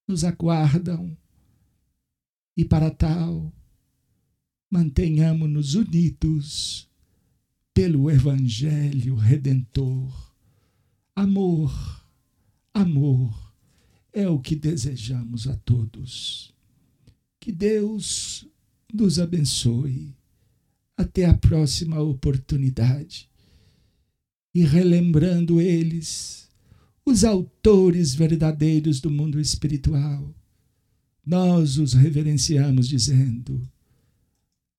nos 0.07 0.23
aguardam 0.23 1.19
e 2.57 2.65
para 2.65 2.93
tal 2.93 3.53
mantenhamos-nos 4.71 5.75
unidos 5.75 6.89
pelo 7.73 8.11
Evangelho 8.11 9.15
Redentor. 9.15 10.35
Amor, 11.15 11.73
amor 12.73 13.53
é 14.13 14.27
o 14.29 14.39
que 14.39 14.57
desejamos 14.57 15.47
a 15.47 15.55
todos. 15.57 16.55
Que 17.39 17.53
Deus 17.53 18.47
nos 18.93 19.19
abençoe. 19.19 20.17
Até 20.97 21.27
a 21.27 21.35
próxima 21.37 22.01
oportunidade. 22.01 23.29
E 24.55 24.65
relembrando 24.65 25.61
eles, 25.61 26.49
os 27.05 27.23
autores 27.23 28.15
verdadeiros 28.15 29.03
do 29.03 29.11
mundo 29.11 29.39
espiritual, 29.39 30.35
nós 31.25 31.77
os 31.77 31.93
reverenciamos 31.93 32.89
dizendo: 32.89 33.61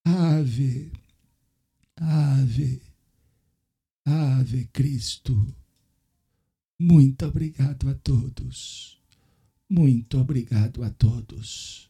Ave, 0.09 0.89
Ave, 1.97 2.81
Ave 4.05 4.69
Cristo. 4.71 5.53
Muito 6.79 7.25
obrigado 7.25 7.89
a 7.89 7.93
todos. 7.93 9.01
Muito 9.69 10.17
obrigado 10.17 10.81
a 10.81 10.89
todos. 10.91 11.86